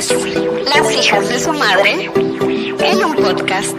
Las 0.00 0.92
hijas 0.94 1.28
de 1.28 1.38
su 1.38 1.52
madre 1.52 2.10
en 2.14 3.04
un 3.04 3.14
podcast. 3.16 3.76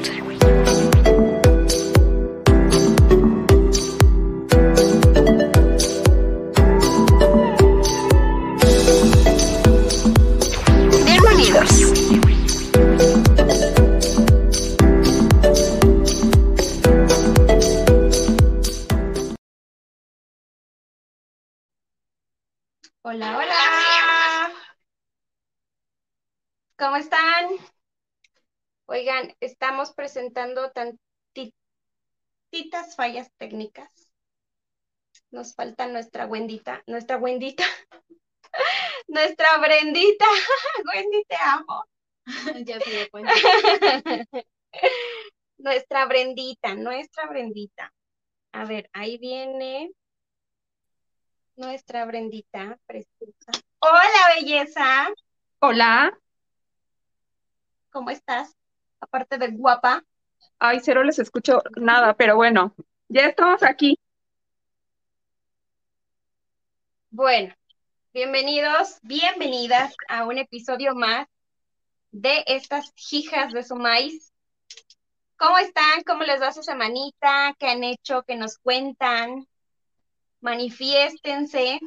Estamos 29.39 29.93
presentando 29.93 30.71
tantitas 30.71 31.51
fallas 32.95 33.31
técnicas. 33.37 34.11
Nos 35.29 35.55
falta 35.55 35.87
nuestra 35.87 36.25
Wendita, 36.25 36.83
nuestra 36.87 37.17
Wendita, 37.17 37.63
nuestra 39.07 39.57
Brendita. 39.57 40.25
Wendy, 40.93 41.23
te 41.25 41.35
amo. 41.35 41.85
Ya 42.65 42.79
se 42.79 42.89
dio 42.89 43.09
cuenta. 43.09 43.33
Nuestra 45.57 46.05
Brendita, 46.05 46.75
nuestra 46.75 47.27
Brendita. 47.27 47.93
A 48.51 48.65
ver, 48.65 48.89
ahí 48.93 49.17
viene 49.17 49.91
nuestra 51.55 52.05
Brendita 52.05 52.77
preciosa. 52.85 53.51
Hola, 53.79 54.35
belleza. 54.35 55.09
Hola. 55.59 56.17
¿Cómo 57.91 58.09
estás? 58.09 58.55
Aparte 59.01 59.39
de 59.39 59.47
guapa. 59.49 60.05
Ay, 60.59 60.79
cero 60.79 61.03
les 61.03 61.17
escucho 61.17 61.61
nada, 61.75 62.13
pero 62.13 62.35
bueno, 62.35 62.75
ya 63.09 63.25
estamos 63.25 63.63
aquí. 63.63 63.97
Bueno, 67.09 67.53
bienvenidos, 68.13 68.99
bienvenidas 69.01 69.95
a 70.07 70.25
un 70.25 70.37
episodio 70.37 70.93
más 70.93 71.27
de 72.11 72.43
estas 72.45 72.93
hijas 73.11 73.51
de 73.51 73.63
su 73.63 73.75
maíz. 73.75 74.31
¿Cómo 75.35 75.57
están? 75.57 76.03
¿Cómo 76.05 76.23
les 76.23 76.39
va 76.39 76.53
su 76.53 76.61
semanita? 76.61 77.55
¿Qué 77.57 77.69
han 77.69 77.83
hecho? 77.83 78.23
¿Qué 78.27 78.35
nos 78.35 78.59
cuentan? 78.59 79.47
Manifiéstense, 80.41 81.79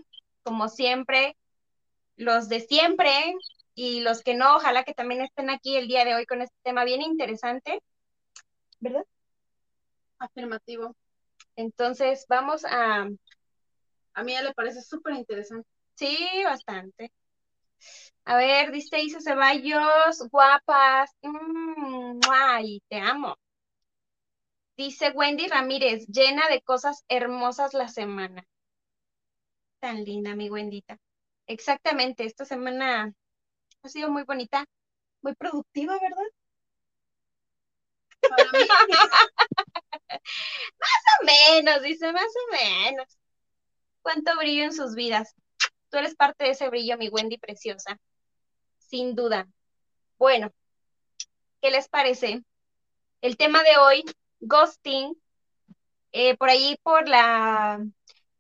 como 0.43 0.69
siempre, 0.69 1.37
los 2.17 2.49
de 2.49 2.61
siempre 2.61 3.37
y 3.75 4.01
los 4.01 4.23
que 4.23 4.35
no, 4.35 4.57
ojalá 4.57 4.85
que 4.85 4.95
también 4.95 5.23
estén 5.23 5.51
aquí 5.51 5.77
el 5.77 5.89
día 5.89 6.05
de 6.05 6.15
hoy 6.15 6.27
con 6.27 6.43
este 6.43 6.57
tema 6.63 6.85
bien 6.85 7.03
interesante, 7.03 7.81
¿verdad? 8.81 9.05
Afirmativo. 10.19 10.95
Entonces, 11.57 12.27
vamos 12.29 12.65
a, 12.65 13.09
A 14.15 14.23
mí 14.25 14.33
ya 14.33 14.43
le 14.43 14.55
parece 14.55 14.81
súper 14.83 15.15
interesante. 15.15 15.69
sí, 15.95 16.17
bastante. 16.45 17.13
A 18.27 18.37
ver, 18.37 18.71
dice 18.73 19.01
Isa 19.03 19.21
Ceballos, 19.21 20.29
guapas, 20.31 21.11
mm, 21.23 22.21
ay, 22.31 22.83
te 22.89 22.99
amo. 22.99 23.37
Dice 24.77 25.11
Wendy 25.11 25.49
Ramírez, 25.49 26.07
llena 26.07 26.49
de 26.49 26.63
cosas 26.63 27.05
hermosas 27.09 27.75
la 27.75 27.89
semana. 27.89 28.47
Tan 29.81 30.05
linda, 30.05 30.35
mi 30.35 30.51
Wendita. 30.51 30.99
Exactamente, 31.47 32.25
esta 32.25 32.45
semana 32.45 33.13
ha 33.85 33.89
sido 33.89 34.11
muy 34.11 34.25
bonita, 34.25 34.65
muy 35.21 35.35
productiva, 35.35 35.99
¿verdad? 36.01 36.25
Para 38.29 38.45
mí, 38.53 38.67
Más 40.79 41.05
o 41.21 41.25
menos, 41.25 41.83
dice, 41.83 42.11
más 42.13 42.23
o 42.25 42.53
menos. 42.53 43.07
¿Cuánto 44.01 44.37
brillo 44.37 44.65
en 44.65 44.73
sus 44.73 44.95
vidas? 44.95 45.35
Tú 45.91 45.99
eres 45.99 46.15
parte 46.15 46.45
de 46.45 46.51
ese 46.51 46.69
brillo, 46.69 46.97
mi 46.97 47.09
Wendy 47.09 47.37
preciosa. 47.37 47.99
Sin 48.79 49.15
duda. 49.15 49.47
Bueno, 50.19 50.51
¿qué 51.61 51.71
les 51.71 51.89
parece? 51.89 52.43
El 53.21 53.37
tema 53.37 53.63
de 53.63 53.77
hoy, 53.77 54.05
ghosting. 54.41 55.15
Eh, 56.13 56.37
por 56.37 56.49
ahí 56.49 56.79
por 56.83 57.09
la, 57.09 57.85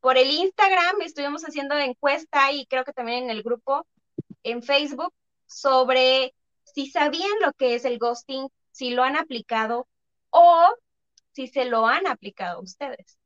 por 0.00 0.16
el 0.16 0.30
Instagram 0.30 1.02
estuvimos 1.02 1.42
haciendo 1.42 1.76
encuesta 1.76 2.50
y 2.52 2.66
creo 2.66 2.84
que 2.84 2.92
también 2.92 3.24
en 3.24 3.30
el 3.30 3.42
grupo 3.42 3.86
en 4.44 4.62
Facebook 4.62 5.12
sobre 5.46 6.34
si 6.62 6.90
sabían 6.90 7.30
lo 7.40 7.52
que 7.52 7.74
es 7.74 7.84
el 7.84 7.98
ghosting, 7.98 8.48
si 8.70 8.90
lo 8.90 9.04
han 9.04 9.16
aplicado 9.16 9.86
o 10.30 10.74
si 11.32 11.46
se 11.46 11.64
lo 11.64 11.86
han 11.86 12.06
aplicado 12.06 12.60
ustedes. 12.60 13.18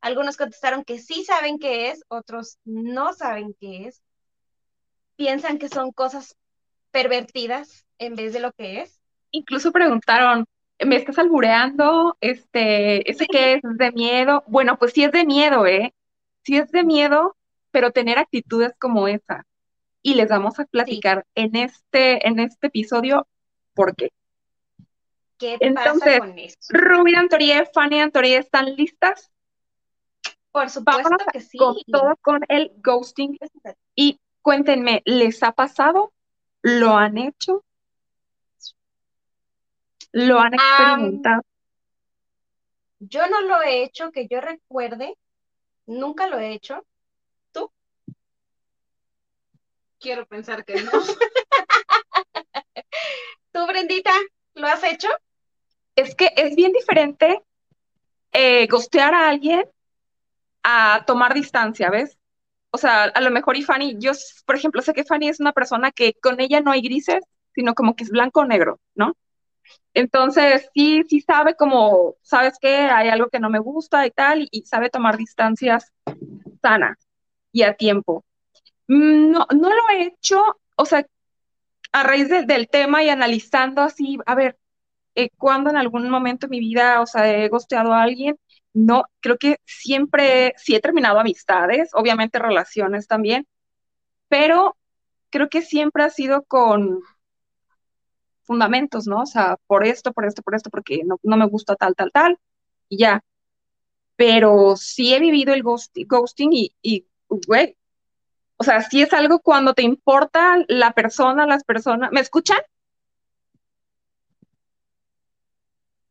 Algunos 0.00 0.36
contestaron 0.36 0.84
que 0.84 0.98
sí 0.98 1.24
saben 1.24 1.58
qué 1.58 1.90
es, 1.90 2.02
otros 2.08 2.58
no 2.64 3.12
saben 3.12 3.54
qué 3.60 3.88
es. 3.88 4.02
Piensan 5.16 5.58
que 5.58 5.68
son 5.68 5.92
cosas 5.92 6.36
pervertidas 6.90 7.84
en 7.98 8.14
vez 8.14 8.32
de 8.32 8.40
lo 8.40 8.52
que 8.52 8.80
es. 8.82 9.00
Incluso 9.30 9.72
preguntaron, 9.72 10.46
¿me 10.84 10.96
estás 10.96 11.18
albureando? 11.18 12.16
Este, 12.20 13.10
¿ese 13.10 13.26
qué 13.26 13.54
es? 13.54 13.64
¿Es 13.64 13.76
de 13.78 13.92
miedo? 13.92 14.44
Bueno, 14.46 14.78
pues 14.78 14.92
sí 14.92 15.04
es 15.04 15.12
de 15.12 15.24
miedo, 15.24 15.66
¿eh? 15.66 15.94
Sí 16.44 16.56
es 16.56 16.70
de 16.70 16.84
miedo, 16.84 17.36
pero 17.70 17.90
tener 17.90 18.18
actitudes 18.18 18.72
como 18.78 19.08
esa. 19.08 19.44
Y 20.06 20.14
les 20.14 20.28
vamos 20.28 20.56
a 20.60 20.64
platicar 20.66 21.26
en 21.34 21.56
este, 21.56 22.28
en 22.28 22.38
este 22.38 22.68
episodio 22.68 23.26
por 23.74 23.96
qué. 23.96 24.12
¿Qué 25.36 25.56
Entonces, 25.58 26.18
pasa 26.18 26.18
con 26.20 26.38
eso? 26.38 26.58
Antorie, 27.16 27.66
Fanny 27.74 28.00
Antorie, 28.00 28.36
¿están 28.36 28.76
listas? 28.76 29.32
Por 30.52 30.70
supuesto 30.70 31.02
Vámonos 31.02 31.26
que 31.32 31.40
sí. 31.40 31.58
con 31.58 31.74
todo 31.90 32.16
con 32.22 32.40
el 32.48 32.72
ghosting. 32.76 33.36
Y 33.96 34.20
cuéntenme, 34.42 35.02
¿les 35.06 35.42
ha 35.42 35.50
pasado? 35.50 36.12
¿Lo 36.62 36.96
han 36.96 37.18
hecho? 37.18 37.64
¿Lo 40.12 40.38
han 40.38 40.54
experimentado? 40.54 41.42
Yo 43.00 43.26
no 43.26 43.40
lo 43.40 43.60
he 43.60 43.82
hecho, 43.82 44.12
que 44.12 44.28
yo 44.28 44.40
recuerde, 44.40 45.18
nunca 45.86 46.28
lo 46.28 46.38
he 46.38 46.52
hecho. 46.52 46.86
¿Tú? 47.50 47.72
Quiero 50.00 50.26
pensar 50.26 50.64
que 50.64 50.82
no. 50.82 50.90
¿Tú, 53.52 53.66
Brendita, 53.66 54.12
lo 54.54 54.66
has 54.66 54.82
hecho? 54.84 55.08
Es 55.94 56.14
que 56.14 56.30
es 56.36 56.54
bien 56.54 56.72
diferente 56.72 57.42
eh, 58.32 58.66
ghostear 58.66 59.14
a 59.14 59.28
alguien 59.28 59.64
a 60.62 61.04
tomar 61.06 61.32
distancia, 61.32 61.90
¿ves? 61.90 62.18
O 62.70 62.78
sea, 62.78 63.04
a 63.04 63.20
lo 63.20 63.30
mejor 63.30 63.56
y 63.56 63.62
Fanny, 63.62 63.96
yo, 63.98 64.12
por 64.44 64.56
ejemplo, 64.56 64.82
sé 64.82 64.92
que 64.92 65.04
Fanny 65.04 65.28
es 65.28 65.40
una 65.40 65.52
persona 65.52 65.90
que 65.92 66.14
con 66.20 66.40
ella 66.40 66.60
no 66.60 66.70
hay 66.70 66.82
grises, 66.82 67.24
sino 67.54 67.74
como 67.74 67.96
que 67.96 68.04
es 68.04 68.10
blanco 68.10 68.40
o 68.40 68.44
negro, 68.44 68.80
¿no? 68.94 69.16
Entonces, 69.94 70.68
sí, 70.74 71.02
sí 71.08 71.20
sabe 71.22 71.54
como, 71.54 72.16
¿sabes 72.22 72.58
qué? 72.60 72.76
Hay 72.76 73.08
algo 73.08 73.28
que 73.30 73.40
no 73.40 73.48
me 73.48 73.58
gusta 73.58 74.06
y 74.06 74.10
tal, 74.10 74.42
y, 74.42 74.48
y 74.50 74.62
sabe 74.66 74.90
tomar 74.90 75.16
distancias 75.16 75.92
sanas 76.60 76.98
y 77.52 77.62
a 77.62 77.74
tiempo. 77.74 78.24
Mm, 78.88 79.30
No, 79.32 79.46
no 79.54 79.70
lo 79.70 79.82
he 79.92 80.04
hecho, 80.04 80.42
o 80.76 80.84
sea, 80.84 81.06
a 81.92 82.02
raíz 82.04 82.28
de- 82.28 82.44
del 82.46 82.68
tema 82.68 83.02
y 83.04 83.08
analizando 83.10 83.82
así, 83.82 84.18
a 84.26 84.34
ver, 84.34 84.58
eh, 85.16 85.30
cuando 85.38 85.70
en 85.70 85.78
algún 85.78 86.10
momento 86.10 86.46
de 86.48 86.52
mi 86.52 86.60
vida, 86.60 87.00
o 87.02 87.06
sea, 87.06 87.30
he 87.32 87.48
gosteado 87.48 87.92
a 87.94 88.02
alguien, 88.02 88.38
no, 88.74 89.04
creo 89.20 89.38
que 89.38 89.58
siempre, 89.66 90.54
sí 90.58 90.74
he 90.76 90.80
terminado 90.80 91.20
amistades, 91.20 91.90
obviamente 91.94 92.38
relaciones 92.40 93.06
también, 93.08 93.46
pero 94.28 94.76
creo 95.30 95.48
que 95.50 95.62
siempre 95.62 96.04
ha 96.04 96.10
sido 96.10 96.44
con 96.44 97.00
fundamentos, 98.44 99.06
¿no? 99.06 99.22
O 99.22 99.26
sea, 99.26 99.56
por 99.66 99.84
esto, 99.86 100.12
por 100.12 100.24
esto, 100.26 100.42
por 100.42 100.54
esto, 100.54 100.70
porque 100.70 101.02
no, 101.04 101.18
no 101.22 101.36
me 101.36 101.46
gusta 101.48 101.74
tal, 101.76 101.94
tal, 101.94 102.10
tal, 102.12 102.38
y 102.88 102.98
ya. 102.98 103.22
Pero 104.16 104.76
sí 104.76 105.14
he 105.14 105.20
vivido 105.20 105.54
el 105.54 105.64
ghosti- 105.64 106.06
ghosting 106.08 106.52
y, 106.52 106.74
y, 106.82 107.06
güey, 107.48 107.76
o 108.58 108.64
sea, 108.64 108.80
sí 108.82 109.02
es 109.02 109.12
algo 109.12 109.40
cuando 109.40 109.74
te 109.74 109.82
importa 109.82 110.58
la 110.68 110.92
persona, 110.92 111.46
las 111.46 111.64
personas. 111.64 112.10
¿Me 112.12 112.20
escuchan? 112.20 112.58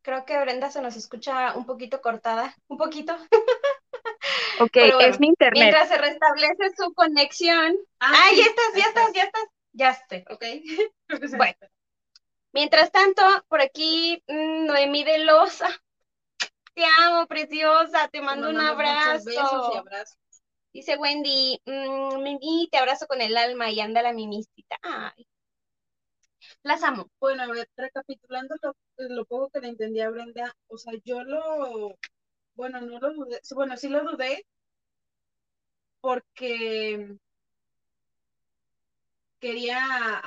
Creo 0.02 0.26
que 0.26 0.40
Brenda 0.40 0.70
se 0.70 0.82
nos 0.82 0.96
escucha 0.96 1.56
un 1.56 1.66
poquito 1.66 2.02
cortada, 2.02 2.56
un 2.68 2.78
poquito. 2.78 3.18
Ok, 4.60 4.72
bueno, 4.76 5.00
es 5.02 5.20
mi 5.20 5.28
internet. 5.28 5.62
Mientras 5.64 5.90
se 5.90 5.98
restablece 5.98 6.72
su 6.78 6.94
conexión. 6.94 7.76
Ah, 8.00 8.14
Ah, 8.14 8.28
sí, 8.30 8.38
ya 8.38 8.46
estás, 8.46 8.66
ya 8.74 8.84
estás, 8.84 9.14
ya 9.14 9.24
estás. 9.24 9.44
Ya 9.74 9.90
estoy. 9.92 10.26
Ok. 10.30 10.44
Bueno. 11.38 11.58
Mientras 12.54 12.90
tanto, 12.92 13.22
por 13.50 13.60
aquí, 13.60 14.24
mm, 14.28 14.66
Noemí 14.66 15.04
de 15.04 15.20
Loza. 15.20 15.68
Te 16.74 16.84
amo, 17.00 17.28
preciosa. 17.28 18.08
Te 18.08 18.22
mando 18.22 18.50
un 18.50 18.62
abrazo. 18.62 19.26
besos 19.26 19.72
y 19.74 19.78
abrazos. 19.78 20.18
Dice 20.76 20.96
Wendy, 20.98 21.60
mm, 21.66 22.22
Mimi, 22.22 22.68
te 22.72 22.78
abrazo 22.78 23.08
con 23.08 23.20
el 23.20 23.36
alma 23.36 23.72
y 23.72 23.80
anda 23.80 24.04
la 24.04 24.14
mimicita. 24.14 24.78
Ay, 24.84 25.26
Las 26.64 26.84
amo. 26.84 27.10
Bueno, 27.20 27.44
a 27.44 27.48
ver, 27.48 27.70
recapitulando 27.78 28.56
lo, 28.62 28.76
lo 28.98 29.24
poco 29.26 29.50
que 29.52 29.62
le 29.62 29.70
entendí 29.70 30.02
a 30.02 30.10
Brenda, 30.10 30.54
o 30.68 30.78
sea, 30.78 30.94
yo 31.06 31.24
lo, 31.24 31.96
bueno, 32.56 32.82
no 32.82 33.00
lo 33.00 33.14
dudé, 33.14 33.40
bueno, 33.56 33.78
sí 33.78 33.90
lo 33.90 34.04
dudé 34.04 34.46
porque 36.02 37.18
quería 39.40 39.80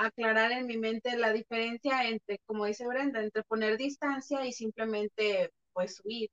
aclarar 0.03 0.51
en 0.51 0.65
mi 0.67 0.77
mente 0.77 1.17
la 1.17 1.31
diferencia 1.33 2.07
entre, 2.07 2.39
como 2.45 2.65
dice 2.65 2.87
Brenda, 2.87 3.21
entre 3.21 3.43
poner 3.43 3.77
distancia 3.77 4.45
y 4.45 4.53
simplemente 4.53 5.51
pues 5.73 6.01
huir, 6.03 6.29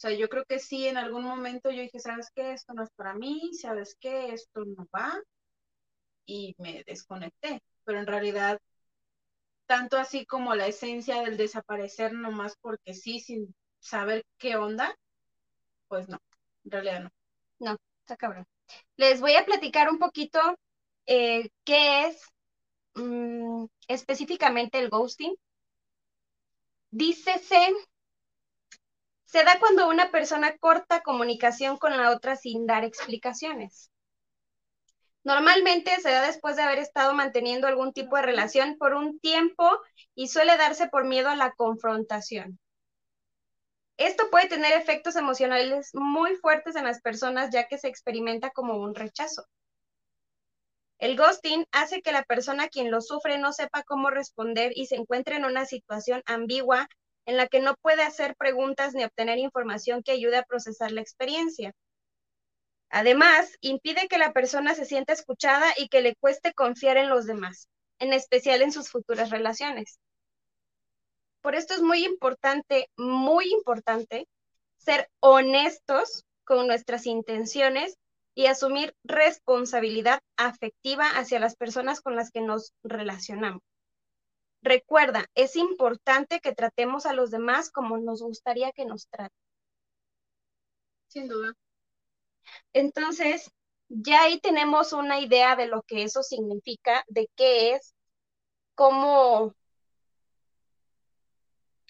sea, 0.00 0.12
yo 0.12 0.28
creo 0.28 0.44
que 0.46 0.58
sí, 0.58 0.88
en 0.88 0.96
algún 0.96 1.24
momento 1.24 1.70
yo 1.70 1.82
dije, 1.82 1.98
¿sabes 2.00 2.30
qué? 2.34 2.52
Esto 2.52 2.72
no 2.74 2.82
es 2.84 2.90
para 2.96 3.14
mí, 3.14 3.52
¿sabes 3.54 3.96
qué? 4.00 4.32
Esto 4.32 4.64
no 4.64 4.88
va. 4.94 5.20
Y 6.26 6.54
me 6.58 6.84
desconecté. 6.84 7.62
Pero 7.84 7.98
en 7.98 8.06
realidad, 8.06 8.58
tanto 9.66 9.98
así 9.98 10.26
como 10.26 10.54
la 10.54 10.66
esencia 10.66 11.22
del 11.22 11.36
desaparecer 11.36 12.12
nomás 12.12 12.56
porque 12.60 12.94
sí, 12.94 13.20
sin 13.20 13.54
saber 13.78 14.24
qué 14.38 14.56
onda, 14.56 14.96
pues 15.88 16.08
no, 16.08 16.18
en 16.64 16.70
realidad 16.70 17.00
no. 17.02 17.10
No, 17.58 17.76
está 18.00 18.16
cabrón. 18.16 18.46
Les 18.96 19.20
voy 19.20 19.34
a 19.34 19.44
platicar 19.44 19.90
un 19.90 19.98
poquito 19.98 20.40
eh, 21.06 21.50
qué 21.64 22.06
es 22.06 22.22
mm, 22.94 23.66
específicamente 23.88 24.78
el 24.78 24.88
ghosting. 24.88 25.34
Dícese, 26.90 27.72
se 29.30 29.44
da 29.44 29.60
cuando 29.60 29.88
una 29.88 30.10
persona 30.10 30.58
corta 30.58 31.04
comunicación 31.04 31.76
con 31.76 31.96
la 31.96 32.10
otra 32.10 32.34
sin 32.34 32.66
dar 32.66 32.82
explicaciones. 32.82 33.92
Normalmente 35.22 35.94
se 36.00 36.10
da 36.10 36.26
después 36.26 36.56
de 36.56 36.62
haber 36.62 36.80
estado 36.80 37.14
manteniendo 37.14 37.68
algún 37.68 37.92
tipo 37.92 38.16
de 38.16 38.22
relación 38.22 38.76
por 38.76 38.94
un 38.94 39.20
tiempo 39.20 39.70
y 40.16 40.26
suele 40.26 40.56
darse 40.56 40.88
por 40.88 41.04
miedo 41.04 41.28
a 41.28 41.36
la 41.36 41.52
confrontación. 41.52 42.58
Esto 43.98 44.30
puede 44.30 44.48
tener 44.48 44.72
efectos 44.72 45.14
emocionales 45.14 45.90
muy 45.92 46.34
fuertes 46.34 46.74
en 46.74 46.84
las 46.84 47.00
personas 47.00 47.50
ya 47.52 47.68
que 47.68 47.78
se 47.78 47.86
experimenta 47.86 48.50
como 48.50 48.78
un 48.78 48.96
rechazo. 48.96 49.44
El 50.98 51.16
ghosting 51.16 51.66
hace 51.70 52.02
que 52.02 52.10
la 52.10 52.24
persona 52.24 52.66
quien 52.66 52.90
lo 52.90 53.00
sufre 53.00 53.38
no 53.38 53.52
sepa 53.52 53.84
cómo 53.84 54.10
responder 54.10 54.72
y 54.74 54.86
se 54.86 54.96
encuentre 54.96 55.36
en 55.36 55.44
una 55.44 55.66
situación 55.66 56.20
ambigua 56.26 56.88
en 57.30 57.36
la 57.36 57.46
que 57.46 57.60
no 57.60 57.76
puede 57.76 58.02
hacer 58.02 58.34
preguntas 58.34 58.92
ni 58.92 59.04
obtener 59.04 59.38
información 59.38 60.02
que 60.02 60.10
ayude 60.10 60.36
a 60.36 60.42
procesar 60.42 60.90
la 60.90 61.00
experiencia. 61.00 61.72
Además, 62.90 63.56
impide 63.60 64.08
que 64.08 64.18
la 64.18 64.32
persona 64.32 64.74
se 64.74 64.84
sienta 64.84 65.12
escuchada 65.12 65.72
y 65.76 65.86
que 65.86 66.00
le 66.00 66.16
cueste 66.16 66.52
confiar 66.52 66.96
en 66.96 67.08
los 67.08 67.26
demás, 67.26 67.68
en 68.00 68.12
especial 68.12 68.62
en 68.62 68.72
sus 68.72 68.90
futuras 68.90 69.30
relaciones. 69.30 70.00
Por 71.40 71.54
esto 71.54 71.72
es 71.72 71.82
muy 71.82 72.04
importante, 72.04 72.90
muy 72.96 73.52
importante, 73.52 74.26
ser 74.76 75.08
honestos 75.20 76.24
con 76.42 76.66
nuestras 76.66 77.06
intenciones 77.06 77.96
y 78.34 78.46
asumir 78.46 78.92
responsabilidad 79.04 80.18
afectiva 80.36 81.06
hacia 81.10 81.38
las 81.38 81.54
personas 81.54 82.00
con 82.00 82.16
las 82.16 82.32
que 82.32 82.40
nos 82.40 82.72
relacionamos. 82.82 83.62
Recuerda, 84.62 85.26
es 85.34 85.56
importante 85.56 86.40
que 86.40 86.54
tratemos 86.54 87.06
a 87.06 87.12
los 87.12 87.30
demás 87.30 87.70
como 87.70 87.96
nos 87.98 88.22
gustaría 88.22 88.72
que 88.72 88.84
nos 88.84 89.08
traten. 89.08 89.36
Sin 91.08 91.28
duda. 91.28 91.54
Entonces, 92.72 93.50
ya 93.88 94.22
ahí 94.22 94.38
tenemos 94.40 94.92
una 94.92 95.18
idea 95.18 95.56
de 95.56 95.66
lo 95.66 95.82
que 95.82 96.02
eso 96.02 96.22
significa, 96.22 97.04
de 97.08 97.28
qué 97.36 97.74
es, 97.74 97.94
cómo, 98.74 99.54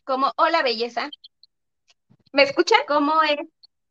como, 0.05 0.33
hola 0.37 0.63
belleza, 0.63 1.11
¿Me 2.33 2.45
escuchan? 2.45 2.81
cómo 2.87 3.21
es, 3.23 3.47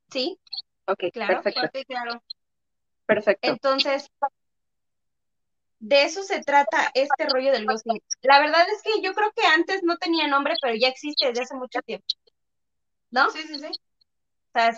sí, 0.10 0.40
Ok, 0.88 1.04
claro, 1.14 1.44
perfecto, 1.44 1.80
claro. 1.88 2.24
perfecto. 3.06 3.52
Entonces, 3.52 4.10
de 5.80 6.04
eso 6.04 6.24
se 6.24 6.42
trata 6.42 6.92
este 6.94 7.26
rollo 7.28 7.52
del 7.52 7.66
ghosting. 7.66 8.02
La 8.22 8.40
verdad 8.40 8.66
es 8.70 8.82
que 8.84 9.02
yo 9.02 9.14
creo 9.14 9.32
que 9.36 9.46
antes 9.48 9.82
no 9.84 9.98
tenía 9.98 10.28
nombre, 10.28 10.56
pero 10.62 10.76
ya 10.76 10.90
existe 10.90 11.28
desde 11.28 11.44
hace 11.44 11.56
mucho 11.56 11.82
tiempo. 11.82 12.06
¿No? 13.12 13.30
Sí, 13.32 13.42
sí, 13.44 13.60
sí. 13.60 13.68
O 13.68 14.52
sea, 14.54 14.72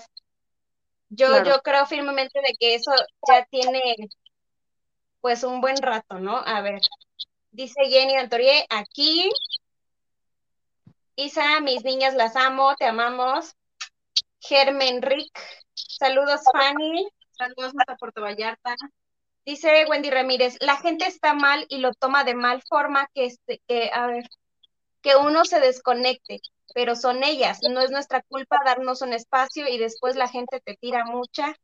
yo, 1.09 1.27
Claro. 1.27 1.45
yo 1.45 1.61
creo 1.61 1.85
firmemente 1.85 2.39
de 2.39 2.53
que 2.59 2.75
eso 2.75 2.91
ya 3.27 3.45
tiene 3.45 3.81
pues 5.19 5.43
un 5.43 5.59
buen 5.61 5.77
rato, 5.77 6.19
¿no? 6.19 6.37
A 6.37 6.61
ver, 6.61 6.81
dice 7.51 7.81
Jenny 7.89 8.15
Antorie, 8.15 8.65
aquí. 8.69 9.29
Isa, 11.15 11.59
mis 11.59 11.83
niñas 11.83 12.15
las 12.15 12.35
amo, 12.35 12.75
te 12.75 12.85
amamos. 12.85 13.55
Germen 14.39 15.01
Rick, 15.01 15.37
saludos 15.75 16.41
Fanny. 16.53 17.07
Saludos 17.31 17.73
hasta 17.77 17.95
Puerto 17.97 18.21
Vallarta. 18.21 18.75
Dice 19.45 19.85
Wendy 19.89 20.09
Ramírez, 20.11 20.57
la 20.61 20.77
gente 20.77 21.05
está 21.05 21.33
mal 21.33 21.65
y 21.69 21.79
lo 21.79 21.93
toma 21.93 22.23
de 22.23 22.35
mal 22.35 22.61
forma 22.61 23.07
que, 23.13 23.25
este, 23.25 23.61
que, 23.67 23.89
a 23.93 24.07
ver, 24.07 24.29
que 25.01 25.15
uno 25.15 25.45
se 25.45 25.59
desconecte, 25.59 26.39
pero 26.73 26.95
son 26.95 27.23
ellas, 27.23 27.59
no 27.69 27.81
es 27.81 27.91
nuestra 27.91 28.21
culpa 28.21 28.57
darnos 28.63 29.01
un 29.01 29.13
espacio 29.13 29.67
y 29.67 29.77
después 29.77 30.15
la 30.15 30.27
gente 30.27 30.61
te 30.61 30.75
tira 30.77 31.05
mucha. 31.05 31.55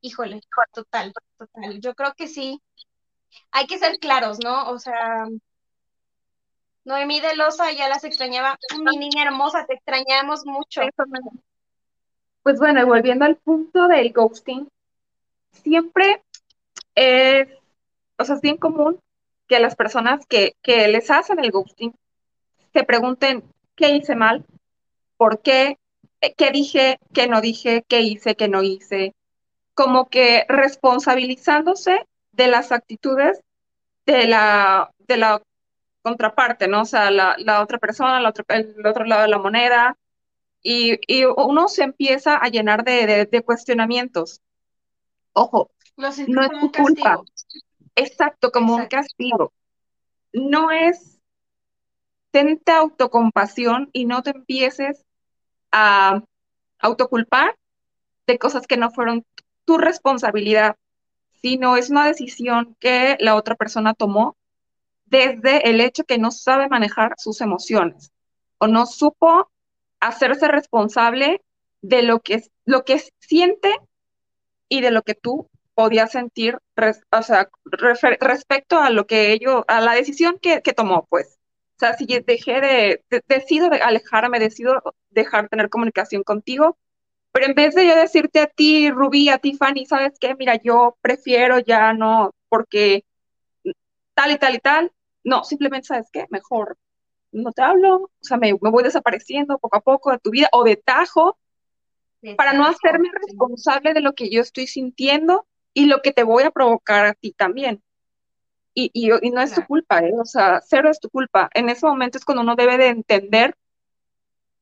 Híjole, 0.00 0.40
total, 0.72 1.14
total. 1.38 1.80
Yo 1.80 1.94
creo 1.94 2.12
que 2.14 2.28
sí. 2.28 2.60
Hay 3.50 3.66
que 3.66 3.78
ser 3.78 3.98
claros, 3.98 4.38
¿no? 4.44 4.70
O 4.70 4.78
sea, 4.78 5.26
Noemí 6.84 7.20
de 7.20 7.34
Loza 7.34 7.72
ya 7.72 7.88
las 7.88 8.04
extrañaba. 8.04 8.58
Mi 8.78 8.98
niña 8.98 9.24
hermosa, 9.24 9.64
te 9.66 9.74
extrañamos 9.74 10.44
mucho. 10.44 10.82
Pues 12.44 12.60
bueno, 12.60 12.80
y 12.80 12.84
volviendo 12.84 13.24
al 13.24 13.36
punto 13.36 13.88
del 13.88 14.12
ghosting, 14.12 14.68
siempre 15.52 16.22
es, 16.94 17.48
o 18.18 18.24
sea, 18.24 18.36
es 18.36 18.42
bien 18.42 18.58
común 18.58 19.00
que 19.48 19.60
las 19.60 19.76
personas 19.76 20.26
que, 20.26 20.54
que 20.62 20.88
les 20.88 21.10
hacen 21.10 21.40
el 21.40 21.52
ghosting 21.52 21.94
se 22.74 22.84
pregunten 22.84 23.44
qué 23.76 23.96
hice 23.96 24.16
mal, 24.16 24.44
por 25.18 25.42
qué, 25.42 25.78
Eh, 26.22 26.34
qué 26.36 26.50
dije, 26.52 26.98
qué 27.14 27.28
no 27.28 27.40
dije, 27.42 27.84
qué 27.88 28.02
hice, 28.02 28.36
qué 28.36 28.48
no 28.48 28.62
hice, 28.62 29.14
como 29.74 30.08
que 30.08 30.46
responsabilizándose 30.48 32.06
de 32.32 32.48
las 32.48 32.72
actitudes 32.72 33.40
de 34.06 34.26
la, 34.26 34.90
de 35.08 35.16
la 35.16 35.42
contraparte, 36.02 36.68
¿no? 36.68 36.82
O 36.82 36.84
sea, 36.84 37.10
la, 37.10 37.36
la 37.38 37.62
otra 37.62 37.78
persona, 37.78 38.20
la 38.20 38.30
otra- 38.30 38.44
el 38.56 38.86
otro 38.86 39.04
lado 39.04 39.22
de 39.22 39.28
la 39.28 39.38
moneda, 39.38 39.96
y, 40.64 40.98
y 41.06 41.24
uno 41.26 41.68
se 41.68 41.84
empieza 41.84 42.36
a 42.36 42.48
llenar 42.48 42.82
de, 42.84 43.06
de- 43.06 43.26
de 43.26 43.42
cuestionamientos. 43.44 44.40
Ojo, 45.34 45.70
Lo 45.96 46.10
no 46.26 46.42
es 46.42 46.50
tu 46.60 46.72
culpa, 46.72 47.20
castigo. 47.20 47.26
exacto, 47.94 48.50
como 48.50 48.74
un 48.74 48.86
castigo. 48.88 49.52
No 50.32 50.72
es, 50.72 51.20
tente 52.32 52.72
autocompasión 52.72 53.90
y 53.92 54.06
no 54.06 54.22
te 54.22 54.30
empieces 54.30 55.04
a 55.72 56.22
autoculpar 56.80 57.56
de 58.26 58.38
cosas 58.38 58.66
que 58.66 58.76
no 58.76 58.90
fueron 58.90 59.24
tu 59.64 59.78
responsabilidad, 59.78 60.76
sino 61.42 61.76
es 61.76 61.90
una 61.90 62.06
decisión 62.06 62.76
que 62.80 63.16
la 63.20 63.36
otra 63.36 63.54
persona 63.56 63.94
tomó 63.94 64.36
desde 65.06 65.70
el 65.70 65.80
hecho 65.80 66.04
que 66.04 66.18
no 66.18 66.30
sabe 66.30 66.68
manejar 66.68 67.14
sus 67.18 67.40
emociones 67.40 68.12
o 68.58 68.66
no 68.66 68.86
supo 68.86 69.50
hacerse 70.08 70.48
responsable 70.48 71.42
de 71.82 72.02
lo 72.02 72.20
que, 72.20 72.42
lo 72.64 72.84
que 72.84 73.02
siente 73.20 73.70
y 74.68 74.80
de 74.80 74.90
lo 74.90 75.02
que 75.02 75.14
tú 75.14 75.48
podías 75.74 76.12
sentir 76.12 76.58
o 77.10 77.22
sea, 77.22 77.48
respecto 78.20 78.78
a 78.80 78.90
lo 78.90 79.06
que 79.06 79.32
ello, 79.32 79.64
a 79.68 79.80
la 79.80 79.92
decisión 79.94 80.38
que, 80.40 80.62
que 80.62 80.72
tomó, 80.72 81.06
pues. 81.10 81.38
O 81.76 81.80
sea, 81.80 81.94
si 81.96 82.06
dejé 82.06 82.60
de, 82.60 83.04
de- 83.10 83.22
decido 83.26 83.68
de 83.68 83.78
alejarme, 83.82 84.38
decido 84.38 84.80
dejar 85.10 85.44
de 85.44 85.48
tener 85.48 85.68
comunicación 85.70 86.22
contigo, 86.22 86.78
pero 87.32 87.46
en 87.46 87.54
vez 87.54 87.74
de 87.74 87.86
yo 87.88 87.96
decirte 87.96 88.40
a 88.40 88.46
ti, 88.48 88.90
Rubí, 88.90 89.28
a 89.30 89.38
ti, 89.38 89.56
Fanny, 89.56 89.86
¿sabes 89.86 90.14
qué? 90.20 90.34
Mira, 90.36 90.56
yo 90.62 90.96
prefiero 91.02 91.60
ya 91.60 91.92
no, 91.94 92.32
porque 92.48 93.04
tal 94.14 94.32
y 94.32 94.38
tal 94.38 94.54
y 94.54 94.58
tal, 94.58 94.92
no, 95.24 95.44
simplemente, 95.44 95.86
¿sabes 95.88 96.08
qué? 96.12 96.26
Mejor 96.30 96.76
no 97.34 97.52
te 97.52 97.62
hablo, 97.62 97.96
o 97.96 98.10
sea, 98.20 98.36
me, 98.36 98.52
me 98.60 98.70
voy 98.70 98.82
desapareciendo 98.82 99.58
poco 99.58 99.76
a 99.76 99.80
poco 99.80 100.10
de 100.12 100.18
tu 100.18 100.30
vida 100.30 100.48
o 100.52 100.64
de 100.64 100.76
tajo 100.76 101.38
para 102.36 102.54
no 102.54 102.64
hacerme 102.64 103.10
responsable 103.12 103.92
de 103.92 104.00
lo 104.00 104.14
que 104.14 104.30
yo 104.30 104.40
estoy 104.40 104.66
sintiendo 104.66 105.46
y 105.74 105.86
lo 105.86 106.00
que 106.00 106.12
te 106.12 106.22
voy 106.22 106.44
a 106.44 106.50
provocar 106.50 107.04
a 107.04 107.14
ti 107.14 107.32
también. 107.32 107.82
Y, 108.72 108.90
y, 108.94 109.10
y 109.20 109.30
no 109.30 109.42
es 109.42 109.54
tu 109.54 109.64
culpa, 109.66 110.00
¿eh? 110.00 110.12
O 110.18 110.24
sea, 110.24 110.60
cero 110.66 110.88
es 110.90 110.98
tu 110.98 111.10
culpa. 111.10 111.50
En 111.52 111.68
ese 111.68 111.86
momento 111.86 112.16
es 112.16 112.24
cuando 112.24 112.42
uno 112.42 112.56
debe 112.56 112.78
de 112.78 112.88
entender 112.88 113.54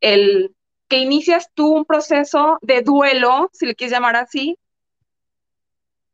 el 0.00 0.54
que 0.88 0.98
inicias 0.98 1.48
tú 1.54 1.72
un 1.72 1.84
proceso 1.84 2.58
de 2.60 2.82
duelo, 2.82 3.48
si 3.52 3.64
le 3.64 3.74
quieres 3.74 3.92
llamar 3.92 4.16
así, 4.16 4.58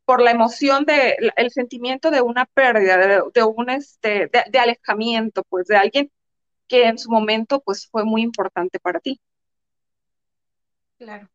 por 0.05 0.23
la 0.23 0.31
emoción 0.31 0.85
de, 0.85 1.17
el 1.37 1.51
sentimiento 1.51 2.11
de 2.11 2.23
una 2.23 2.47
pérdida, 2.47 2.97
de, 2.97 3.43
un 3.43 3.69
este, 3.71 4.31
de, 4.49 4.59
alejamiento, 4.59 5.43
pues, 5.51 5.67
de 5.67 5.77
alguien 5.77 6.11
que 6.69 6.87
en 6.87 6.99
su 6.99 7.11
momento, 7.11 7.61
pues, 7.61 7.89
fue 7.91 8.05
muy 8.05 8.23
importante 8.23 8.79
para 8.79 9.01
ti. 9.01 9.21
Claro, 10.99 11.29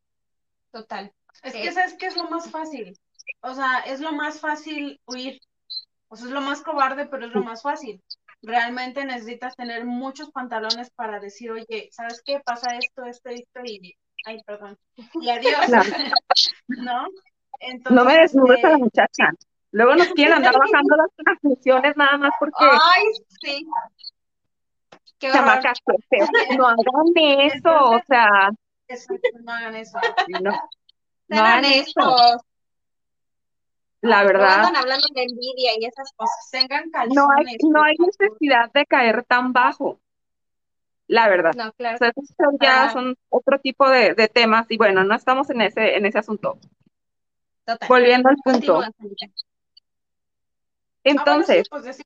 total. 0.71 1.13
Es 1.41 1.53
que, 1.53 1.71
¿sabes 1.71 1.95
qué 1.99 2.07
es 2.07 2.15
lo 2.15 2.29
más 2.29 2.49
fácil? 2.49 2.97
O 3.41 3.53
sea, 3.53 3.79
es 3.85 3.99
lo 3.99 4.11
más 4.13 4.39
fácil 4.39 4.99
huir. 5.05 5.39
O 6.07 6.15
sea, 6.15 6.27
es 6.27 6.31
lo 6.31 6.41
más 6.41 6.61
cobarde, 6.61 7.07
pero 7.07 7.25
es 7.25 7.33
lo 7.33 7.43
más 7.43 7.61
fácil. 7.61 8.01
Realmente 8.41 9.05
necesitas 9.05 9.55
tener 9.55 9.85
muchos 9.85 10.31
pantalones 10.31 10.91
para 10.91 11.19
decir, 11.19 11.51
oye, 11.51 11.89
¿sabes 11.91 12.21
qué? 12.25 12.39
Pasa 12.45 12.75
esto, 12.77 13.05
esto, 13.05 13.29
esto, 13.29 13.61
y, 13.63 13.95
ay, 14.25 14.41
perdón, 14.45 14.77
y 15.21 15.29
adiós. 15.29 15.55
¿No? 16.67 17.07
no 17.89 18.05
me 18.05 18.17
desnubes 18.17 18.63
a 18.63 18.69
la 18.69 18.77
muchacha. 18.77 19.29
Luego 19.71 19.95
nos 19.95 20.09
quieren 20.09 20.33
andar 20.35 20.53
bajando 20.57 20.95
las 20.95 21.09
transmisiones 21.17 21.97
nada 21.97 22.17
más 22.17 22.31
porque. 22.39 22.53
Ay, 22.59 23.03
sí. 23.41 23.65
Chamacas, 25.31 25.79
no 26.57 26.67
hagan 26.67 27.13
eso, 27.15 27.89
o 27.91 28.01
sea. 28.07 28.49
no 29.43 29.51
hagan 29.51 29.75
eso. 29.75 29.99
No, 30.41 30.51
no 31.29 31.41
hagan 31.41 31.65
eso. 31.65 32.37
La 34.01 34.23
verdad. 34.23 34.57
No 34.57 34.67
andan 34.67 34.75
hablando 34.75 35.07
de 35.13 35.23
envidia 35.23 35.71
y 35.79 35.85
esas 35.85 36.11
cosas. 36.15 36.49
Tengan 36.51 36.89
calzones. 36.91 37.15
No 37.15 37.27
hay, 37.31 37.57
no 37.61 37.83
hay 37.83 37.95
necesidad 37.97 38.71
de 38.73 38.85
caer 38.85 39.23
tan 39.23 39.53
bajo. 39.53 39.99
La 41.07 41.29
verdad. 41.29 41.53
No, 41.55 41.71
claro. 41.73 41.95
O 41.95 41.97
sea, 41.99 42.11
ya 42.59 42.91
son 42.91 43.15
otro 43.29 43.59
tipo 43.59 43.89
de, 43.89 44.13
de, 44.13 44.27
temas 44.27 44.65
y 44.69 44.77
bueno, 44.77 45.03
no 45.03 45.15
estamos 45.15 45.49
en 45.49 45.61
ese, 45.61 45.95
en 45.95 46.05
ese 46.05 46.19
asunto. 46.19 46.57
Volviendo 47.87 48.29
al 48.29 48.37
punto. 48.37 48.81
Entonces. 51.03 51.67
pues 51.69 51.99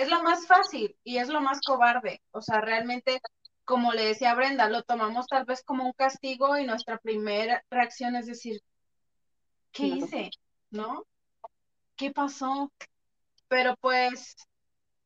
es 0.00 0.08
lo 0.08 0.22
más 0.22 0.46
fácil 0.46 0.96
y 1.04 1.18
es 1.18 1.28
lo 1.28 1.42
más 1.42 1.60
cobarde. 1.60 2.22
O 2.30 2.40
sea, 2.40 2.62
realmente, 2.62 3.20
como 3.64 3.92
le 3.92 4.06
decía 4.06 4.34
Brenda, 4.34 4.68
lo 4.68 4.82
tomamos 4.82 5.26
tal 5.26 5.44
vez 5.44 5.62
como 5.62 5.84
un 5.84 5.92
castigo 5.92 6.56
y 6.56 6.66
nuestra 6.66 6.98
primera 6.98 7.62
reacción 7.70 8.16
es 8.16 8.26
decir, 8.26 8.62
¿qué 9.72 9.86
hice? 9.86 10.30
¿No? 10.70 11.04
¿Qué 11.96 12.10
pasó? 12.12 12.72
Pero 13.48 13.76
pues, 13.80 14.36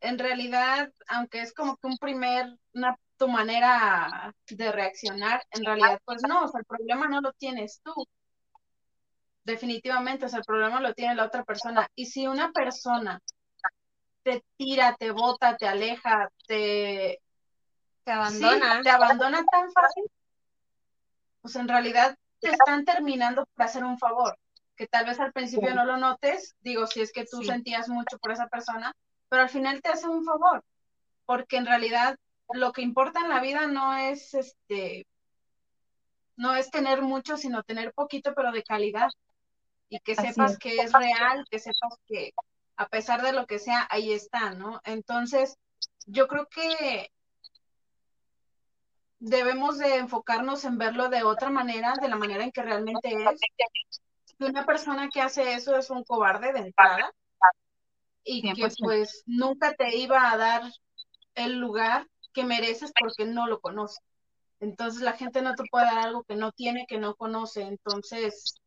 en 0.00 0.16
realidad, 0.18 0.92
aunque 1.08 1.40
es 1.40 1.52
como 1.52 1.76
que 1.76 1.88
un 1.88 1.98
primer, 1.98 2.56
una, 2.72 2.96
tu 3.16 3.26
manera 3.26 4.32
de 4.48 4.70
reaccionar, 4.70 5.42
en 5.50 5.64
realidad, 5.64 6.00
pues 6.04 6.22
no, 6.22 6.44
o 6.44 6.48
sea, 6.48 6.60
el 6.60 6.66
problema 6.66 7.08
no 7.08 7.20
lo 7.20 7.32
tienes 7.32 7.80
tú, 7.82 7.92
definitivamente, 9.42 10.26
o 10.26 10.28
sea, 10.28 10.38
el 10.38 10.44
problema 10.44 10.80
lo 10.80 10.94
tiene 10.94 11.16
la 11.16 11.26
otra 11.26 11.42
persona. 11.42 11.88
Y 11.96 12.06
si 12.06 12.28
una 12.28 12.52
persona 12.52 13.20
te 14.24 14.42
tira, 14.56 14.96
te 14.98 15.12
bota, 15.12 15.56
te 15.56 15.68
aleja, 15.68 16.28
te, 16.48 17.20
te 18.02 18.10
abandona, 18.10 18.80
te 18.82 18.90
abandona 18.90 19.44
tan 19.44 19.70
fácil, 19.70 20.04
pues 21.42 21.54
en 21.56 21.68
realidad 21.68 22.16
te 22.40 22.50
están 22.50 22.84
terminando 22.84 23.46
por 23.46 23.64
hacer 23.64 23.84
un 23.84 23.98
favor, 23.98 24.36
que 24.76 24.88
tal 24.88 25.04
vez 25.04 25.20
al 25.20 25.32
principio 25.32 25.74
no 25.74 25.84
lo 25.84 25.98
notes, 25.98 26.56
digo, 26.62 26.86
si 26.86 27.02
es 27.02 27.12
que 27.12 27.26
tú 27.26 27.44
sentías 27.44 27.88
mucho 27.88 28.18
por 28.18 28.32
esa 28.32 28.48
persona, 28.48 28.92
pero 29.28 29.42
al 29.42 29.50
final 29.50 29.80
te 29.82 29.90
hace 29.90 30.08
un 30.08 30.24
favor, 30.24 30.64
porque 31.26 31.58
en 31.58 31.66
realidad 31.66 32.16
lo 32.52 32.72
que 32.72 32.82
importa 32.82 33.20
en 33.20 33.28
la 33.28 33.40
vida 33.40 33.66
no 33.66 33.96
es 33.96 34.34
este 34.34 35.06
no 36.36 36.54
es 36.56 36.70
tener 36.70 37.02
mucho, 37.02 37.36
sino 37.36 37.62
tener 37.62 37.92
poquito, 37.92 38.34
pero 38.34 38.50
de 38.50 38.64
calidad. 38.64 39.08
Y 39.88 40.00
que 40.00 40.16
sepas 40.16 40.58
que 40.58 40.78
es 40.78 40.92
real, 40.92 41.44
que 41.48 41.60
sepas 41.60 41.96
que 42.06 42.32
a 42.76 42.88
pesar 42.88 43.22
de 43.22 43.32
lo 43.32 43.46
que 43.46 43.58
sea, 43.58 43.86
ahí 43.90 44.12
está, 44.12 44.50
¿no? 44.52 44.80
Entonces, 44.84 45.56
yo 46.06 46.28
creo 46.28 46.46
que 46.48 47.10
debemos 49.18 49.78
de 49.78 49.96
enfocarnos 49.96 50.64
en 50.64 50.76
verlo 50.76 51.08
de 51.08 51.22
otra 51.22 51.50
manera, 51.50 51.94
de 52.00 52.08
la 52.08 52.16
manera 52.16 52.44
en 52.44 52.52
que 52.52 52.62
realmente 52.62 53.14
es. 53.14 54.00
Una 54.38 54.66
persona 54.66 55.08
que 55.08 55.20
hace 55.20 55.54
eso 55.54 55.76
es 55.76 55.90
un 55.90 56.04
cobarde 56.04 56.52
de 56.52 56.58
entrada 56.58 57.12
y 58.24 58.42
que 58.54 58.68
pues 58.78 59.22
nunca 59.26 59.74
te 59.74 59.96
iba 59.96 60.30
a 60.30 60.36
dar 60.36 60.62
el 61.34 61.58
lugar 61.58 62.06
que 62.32 62.44
mereces 62.44 62.92
porque 62.98 63.24
no 63.24 63.46
lo 63.46 63.60
conoce. 63.60 64.00
Entonces 64.60 65.02
la 65.02 65.12
gente 65.12 65.40
no 65.40 65.54
te 65.54 65.64
puede 65.70 65.86
dar 65.86 65.98
algo 65.98 66.24
que 66.24 66.36
no 66.36 66.52
tiene, 66.52 66.86
que 66.86 66.98
no 66.98 67.14
conoce. 67.14 67.62
Entonces, 67.62 68.60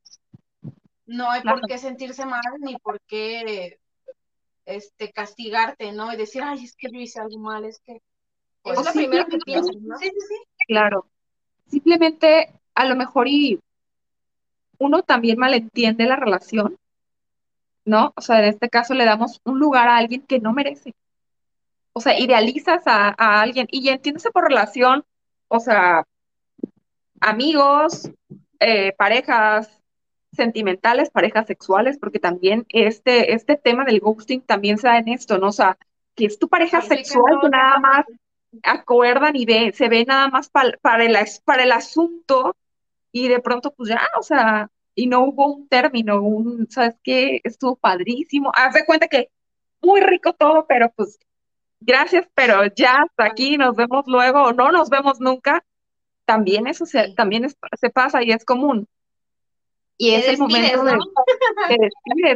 no 1.06 1.30
hay 1.30 1.42
por 1.42 1.62
qué 1.68 1.78
sentirse 1.78 2.26
mal 2.26 2.42
ni 2.60 2.78
por 2.78 3.02
qué 3.02 3.80
este, 4.68 5.12
castigarte, 5.12 5.92
¿no? 5.94 6.14
Y 6.14 6.18
decir, 6.18 6.44
ay, 6.44 6.64
es 6.64 6.76
que 6.76 6.90
yo 6.92 7.00
hice 7.00 7.20
algo 7.20 7.40
mal, 7.40 7.66
es 7.66 7.80
que... 7.80 8.02
Es 8.64 8.86
lo 8.86 8.92
primero 8.92 9.26
que 9.26 9.38
piensas, 9.38 9.76
¿no? 9.78 9.98
Sí, 9.98 10.06
sí, 10.06 10.20
sí. 10.28 10.36
Claro. 10.68 11.08
Simplemente, 11.68 12.52
a 12.76 12.86
lo 12.86 12.96
mejor 12.98 13.28
y 13.30 13.60
uno 14.78 15.04
también 15.04 15.40
malentiende 15.40 16.06
la 16.06 16.18
relación, 16.18 16.78
¿no? 17.86 18.14
O 18.18 18.22
sea, 18.22 18.40
en 18.40 18.46
este 18.46 18.70
caso 18.70 18.94
le 18.94 19.06
damos 19.06 19.40
un 19.46 19.58
lugar 19.58 19.88
a 19.88 19.98
alguien 19.98 20.22
que 20.22 20.40
no 20.40 20.52
merece. 20.52 20.94
O 21.94 22.02
sea, 22.02 22.20
idealizas 22.20 22.86
a, 22.86 23.16
a 23.18 23.42
alguien 23.42 23.68
y 23.72 23.84
ya 23.84 23.94
entiéndese 23.94 24.32
por 24.32 24.44
relación, 24.44 25.06
o 25.48 25.60
sea, 25.60 26.06
amigos, 27.22 28.12
eh, 28.60 28.92
parejas, 28.98 29.77
sentimentales, 30.38 31.10
parejas 31.10 31.48
sexuales, 31.48 31.98
porque 32.00 32.20
también 32.20 32.66
este, 32.70 33.34
este 33.34 33.58
tema 33.58 33.84
del 33.84 34.00
ghosting 34.00 34.42
también 34.42 34.78
se 34.78 34.88
da 34.88 34.98
en 34.98 35.10
esto, 35.10 35.38
¿no? 35.38 35.48
O 35.48 35.52
sea, 35.52 35.78
que 36.16 36.26
es 36.26 36.40
tu 36.40 36.48
pareja 36.48 36.82
sexual 36.82 37.40
que 37.42 37.50
nada 37.50 37.80
más 37.80 38.06
acuerdan 38.64 39.36
y 39.36 39.46
ve, 39.46 39.74
se 39.74 39.90
ve 39.90 40.06
nada 40.06 40.30
más 40.30 40.50
para 40.50 41.04
el, 41.04 41.18
para 41.44 41.64
el 41.64 41.72
asunto 41.72 42.56
y 43.12 43.28
de 43.28 43.40
pronto 43.40 43.74
pues 43.74 43.90
ya, 43.90 44.02
o 44.18 44.24
sea, 44.24 44.70
y 44.96 45.08
no 45.08 45.22
hubo 45.26 45.54
un 45.54 45.68
término, 45.68 46.22
un, 46.22 46.68
¿sabes 46.70 46.96
qué? 47.04 47.42
Estuvo 47.44 47.76
padrísimo. 47.76 48.52
Haz 48.56 48.74
de 48.74 48.86
cuenta 48.86 49.08
que 49.08 49.30
muy 49.82 50.02
rico 50.02 50.34
todo, 50.34 50.66
pero 50.68 50.92
pues 50.96 51.20
gracias, 51.80 52.28
pero 52.34 52.66
ya 52.76 53.04
hasta 53.04 53.26
aquí, 53.26 53.58
nos 53.58 53.76
vemos 53.76 54.06
luego 54.08 54.44
o 54.44 54.54
no 54.54 54.72
nos 54.72 54.90
vemos 54.90 55.20
nunca. 55.20 55.64
También 56.26 56.68
eso 56.68 56.86
se, 56.86 57.14
también 57.14 57.48
se 57.50 57.90
pasa 57.90 58.24
y 58.24 58.32
es 58.32 58.44
común. 58.44 58.88
Y 59.98 60.14
es 60.14 60.28
el 60.28 60.38
momento 60.38 60.84
de, 60.84 60.98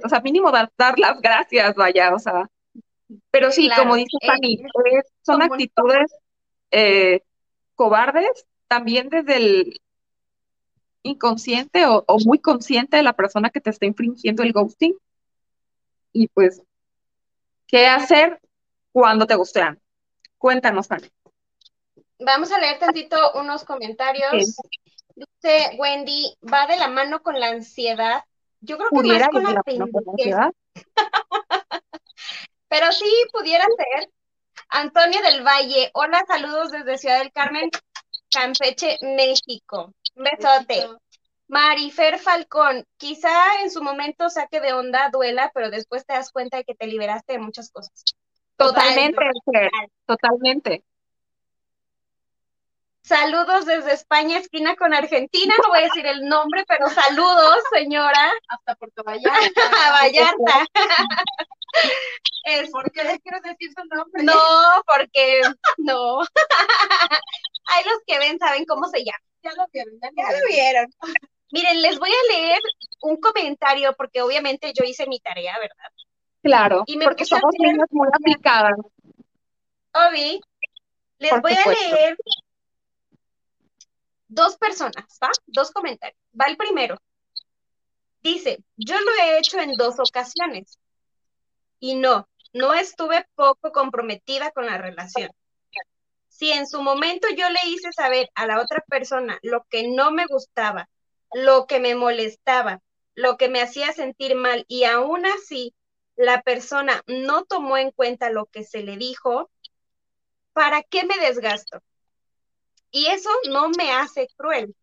o 0.03 0.09
sea, 0.09 0.19
mínimo 0.21 0.51
dar, 0.51 0.71
dar, 0.77 0.97
las 0.97 1.21
gracias, 1.21 1.75
vaya, 1.75 2.13
o 2.13 2.19
sea. 2.19 2.49
Pero 3.29 3.51
sí, 3.51 3.69
como 3.77 3.95
dice 3.95 4.17
Fanny, 4.25 4.63
son 5.21 5.41
actitudes 5.43 6.11
eh, 6.71 7.21
cobardes, 7.75 8.47
también 8.67 9.09
desde 9.09 9.35
el 9.35 9.81
inconsciente 11.03 11.85
o, 11.85 12.05
muy 12.25 12.39
consciente 12.39 12.97
de 12.97 13.03
la 13.03 13.13
persona 13.13 13.49
que 13.49 13.61
te 13.61 13.69
está 13.69 13.85
infringiendo 13.85 14.43
el 14.43 14.53
ghosting. 14.53 14.95
Y 16.13 16.27
pues, 16.29 16.61
¿qué 17.67 17.87
hacer 17.87 18.39
cuando 18.91 19.27
te 19.27 19.35
gustean? 19.35 19.79
Cuéntanos, 20.37 20.87
Fanny. 20.87 21.09
Vamos 22.19 22.51
a 22.51 22.59
leer 22.59 22.79
tantito 22.79 23.33
unos 23.33 23.63
comentarios. 23.63 24.55
Dice 25.21 25.75
Wendy, 25.77 26.35
va 26.51 26.65
de 26.65 26.77
la 26.77 26.87
mano 26.87 27.21
con 27.21 27.39
la 27.39 27.49
ansiedad. 27.49 28.23
Yo 28.59 28.77
creo 28.77 28.89
que 28.89 29.07
más 29.07 29.29
con 29.29 29.43
la, 29.43 29.61
ansiedad. 30.11 30.51
Pero 32.67 32.91
sí, 32.91 33.11
pudiera 33.31 33.65
ser. 33.65 34.09
Antonio 34.69 35.21
del 35.21 35.43
Valle, 35.43 35.91
hola, 35.93 36.23
saludos 36.27 36.71
desde 36.71 36.97
Ciudad 36.97 37.19
del 37.19 37.31
Carmen, 37.31 37.69
Campeche, 38.29 38.97
México. 39.01 39.93
Un 40.15 40.23
besote. 40.23 40.89
Marifer 41.47 42.17
Falcón, 42.17 42.85
quizá 42.95 43.61
en 43.61 43.69
su 43.69 43.83
momento 43.83 44.29
saque 44.29 44.61
de 44.61 44.71
onda, 44.71 45.09
duela, 45.11 45.51
pero 45.53 45.69
después 45.69 46.05
te 46.05 46.13
das 46.13 46.31
cuenta 46.31 46.57
de 46.57 46.63
que 46.63 46.75
te 46.75 46.87
liberaste 46.87 47.33
de 47.33 47.39
muchas 47.39 47.69
cosas. 47.71 48.05
Totalmente, 48.55 49.17
totalmente. 50.05 50.85
Saludos 53.11 53.65
desde 53.65 53.91
España, 53.91 54.37
esquina 54.37 54.73
con 54.77 54.93
Argentina. 54.93 55.53
No 55.61 55.67
voy 55.67 55.79
a 55.79 55.87
decir 55.87 56.07
el 56.07 56.29
nombre, 56.29 56.63
pero 56.65 56.87
saludos, 56.87 57.57
señora. 57.69 58.31
Hasta 58.47 58.73
Puerto 58.75 59.03
Vallarta. 59.03 59.29
Vallarta. 60.01 60.65
es... 62.45 62.69
¿Por 62.69 62.89
qué 62.93 63.19
quiero 63.21 63.41
decir 63.43 63.69
su 63.75 63.83
nombre? 63.93 64.23
No, 64.23 64.33
porque 64.87 65.41
no. 65.79 66.21
Hay 66.21 67.83
los 67.83 67.99
que 68.07 68.17
ven, 68.17 68.39
saben 68.39 68.63
cómo 68.63 68.87
se 68.87 68.99
llama. 68.99 69.19
Ya 69.43 69.51
lo 69.57 69.65
vieron, 69.73 69.99
ya, 69.99 70.39
lo 70.39 70.47
vieron. 70.47 70.87
Miren, 71.51 71.81
les 71.81 71.99
voy 71.99 72.11
a 72.11 72.33
leer 72.33 72.61
un 73.01 73.17
comentario 73.17 73.93
porque 73.97 74.21
obviamente 74.21 74.71
yo 74.73 74.85
hice 74.85 75.05
mi 75.07 75.19
tarea, 75.19 75.59
¿verdad? 75.59 75.91
Claro, 76.43 76.83
y 76.87 76.97
porque 76.97 77.25
somos 77.25 77.53
niñas 77.59 77.89
muy 77.91 78.07
aplicadas. 78.07 78.77
Obi, 79.95 80.39
les 81.19 81.41
voy 81.41 81.51
a 81.51 81.69
leer 81.69 82.17
dos 84.31 84.57
personas, 84.57 85.19
¿va? 85.21 85.29
Dos 85.45 85.71
comentarios. 85.71 86.17
Va 86.39 86.45
el 86.45 86.57
primero. 86.57 86.97
Dice, 88.23 88.63
yo 88.77 88.99
lo 88.99 89.11
he 89.21 89.37
hecho 89.37 89.59
en 89.59 89.73
dos 89.73 89.95
ocasiones 89.99 90.79
y 91.79 91.95
no, 91.95 92.29
no 92.53 92.73
estuve 92.73 93.27
poco 93.35 93.71
comprometida 93.71 94.51
con 94.51 94.65
la 94.65 94.77
relación. 94.77 95.31
Si 96.29 96.51
en 96.51 96.65
su 96.65 96.81
momento 96.81 97.27
yo 97.35 97.49
le 97.49 97.59
hice 97.67 97.91
saber 97.91 98.29
a 98.35 98.47
la 98.47 98.61
otra 98.61 98.83
persona 98.87 99.37
lo 99.41 99.65
que 99.69 99.89
no 99.89 100.11
me 100.11 100.25
gustaba, 100.27 100.89
lo 101.33 101.65
que 101.65 101.79
me 101.79 101.95
molestaba, 101.95 102.79
lo 103.15 103.37
que 103.37 103.49
me 103.49 103.61
hacía 103.61 103.91
sentir 103.91 104.35
mal 104.35 104.63
y 104.67 104.85
aún 104.85 105.25
así 105.25 105.75
la 106.15 106.41
persona 106.41 107.03
no 107.07 107.43
tomó 107.43 107.77
en 107.77 107.91
cuenta 107.91 108.29
lo 108.29 108.45
que 108.45 108.63
se 108.63 108.81
le 108.83 108.95
dijo, 108.95 109.49
¿para 110.53 110.83
qué 110.83 111.03
me 111.05 111.17
desgasto? 111.17 111.81
Y 112.91 113.07
eso 113.07 113.29
no 113.49 113.69
me 113.69 113.91
hace 113.91 114.27
cruel. 114.37 114.75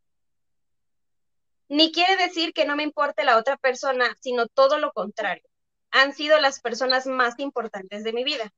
Ni 1.68 1.92
quiere 1.92 2.16
decir 2.16 2.54
que 2.54 2.64
no 2.64 2.76
me 2.76 2.82
importe 2.82 3.24
la 3.24 3.36
otra 3.36 3.56
persona, 3.58 4.16
sino 4.20 4.46
todo 4.46 4.78
lo 4.78 4.92
contrario. 4.92 5.44
Han 5.90 6.14
sido 6.14 6.38
las 6.40 6.60
personas 6.60 7.06
más 7.06 7.38
importantes 7.38 8.04
de 8.04 8.12
mi 8.12 8.24
vida. 8.24 8.50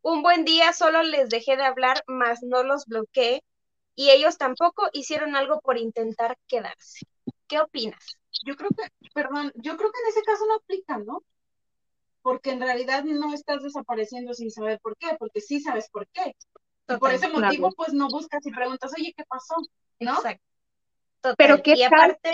Un 0.00 0.22
buen 0.22 0.44
día 0.44 0.72
solo 0.72 1.02
les 1.02 1.28
dejé 1.28 1.56
de 1.56 1.64
hablar, 1.64 2.02
mas 2.06 2.42
no 2.42 2.62
los 2.62 2.86
bloqueé 2.86 3.42
y 3.94 4.10
ellos 4.10 4.38
tampoco 4.38 4.88
hicieron 4.92 5.36
algo 5.36 5.60
por 5.60 5.76
intentar 5.76 6.38
quedarse. 6.46 7.00
¿Qué 7.48 7.58
opinas? 7.58 8.16
Yo 8.46 8.56
creo 8.56 8.70
que, 8.70 9.10
perdón, 9.12 9.52
yo 9.56 9.76
creo 9.76 9.90
que 9.90 10.00
en 10.00 10.08
ese 10.08 10.22
caso 10.22 10.46
no 10.46 10.54
aplica, 10.54 10.98
¿no? 10.98 11.24
Porque 12.22 12.50
en 12.50 12.60
realidad 12.60 13.04
no 13.04 13.34
estás 13.34 13.62
desapareciendo 13.62 14.34
sin 14.34 14.50
saber 14.50 14.78
por 14.80 14.96
qué, 14.96 15.16
porque 15.18 15.40
sí 15.40 15.60
sabes 15.60 15.90
por 15.90 16.06
qué. 16.08 16.36
Por 16.96 17.12
ese 17.12 17.28
motivo, 17.28 17.70
pues 17.72 17.92
no 17.92 18.08
buscas 18.08 18.44
y 18.46 18.50
preguntas, 18.50 18.92
oye, 18.96 19.12
¿qué 19.16 19.24
pasó? 19.24 19.56
¿No? 20.00 20.14
Exacto. 20.14 21.34
Pero 21.36 21.62
qué 21.62 21.72
y 21.72 21.80
tal 21.80 21.86
aparte, 21.86 22.30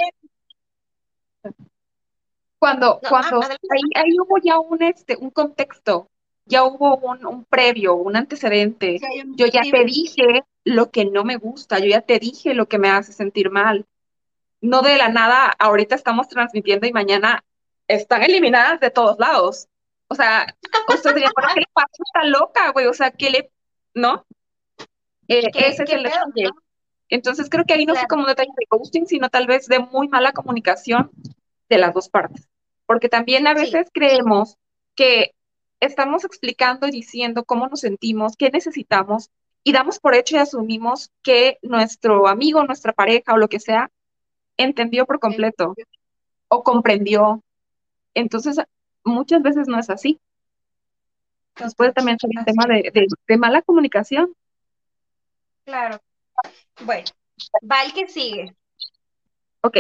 cuando, 2.58 3.00
No, 3.02 3.08
cuando 3.08 3.36
ah, 3.36 3.44
adelante. 3.44 3.68
ahí, 3.70 4.02
ahí 4.02 4.10
hubo 4.18 4.38
ya 4.42 4.58
un 4.58 4.82
este, 4.82 5.16
un 5.16 5.30
contexto, 5.30 6.08
ya 6.46 6.64
hubo 6.64 6.96
un, 6.96 7.26
un 7.26 7.44
previo, 7.44 7.94
un 7.94 8.16
antecedente. 8.16 8.98
Sí, 8.98 9.04
hay 9.04 9.20
un 9.20 9.36
Yo 9.36 9.46
ya 9.46 9.62
te 9.62 9.84
dije 9.84 10.44
lo 10.64 10.90
que 10.90 11.04
no 11.04 11.24
me 11.24 11.36
gusta, 11.36 11.78
yo 11.78 11.86
ya 11.86 12.00
te 12.00 12.18
dije 12.18 12.54
lo 12.54 12.66
que 12.66 12.78
me 12.78 12.88
hace 12.88 13.12
sentir 13.12 13.50
mal. 13.50 13.86
No 14.60 14.80
de 14.80 14.96
la 14.96 15.08
nada, 15.08 15.52
ahorita 15.58 15.94
estamos 15.94 16.28
transmitiendo 16.28 16.86
y 16.86 16.92
mañana 16.92 17.44
están 17.86 18.22
eliminadas 18.22 18.80
de 18.80 18.90
todos 18.90 19.18
lados. 19.18 19.68
O 20.08 20.14
sea, 20.14 20.46
ustedes 20.88 21.16
dirían, 21.16 21.32
¿por 21.34 21.52
qué 21.52 21.60
le 21.60 21.66
pasa? 21.72 21.88
Está 21.92 22.24
loca, 22.24 22.72
güey. 22.72 22.86
O 22.86 22.94
sea, 22.94 23.10
¿qué 23.10 23.30
le, 23.30 23.50
no? 23.92 24.24
Eh, 25.28 25.50
¿Qué- 25.52 25.68
ese 25.68 25.84
es 25.84 25.90
el 25.90 26.02
pedo, 26.02 26.12
detalle. 26.26 26.44
no? 26.44 26.50
Entonces 27.08 27.48
creo 27.50 27.64
que 27.64 27.74
ahí 27.74 27.86
no 27.86 27.92
fue 27.94 28.00
Claro. 28.00 28.08
como 28.08 28.22
un 28.22 28.28
detalle 28.28 28.50
de 28.56 28.66
ghosting, 28.70 29.06
sino 29.06 29.28
tal 29.28 29.46
vez 29.46 29.66
de 29.66 29.78
muy 29.78 30.08
mala 30.08 30.32
comunicación 30.32 31.10
de 31.68 31.78
las 31.78 31.94
dos 31.94 32.08
partes. 32.08 32.48
Porque 32.86 33.08
también 33.08 33.46
a 33.46 33.54
Sí. 33.56 33.62
veces 33.64 33.88
creemos 33.92 34.56
que 34.94 35.32
estamos 35.80 36.24
explicando 36.24 36.86
y 36.86 36.90
diciendo 36.90 37.44
cómo 37.44 37.68
nos 37.68 37.80
sentimos, 37.80 38.36
qué 38.36 38.50
necesitamos, 38.50 39.30
y 39.62 39.72
damos 39.72 39.98
por 39.98 40.14
hecho 40.14 40.36
y 40.36 40.38
asumimos 40.38 41.10
que 41.22 41.58
nuestro 41.62 42.26
amigo, 42.28 42.64
nuestra 42.64 42.92
pareja 42.92 43.32
o 43.34 43.38
lo 43.38 43.48
que 43.48 43.60
sea, 43.60 43.90
entendió 44.56 45.04
por 45.06 45.20
completo 45.20 45.74
o 46.48 46.62
comprendió. 46.62 47.42
Entonces, 48.14 48.58
muchas 49.04 49.42
veces 49.42 49.68
no 49.68 49.78
es 49.78 49.90
así. 49.90 50.18
Entonces 51.54 51.74
puede 51.76 51.92
también 51.92 52.18
ser 52.18 52.30
un 52.36 52.44
tema 52.44 52.66
de, 52.66 52.90
de- 52.92 53.06
de 53.28 53.36
mala 53.36 53.62
comunicación. 53.62 54.34
Claro. 55.64 56.00
Bueno, 56.80 57.06
va 57.70 57.82
el 57.84 57.92
que 57.92 58.08
sigue. 58.08 58.54
Ok, 59.62 59.78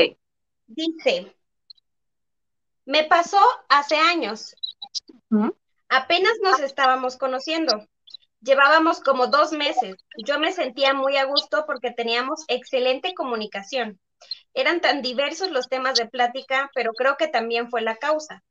Dice, 0.66 1.34
me 2.86 3.04
pasó 3.04 3.38
hace 3.68 3.96
años. 3.96 4.56
Apenas 5.88 6.32
nos 6.42 6.60
estábamos 6.60 7.16
conociendo. 7.16 7.86
Llevábamos 8.40 9.00
como 9.00 9.26
dos 9.26 9.52
meses. 9.52 9.96
Yo 10.26 10.38
me 10.38 10.52
sentía 10.52 10.94
muy 10.94 11.16
a 11.16 11.24
gusto 11.24 11.64
porque 11.66 11.90
teníamos 11.90 12.44
excelente 12.48 13.14
comunicación. 13.14 14.00
Eran 14.54 14.80
tan 14.80 15.02
diversos 15.02 15.50
los 15.50 15.68
temas 15.68 15.98
de 15.98 16.06
plática, 16.06 16.70
pero 16.74 16.92
creo 16.92 17.16
que 17.16 17.28
también 17.28 17.70
fue 17.70 17.82
la 17.82 17.96
causa. 17.96 18.42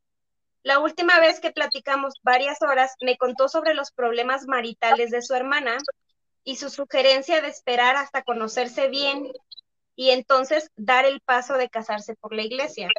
La 0.62 0.80
última 0.80 1.20
vez 1.20 1.40
que 1.40 1.52
platicamos 1.52 2.14
varias 2.24 2.62
horas, 2.62 2.96
me 3.02 3.18
contó 3.18 3.50
sobre 3.50 3.74
los 3.74 3.92
problemas 3.92 4.46
maritales 4.48 5.12
de 5.12 5.22
su 5.22 5.34
hermana 5.34 5.78
y 6.44 6.58
su 6.58 6.70
sugerencia 6.70 7.42
de 7.42 7.48
esperar 7.48 7.96
hasta 7.96 8.24
conocerse 8.24 8.88
bien 8.90 9.32
y 9.96 10.10
entonces 10.12 10.72
dar 10.76 11.06
el 11.06 11.22
paso 11.22 11.56
de 11.56 11.70
casarse 11.70 12.16
por 12.16 12.34
la 12.34 12.44
iglesia. 12.44 12.90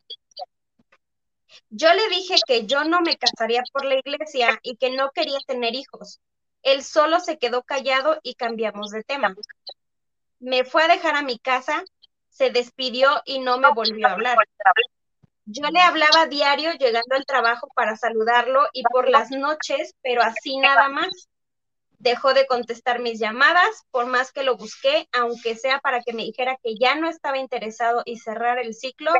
Yo 1.70 1.92
le 1.92 2.08
dije 2.08 2.36
que 2.46 2.66
yo 2.66 2.84
no 2.84 3.00
me 3.00 3.16
casaría 3.16 3.62
por 3.72 3.84
la 3.84 3.96
iglesia 3.96 4.58
y 4.62 4.76
que 4.76 4.90
no 4.90 5.10
quería 5.10 5.38
tener 5.46 5.74
hijos. 5.74 6.20
Él 6.62 6.82
solo 6.82 7.20
se 7.20 7.38
quedó 7.38 7.62
callado 7.62 8.18
y 8.22 8.34
cambiamos 8.34 8.90
de 8.90 9.02
tema. 9.02 9.34
Me 10.40 10.64
fue 10.64 10.84
a 10.84 10.88
dejar 10.88 11.16
a 11.16 11.22
mi 11.22 11.38
casa, 11.38 11.84
se 12.30 12.50
despidió 12.50 13.22
y 13.24 13.38
no 13.38 13.58
me 13.58 13.72
volvió 13.72 14.08
a 14.08 14.12
hablar. 14.12 14.38
Yo 15.46 15.68
le 15.68 15.80
hablaba 15.80 16.26
diario 16.26 16.72
llegando 16.72 17.14
al 17.14 17.26
trabajo 17.26 17.68
para 17.74 17.96
saludarlo 17.96 18.66
y 18.72 18.82
por 18.84 19.10
las 19.10 19.30
noches, 19.30 19.94
pero 20.02 20.22
así 20.22 20.56
nada 20.58 20.88
más. 20.88 21.28
Dejó 21.98 22.34
de 22.34 22.46
contestar 22.46 23.00
mis 23.00 23.18
llamadas, 23.18 23.84
por 23.90 24.06
más 24.06 24.32
que 24.32 24.42
lo 24.42 24.56
busqué, 24.56 25.08
aunque 25.12 25.56
sea 25.56 25.78
para 25.80 26.02
que 26.02 26.12
me 26.12 26.24
dijera 26.24 26.58
que 26.62 26.74
ya 26.76 26.94
no 26.94 27.08
estaba 27.08 27.38
interesado 27.38 28.02
y 28.04 28.18
cerrar 28.18 28.58
el 28.58 28.74
ciclo, 28.74 29.12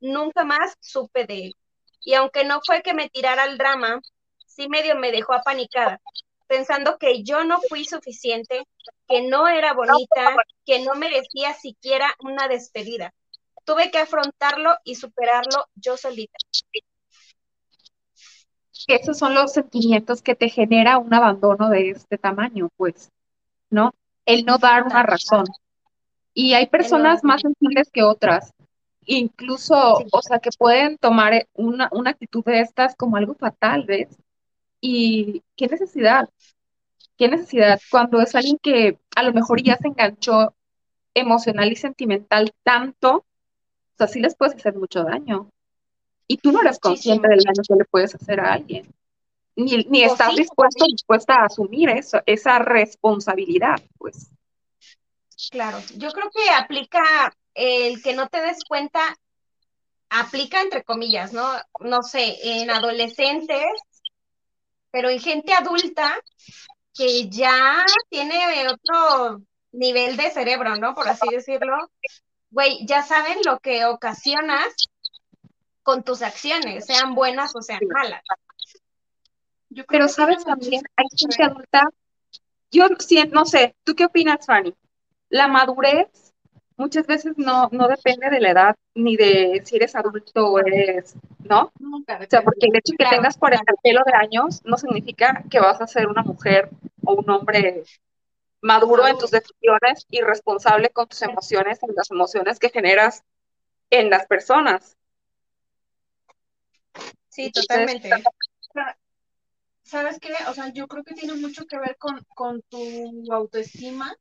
nunca 0.00 0.44
más 0.44 0.74
supe 0.80 1.26
de 1.26 1.46
él. 1.46 1.56
Y 2.04 2.14
aunque 2.14 2.44
no 2.44 2.60
fue 2.64 2.82
que 2.82 2.94
me 2.94 3.08
tirara 3.08 3.44
al 3.44 3.58
drama, 3.58 4.00
sí 4.46 4.68
medio 4.68 4.96
me 4.96 5.12
dejó 5.12 5.34
apanicada, 5.34 6.00
pensando 6.46 6.98
que 6.98 7.22
yo 7.22 7.44
no 7.44 7.60
fui 7.68 7.84
suficiente, 7.84 8.66
que 9.08 9.22
no 9.22 9.48
era 9.48 9.72
bonita, 9.72 10.36
que 10.64 10.80
no 10.80 10.94
merecía 10.94 11.54
siquiera 11.54 12.14
una 12.20 12.48
despedida. 12.48 13.14
Tuve 13.64 13.90
que 13.90 13.98
afrontarlo 13.98 14.76
y 14.84 14.96
superarlo 14.96 15.66
yo 15.74 15.96
solita. 15.96 16.36
Esos 18.88 19.18
son 19.18 19.34
los 19.34 19.52
sentimientos 19.52 20.22
que 20.22 20.34
te 20.34 20.48
genera 20.48 20.98
un 20.98 21.12
abandono 21.14 21.68
de 21.68 21.90
este 21.90 22.18
tamaño, 22.18 22.68
pues, 22.76 23.10
¿no? 23.70 23.92
El 24.26 24.44
no 24.44 24.58
dar 24.58 24.84
una 24.84 25.02
razón. 25.02 25.44
Y 26.34 26.54
hay 26.54 26.66
personas 26.66 27.24
más 27.24 27.42
sensibles 27.42 27.90
que 27.92 28.02
otras, 28.02 28.52
incluso, 29.04 29.96
Sí. 29.98 30.06
o 30.12 30.22
sea, 30.22 30.38
que 30.38 30.50
pueden 30.56 30.96
tomar 30.98 31.34
eh, 31.34 31.48
una, 31.54 31.88
una 31.92 32.10
actitud 32.10 32.44
de 32.44 32.60
estas 32.60 32.94
como 32.96 33.16
algo 33.16 33.34
fatal, 33.34 33.84
¿ves? 33.86 34.08
Y 34.80 35.42
qué 35.56 35.66
necesidad, 35.68 36.28
qué 37.18 37.28
necesidad, 37.28 37.80
cuando 37.90 38.20
es 38.20 38.34
alguien 38.34 38.58
que 38.62 38.98
a 39.14 39.22
lo 39.22 39.32
mejor 39.32 39.62
ya 39.62 39.76
se 39.76 39.88
enganchó 39.88 40.54
emocional 41.14 41.70
y 41.70 41.76
sentimental 41.76 42.52
tanto, 42.62 43.16
o 43.16 43.24
sea, 43.98 44.06
sí 44.08 44.20
les 44.20 44.34
puedes 44.34 44.54
hacer 44.54 44.74
mucho 44.76 45.04
daño. 45.04 45.50
Y 46.32 46.38
tú 46.38 46.50
no 46.50 46.62
eres 46.62 46.78
consciente 46.78 47.28
del 47.28 47.40
daño 47.40 47.62
que 47.68 47.74
le 47.74 47.84
puedes 47.84 48.14
hacer 48.14 48.40
a 48.40 48.54
alguien. 48.54 48.90
Ni, 49.54 49.84
ni 49.84 50.02
O 50.04 50.12
estás 50.12 50.30
sí, 50.30 50.38
dispuesto, 50.38 50.86
dispuesta 50.86 51.34
a 51.34 51.44
asumir 51.44 51.90
eso, 51.90 52.22
esa 52.24 52.58
responsabilidad, 52.58 53.78
pues. 53.98 54.30
Claro, 55.50 55.78
yo 55.96 56.10
creo 56.10 56.30
que 56.30 56.48
aplica 56.48 57.02
el 57.52 58.02
que 58.02 58.14
no 58.14 58.28
te 58.28 58.40
des 58.40 58.64
cuenta, 58.64 59.14
aplica 60.08 60.62
entre 60.62 60.84
comillas, 60.84 61.34
¿no? 61.34 61.46
No 61.80 62.02
sé, 62.02 62.38
en 62.42 62.70
adolescentes, 62.70 63.66
pero 64.90 65.10
en 65.10 65.20
gente 65.20 65.52
adulta 65.52 66.18
que 66.94 67.28
ya 67.28 67.84
tiene 68.08 68.68
otro 68.70 69.42
nivel 69.72 70.16
de 70.16 70.30
cerebro, 70.30 70.76
¿no? 70.76 70.94
Por 70.94 71.10
así 71.10 71.28
decirlo. 71.30 71.90
Güey, 72.50 72.86
ya 72.86 73.02
saben 73.02 73.38
lo 73.44 73.58
que 73.60 73.84
ocasionas 73.84 74.74
con 75.82 76.02
tus 76.02 76.22
acciones, 76.22 76.86
sean 76.86 77.14
buenas 77.14 77.54
o 77.56 77.62
sean 77.62 77.80
malas. 77.92 78.22
Yo 79.70 79.84
creo 79.86 80.00
Pero 80.00 80.08
sabes 80.08 80.44
también, 80.44 80.82
hay 80.96 81.06
gente 81.16 81.42
adulta, 81.42 81.88
yo 82.70 82.86
no 83.30 83.44
sé, 83.44 83.74
¿tú 83.84 83.94
qué 83.94 84.04
opinas, 84.04 84.46
Fanny? 84.46 84.74
La 85.28 85.48
madurez 85.48 86.32
muchas 86.76 87.06
veces 87.06 87.34
no, 87.36 87.68
no 87.72 87.88
depende 87.88 88.28
de 88.30 88.40
la 88.40 88.50
edad, 88.50 88.76
ni 88.94 89.16
de 89.16 89.62
si 89.64 89.76
eres 89.76 89.94
adulto 89.94 90.46
o 90.46 90.58
eres, 90.58 91.14
¿no? 91.38 91.72
Nunca 91.78 92.18
O 92.22 92.26
sea, 92.28 92.42
porque 92.42 92.66
el 92.66 92.76
hecho 92.76 92.92
de 92.92 92.96
que 92.96 93.04
Claro, 93.04 93.16
tengas 93.16 93.36
40 93.36 93.72
pelo 93.82 94.00
de 94.04 94.12
años 94.14 94.60
no 94.64 94.76
significa 94.76 95.44
que 95.50 95.60
vas 95.60 95.80
a 95.80 95.86
ser 95.86 96.06
una 96.08 96.22
mujer 96.22 96.70
o 97.04 97.14
un 97.14 97.30
hombre 97.30 97.84
maduro 98.60 99.06
en 99.06 99.18
tus 99.18 99.30
decisiones 99.30 100.06
y 100.10 100.20
responsable 100.20 100.90
con 100.90 101.08
tus 101.08 101.22
emociones 101.22 101.78
y 101.82 101.92
las 101.94 102.10
emociones 102.10 102.58
que 102.58 102.70
generas 102.70 103.22
en 103.90 104.10
las 104.10 104.26
personas. 104.26 104.96
Sí, 107.32 107.50
totalmente. 107.50 108.10
¿Sabes 109.82 110.18
qué? 110.20 110.34
O 110.48 110.52
sea, 110.52 110.68
yo 110.68 110.86
creo 110.86 111.02
que 111.02 111.14
tiene 111.14 111.34
mucho 111.34 111.64
que 111.64 111.78
ver 111.78 111.96
con, 111.96 112.22
con 112.34 112.60
tu 112.68 113.24
autoestima, 113.32 114.14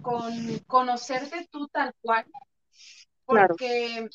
con 0.00 0.58
conocerte 0.66 1.46
tú 1.50 1.68
tal 1.68 1.94
cual, 2.00 2.24
Claro. 3.26 3.48
porque 3.48 4.08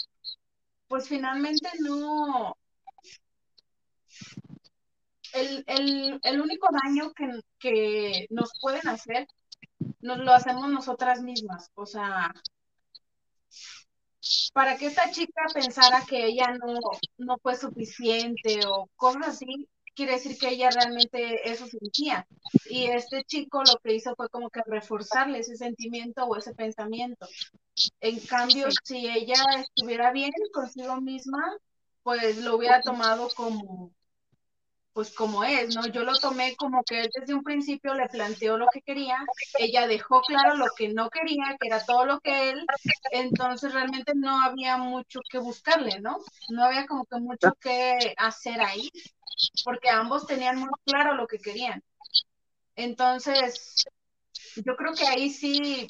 pues 0.87 1.07
finalmente 1.07 1.69
no, 1.81 2.57
el, 5.33 5.63
el, 5.67 6.19
el 6.23 6.41
único 6.41 6.67
daño 6.83 7.13
que, 7.13 7.29
que 7.59 8.25
nos 8.31 8.49
pueden 8.59 8.87
hacer, 8.87 9.27
nos 10.01 10.17
lo 10.17 10.33
hacemos 10.33 10.67
nosotras 10.69 11.21
mismas. 11.21 11.69
O 11.75 11.85
sea, 11.85 12.33
para 14.53 14.77
que 14.77 14.87
esta 14.87 15.11
chica 15.11 15.43
pensara 15.53 16.03
que 16.07 16.25
ella 16.25 16.53
no, 16.57 16.79
no 17.17 17.37
fue 17.37 17.55
suficiente 17.55 18.59
o 18.67 18.89
cosas 18.95 19.27
así, 19.27 19.67
quiere 19.95 20.13
decir 20.13 20.37
que 20.37 20.49
ella 20.49 20.69
realmente 20.69 21.49
eso 21.49 21.65
sentía. 21.67 22.27
Y 22.69 22.85
este 22.85 23.23
chico 23.23 23.63
lo 23.63 23.79
que 23.81 23.95
hizo 23.95 24.15
fue 24.15 24.29
como 24.29 24.49
que 24.49 24.61
reforzarle 24.65 25.39
ese 25.39 25.55
sentimiento 25.55 26.25
o 26.25 26.35
ese 26.35 26.53
pensamiento. 26.53 27.27
En 28.01 28.19
cambio, 28.19 28.67
si 28.83 29.07
ella 29.07 29.41
estuviera 29.57 30.11
bien 30.11 30.31
consigo 30.53 30.99
misma, 31.01 31.57
pues 32.03 32.37
lo 32.37 32.55
hubiera 32.55 32.81
tomado 32.81 33.29
como 33.35 33.91
pues 34.95 35.13
como 35.13 35.43
es, 35.43 35.75
¿no? 35.75 35.85
Yo 35.87 36.05
lo 36.05 36.17
tomé 36.17 36.55
como 36.55 36.81
que 36.85 37.01
él 37.01 37.09
desde 37.13 37.33
un 37.33 37.43
principio 37.43 37.93
le 37.93 38.07
planteó 38.07 38.57
lo 38.57 38.67
que 38.71 38.81
quería, 38.81 39.17
ella 39.59 39.87
dejó 39.87 40.21
claro 40.21 40.55
lo 40.55 40.67
que 40.77 40.87
no 40.87 41.09
quería, 41.09 41.57
que 41.59 41.67
era 41.67 41.85
todo 41.85 42.05
lo 42.05 42.21
que 42.21 42.51
él, 42.51 42.65
entonces 43.11 43.73
realmente 43.73 44.13
no 44.15 44.41
había 44.41 44.77
mucho 44.77 45.19
que 45.29 45.37
buscarle, 45.37 45.99
¿no? 45.99 46.19
No 46.47 46.63
había 46.63 46.87
como 46.87 47.03
que 47.07 47.19
mucho 47.19 47.51
que 47.59 48.13
hacer 48.15 48.61
ahí, 48.61 48.89
porque 49.65 49.89
ambos 49.89 50.27
tenían 50.27 50.59
muy 50.59 50.69
claro 50.85 51.13
lo 51.15 51.27
que 51.27 51.39
querían. 51.39 51.83
Entonces, 52.77 53.83
yo 54.55 54.77
creo 54.77 54.93
que 54.93 55.07
ahí 55.07 55.29
sí 55.29 55.87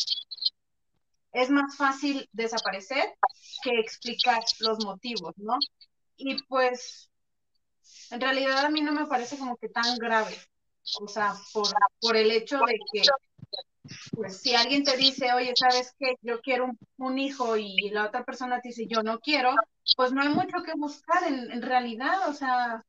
es 1.31 1.51
más 1.51 1.77
fácil 1.77 2.27
desaparecer 2.31 3.13
que 3.61 3.79
explicar 3.79 4.43
los 4.61 4.83
motivos, 4.83 5.35
¿no? 5.37 5.59
Y 6.17 6.41
pues 6.45 7.11
en 8.11 8.21
realidad 8.21 8.65
a 8.65 8.69
mí 8.69 8.81
no 8.81 8.91
me 8.91 9.05
parece 9.05 9.37
como 9.37 9.57
que 9.57 9.69
tan 9.69 9.97
grave. 9.97 10.37
O 11.01 11.07
sea, 11.07 11.35
por, 11.51 11.67
por 11.99 12.15
el 12.15 12.31
hecho 12.31 12.59
de 12.59 12.77
que, 12.91 13.01
pues 14.11 14.41
si 14.41 14.55
alguien 14.55 14.83
te 14.83 14.95
dice, 14.97 15.33
oye, 15.33 15.53
¿sabes 15.55 15.93
qué? 15.97 16.15
Yo 16.21 16.41
quiero 16.41 16.71
un, 16.97 17.19
hijo 17.19 17.57
y 17.57 17.89
la 17.89 18.05
otra 18.05 18.23
persona 18.23 18.61
te 18.61 18.69
dice, 18.69 18.87
yo 18.87 19.01
no 19.01 19.19
quiero, 19.19 19.55
pues 19.95 20.11
no 20.11 20.21
hay 20.21 20.29
mucho 20.29 20.63
que 20.63 20.73
buscar 20.75 21.23
en, 21.23 21.51
en 21.51 21.61
realidad. 21.61 22.29
O 22.29 22.33
sea, 22.33 22.83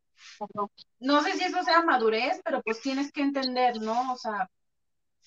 no 1.01 1.23
sé 1.23 1.33
si 1.33 1.45
eso 1.45 1.63
sea 1.63 1.83
madurez, 1.83 2.41
pero 2.45 2.63
pues 2.63 2.81
tienes 2.81 3.13
que 3.13 3.23
entender, 3.23 3.81
¿no? 3.81 4.13
O 4.13 4.17
sea, 4.17 4.51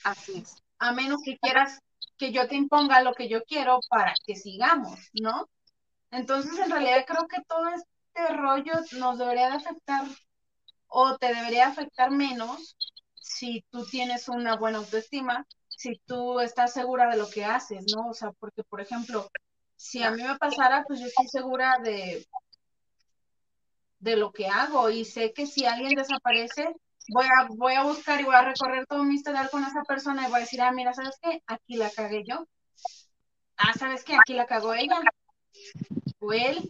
Así 0.03 0.39
es. 0.39 0.63
a 0.77 0.91
menos 0.91 1.21
que 1.23 1.37
quieras 1.37 1.79
que 2.17 2.31
yo 2.31 2.47
te 2.47 2.55
imponga 2.55 3.01
lo 3.01 3.13
que 3.13 3.29
yo 3.29 3.43
quiero 3.43 3.79
para 3.89 4.13
que 4.25 4.35
sigamos, 4.35 4.99
¿no? 5.13 5.49
Entonces, 6.11 6.57
en 6.59 6.71
realidad 6.71 7.05
creo 7.07 7.27
que 7.27 7.41
todo 7.47 7.67
es 7.69 7.83
este 8.19 8.33
rollo 8.33 8.73
nos 8.97 9.17
debería 9.17 9.49
de 9.49 9.55
afectar 9.55 10.03
o 10.87 11.17
te 11.17 11.33
debería 11.33 11.67
afectar 11.67 12.11
menos 12.11 12.75
si 13.15 13.63
tú 13.69 13.85
tienes 13.85 14.27
una 14.27 14.55
buena 14.55 14.79
autoestima, 14.79 15.45
si 15.67 16.01
tú 16.05 16.39
estás 16.39 16.73
segura 16.73 17.09
de 17.09 17.17
lo 17.17 17.29
que 17.29 17.45
haces, 17.45 17.85
¿no? 17.95 18.09
O 18.09 18.13
sea, 18.13 18.31
porque, 18.31 18.63
por 18.63 18.81
ejemplo, 18.81 19.29
si 19.75 20.03
a 20.03 20.11
mí 20.11 20.23
me 20.23 20.37
pasara, 20.37 20.83
pues 20.87 20.99
yo 20.99 21.05
estoy 21.05 21.27
segura 21.27 21.77
de, 21.83 22.25
de 23.99 24.15
lo 24.17 24.31
que 24.31 24.47
hago 24.47 24.89
y 24.89 25.05
sé 25.05 25.31
que 25.31 25.45
si 25.45 25.65
alguien 25.65 25.95
desaparece, 25.95 26.75
voy 27.09 27.25
a, 27.25 27.47
voy 27.55 27.75
a 27.75 27.83
buscar 27.83 28.19
y 28.19 28.25
voy 28.25 28.35
a 28.35 28.41
recorrer 28.41 28.85
todo 28.87 29.03
mi 29.03 29.15
historial 29.15 29.49
con 29.49 29.63
esa 29.63 29.83
persona 29.83 30.27
y 30.27 30.31
voy 30.31 30.37
a 30.37 30.41
decir, 30.41 30.61
ah, 30.61 30.71
mira, 30.71 30.93
¿sabes 30.93 31.17
qué? 31.21 31.43
Aquí 31.45 31.77
la 31.77 31.89
cagué 31.91 32.23
yo. 32.27 32.45
Ah, 33.57 33.73
¿sabes 33.77 34.03
qué? 34.03 34.15
Aquí 34.15 34.33
la 34.33 34.47
cagó 34.47 34.73
ella. 34.73 34.99
O 36.19 36.33
él. 36.33 36.69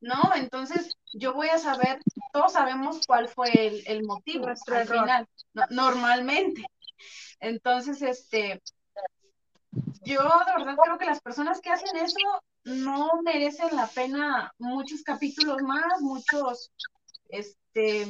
¿No? 0.00 0.32
Entonces 0.34 0.96
yo 1.12 1.34
voy 1.34 1.48
a 1.48 1.58
saber, 1.58 2.00
todos 2.32 2.52
sabemos 2.52 3.00
cuál 3.06 3.28
fue 3.28 3.82
el, 3.86 4.04
motivo 4.04 4.46
Nuestro 4.46 4.76
al 4.76 4.82
error. 4.82 5.00
final, 5.00 5.28
no- 5.54 5.66
normalmente. 5.70 6.64
Entonces, 7.40 8.02
este, 8.02 8.62
yo 10.02 10.22
de 10.22 10.64
verdad 10.64 10.76
creo 10.82 10.98
que 10.98 11.06
las 11.06 11.20
personas 11.20 11.60
que 11.60 11.70
hacen 11.70 11.96
eso 11.96 12.42
no 12.64 13.22
merecen 13.22 13.74
la 13.74 13.86
pena 13.86 14.52
muchos 14.58 15.02
capítulos 15.02 15.62
más, 15.62 16.00
muchos, 16.00 16.70
este, 17.28 18.06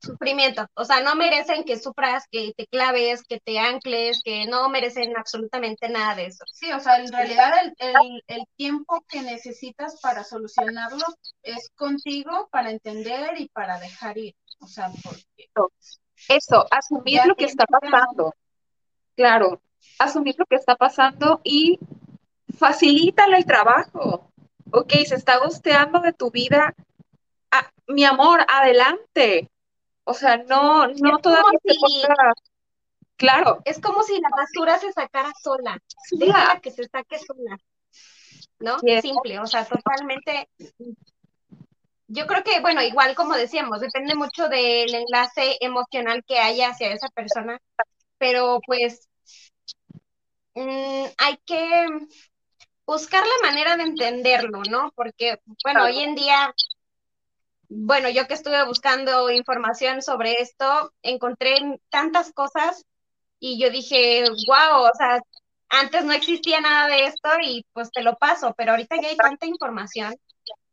Sufrimiento. 0.00 0.66
O 0.74 0.84
sea, 0.84 1.00
no 1.00 1.16
merecen 1.16 1.64
que 1.64 1.78
sufras, 1.78 2.24
que 2.30 2.52
te 2.56 2.66
claves, 2.66 3.24
que 3.24 3.40
te 3.40 3.58
ancles, 3.58 4.20
que 4.24 4.46
no 4.46 4.68
merecen 4.68 5.16
absolutamente 5.16 5.88
nada 5.88 6.14
de 6.14 6.26
eso. 6.26 6.44
sí, 6.52 6.70
o 6.72 6.78
sea, 6.78 6.98
en 6.98 7.12
realidad 7.12 7.52
el, 7.62 7.74
el, 7.78 8.22
el 8.28 8.44
tiempo 8.56 9.04
que 9.08 9.22
necesitas 9.22 10.00
para 10.00 10.22
solucionarlo 10.22 11.04
es 11.42 11.70
contigo 11.74 12.48
para 12.52 12.70
entender 12.70 13.40
y 13.40 13.48
para 13.48 13.78
dejar 13.80 14.18
ir. 14.18 14.34
O 14.60 14.66
sea, 14.66 14.90
porque 15.02 15.50
Eso, 16.28 16.66
asumir 16.70 17.22
lo 17.26 17.34
que 17.34 17.44
está 17.46 17.64
pasando. 17.66 18.34
Claro, 19.16 19.60
asumir 19.98 20.36
lo 20.38 20.46
que 20.46 20.56
está 20.56 20.76
pasando 20.76 21.40
y 21.42 21.78
facilítale 22.56 23.36
el 23.36 23.46
trabajo. 23.46 24.30
Ok, 24.70 24.92
se 25.06 25.14
está 25.14 25.38
gosteando 25.38 26.00
de 26.00 26.12
tu 26.12 26.30
vida. 26.30 26.74
Ah, 27.50 27.70
mi 27.86 28.04
amor, 28.04 28.44
adelante. 28.48 29.48
O 30.08 30.14
sea, 30.14 30.38
no, 30.38 30.86
no 30.88 31.18
todavía 31.18 31.58
si- 31.62 32.02
Claro, 33.16 33.60
Es 33.66 33.78
como 33.78 34.02
si 34.02 34.18
la 34.18 34.30
basura 34.30 34.78
se 34.78 34.90
sacara 34.90 35.30
sola. 35.42 35.76
Déjala 36.12 36.60
que 36.60 36.70
se 36.70 36.84
saque 36.88 37.18
sola. 37.18 37.58
¿No? 38.58 38.78
Simple, 39.02 39.38
o 39.38 39.46
sea, 39.46 39.66
totalmente. 39.66 40.48
Yo 42.06 42.26
creo 42.26 42.42
que, 42.42 42.60
bueno, 42.60 42.80
igual 42.82 43.14
como 43.14 43.34
decíamos, 43.34 43.80
depende 43.80 44.14
mucho 44.14 44.48
del 44.48 44.94
enlace 44.94 45.58
emocional 45.60 46.24
que 46.26 46.38
haya 46.38 46.70
hacia 46.70 46.90
esa 46.90 47.08
persona, 47.08 47.58
pero 48.16 48.60
pues 48.66 49.10
mm, 50.54 51.04
hay 51.18 51.36
que 51.44 51.86
buscar 52.86 53.24
la 53.26 53.46
manera 53.46 53.76
de 53.76 53.82
entenderlo, 53.82 54.62
¿no? 54.70 54.90
Porque, 54.94 55.38
bueno, 55.62 55.84
hoy 55.84 55.98
en 55.98 56.14
día, 56.14 56.54
bueno, 57.68 58.08
yo 58.08 58.26
que 58.26 58.34
estuve 58.34 58.64
buscando 58.64 59.30
información 59.30 60.02
sobre 60.02 60.40
esto, 60.40 60.92
encontré 61.02 61.80
tantas 61.90 62.32
cosas 62.32 62.84
y 63.40 63.60
yo 63.60 63.70
dije, 63.70 64.24
wow, 64.46 64.84
o 64.84 64.94
sea, 64.96 65.20
antes 65.68 66.04
no 66.04 66.12
existía 66.12 66.60
nada 66.60 66.88
de 66.88 67.04
esto 67.04 67.28
y 67.42 67.66
pues 67.72 67.90
te 67.90 68.02
lo 68.02 68.16
paso, 68.16 68.54
pero 68.56 68.72
ahorita 68.72 68.96
ya 69.00 69.08
hay 69.08 69.16
tanta 69.16 69.46
información. 69.46 70.16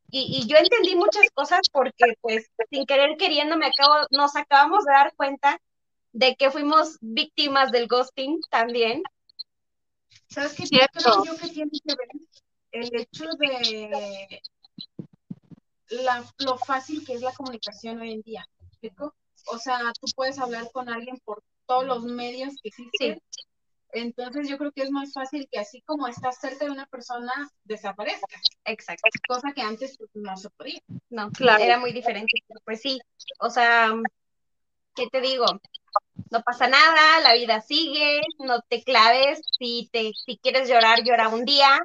Y, 0.10 0.39
y 0.39 0.47
yo 0.47 0.58
entendí 0.58 0.95
muchas 0.95 1.29
cosas 1.34 1.62
porque 1.71 2.15
pues 2.21 2.49
sin 2.69 2.86
querer 2.86 3.17
queriendo 3.17 3.58
me 3.58 3.65
acabo, 3.65 4.05
nos 4.12 4.36
acabamos 4.36 4.86
de 4.86 4.93
dar 4.93 5.13
cuenta 5.15 5.60
de 6.13 6.36
que 6.36 6.49
fuimos 6.49 6.97
víctimas 7.01 7.71
del 7.71 7.88
ghosting 7.88 8.39
también. 8.49 9.03
¿Sabes 10.29 10.53
qué 10.53 10.65
Cierto. 10.65 11.23
creo 11.23 11.25
yo 11.25 11.38
que 11.38 11.49
tiene 11.49 11.71
que 11.71 11.93
ver? 11.93 12.10
El 12.71 13.01
hecho 13.01 13.25
de 13.38 14.41
la, 15.89 16.24
lo 16.39 16.58
fácil 16.58 17.06
que 17.06 17.13
es 17.13 17.21
la 17.21 17.34
comunicación 17.34 18.00
hoy 18.02 18.13
en 18.13 18.21
día. 18.21 18.48
O 19.48 19.58
sea, 19.60 19.80
tú 20.00 20.08
puedes 20.15 20.39
hablar 20.39 20.69
con 20.71 20.89
alguien 20.89 21.19
por 21.24 21.43
todos 21.65 21.86
los 21.86 22.04
medios 22.04 22.54
que 22.62 22.69
existen. 22.69 23.21
Entonces 23.91 24.50
yo 24.50 24.58
creo 24.58 24.71
que 24.74 24.82
es 24.82 24.91
más 24.91 25.13
fácil 25.13 25.48
que 25.50 25.58
así 25.58 25.82
como 25.82 26.08
estás 26.08 26.38
cerca 26.39 26.65
de 26.65 26.71
una 26.71 26.86
persona, 26.86 27.32
desaparezca. 27.63 28.38
Exacto. 28.65 29.10
Cosa 29.28 29.54
que 29.54 29.62
antes 29.62 29.98
pues, 29.98 30.10
no 30.15 30.36
se 30.36 30.50
podía. 30.50 30.80
No, 31.10 31.32
Claro. 31.32 31.63
era 31.63 31.80
muy 31.80 31.93
diferente. 31.93 32.43
Pues 32.65 32.82
sí, 32.82 33.00
o 33.39 33.50
sea, 33.50 33.93
¿qué 34.95 35.08
te 35.08 35.21
digo? 35.21 35.45
No 36.30 36.41
pasa 36.41 36.67
nada, 36.67 37.21
la 37.21 37.36
vida 37.36 37.62
sigue, 37.62 38.21
no 38.39 38.62
te 38.67 38.84
claves, 38.84 39.39
si 39.58 39.89
te, 39.93 40.12
si 40.13 40.38
quieres 40.39 40.67
llorar, 40.67 41.04
llora 41.04 41.30
un 41.30 41.45
día, 41.45 41.80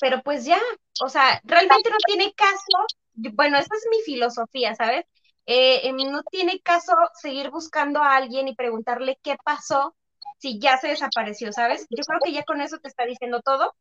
pero 0.00 0.22
pues 0.22 0.44
ya, 0.44 0.60
o 1.02 1.08
sea, 1.08 1.40
realmente 1.44 1.90
no 1.90 1.96
tiene 2.06 2.32
caso, 2.34 2.86
bueno, 3.14 3.58
esa 3.58 3.74
es 3.76 3.86
mi 3.90 4.00
filosofía, 4.02 4.74
¿sabes? 4.74 5.04
Eh, 5.46 5.88
em, 5.88 5.96
no 6.10 6.22
tiene 6.24 6.60
caso 6.60 6.92
seguir 7.14 7.50
buscando 7.50 8.02
a 8.02 8.16
alguien 8.16 8.48
y 8.48 8.54
preguntarle 8.54 9.18
qué 9.22 9.36
pasó 9.44 9.94
si 10.38 10.58
ya 10.58 10.76
se 10.78 10.88
desapareció, 10.88 11.52
¿sabes? 11.52 11.86
Yo 11.90 12.04
creo 12.04 12.20
que 12.22 12.32
ya 12.32 12.44
con 12.44 12.60
eso 12.60 12.78
te 12.78 12.88
está 12.88 13.04
diciendo 13.06 13.40
todo. 13.42 13.74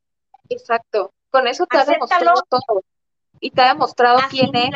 exacto. 0.50 1.12
Con 1.30 1.48
eso 1.48 1.66
te 1.66 1.78
ha 1.78 1.86
demostrado 1.86 2.42
todo. 2.50 2.84
Y 3.42 3.52
te 3.52 3.62
ha 3.62 3.74
demostrado 3.74 4.20
quién 4.30 4.56
es 4.56 4.72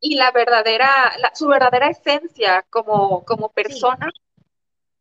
y 0.00 0.16
la 0.16 0.30
verdadera, 0.32 1.12
la- 1.18 1.34
su 1.34 1.46
verdadera 1.46 1.88
esencia 1.90 2.64
como, 2.70 3.24
como 3.24 3.50
persona 3.50 4.10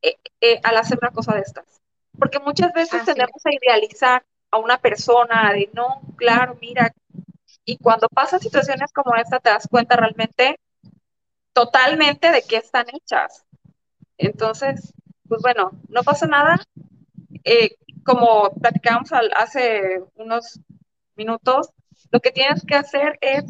eh, 0.01 0.17
eh, 0.41 0.59
al 0.63 0.77
hacer 0.77 0.99
una 1.01 1.11
cosa 1.11 1.33
de 1.35 1.41
estas. 1.41 1.81
Porque 2.17 2.39
muchas 2.39 2.73
veces 2.73 2.95
Así 2.95 3.05
tendemos 3.05 3.41
a 3.45 3.53
idealizar 3.53 4.25
a 4.51 4.57
una 4.57 4.77
persona 4.77 5.51
de 5.53 5.69
no, 5.73 6.01
claro, 6.17 6.57
mira, 6.61 6.91
y 7.65 7.77
cuando 7.77 8.07
pasan 8.09 8.39
situaciones 8.39 8.91
como 8.93 9.15
esta 9.15 9.39
te 9.39 9.49
das 9.49 9.67
cuenta 9.69 9.95
realmente 9.95 10.59
totalmente 11.53 12.31
de 12.31 12.43
qué 12.43 12.57
están 12.57 12.87
hechas. 12.93 13.45
Entonces, 14.17 14.93
pues 15.27 15.41
bueno, 15.41 15.71
no 15.89 16.03
pasa 16.03 16.27
nada. 16.27 16.57
Eh, 17.43 17.75
como 18.03 18.51
platicábamos 18.61 19.11
hace 19.35 20.01
unos 20.15 20.59
minutos, 21.15 21.69
Lo 22.11 22.19
que 22.21 22.31
tienes 22.31 22.63
que 22.65 22.75
hacer 22.75 23.17
es 23.21 23.43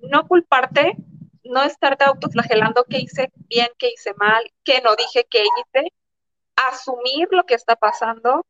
no 0.00 0.26
culparte, 0.26 0.96
no 1.44 1.62
estarte 1.62 2.04
autoflagelando 2.04 2.84
qué 2.84 2.98
hice 3.00 3.30
bien, 3.48 3.68
qué 3.78 3.90
hice 3.94 4.14
mal, 4.14 4.42
qué 4.64 4.80
no 4.82 4.96
dije, 4.96 5.26
qué 5.30 5.44
hice, 5.44 5.92
asumir 6.56 7.28
lo 7.30 7.44
que 7.44 7.54
está 7.54 7.76
pasando 7.76 8.44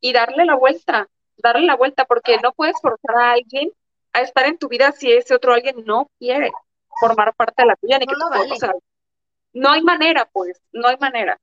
y 0.00 0.12
darle 0.12 0.44
la 0.44 0.54
vuelta, 0.54 1.08
darle 1.38 1.66
la 1.66 1.76
vuelta, 1.76 2.04
porque 2.04 2.38
no 2.42 2.52
puedes 2.52 2.80
forzar 2.80 3.16
a 3.16 3.32
alguien 3.32 3.72
a 4.12 4.20
estar 4.22 4.46
en 4.46 4.58
tu 4.58 4.68
vida 4.68 4.92
si 4.92 5.12
ese 5.12 5.34
otro 5.34 5.52
alguien 5.54 5.84
no 5.84 6.10
quiere 6.18 6.50
formar 7.00 7.34
parte 7.34 7.62
de 7.62 7.66
la 7.66 7.76
tuya, 7.76 7.98
ni 7.98 8.06
No 8.06 8.12
que 8.12 8.18
lo 8.18 8.26
tú- 8.30 8.58
vale. 8.60 8.78
no 9.52 9.70
hay 9.70 9.82
manera, 9.82 10.28
pues, 10.32 10.60
no 10.72 10.88
hay 10.88 10.96
manera. 10.98 11.38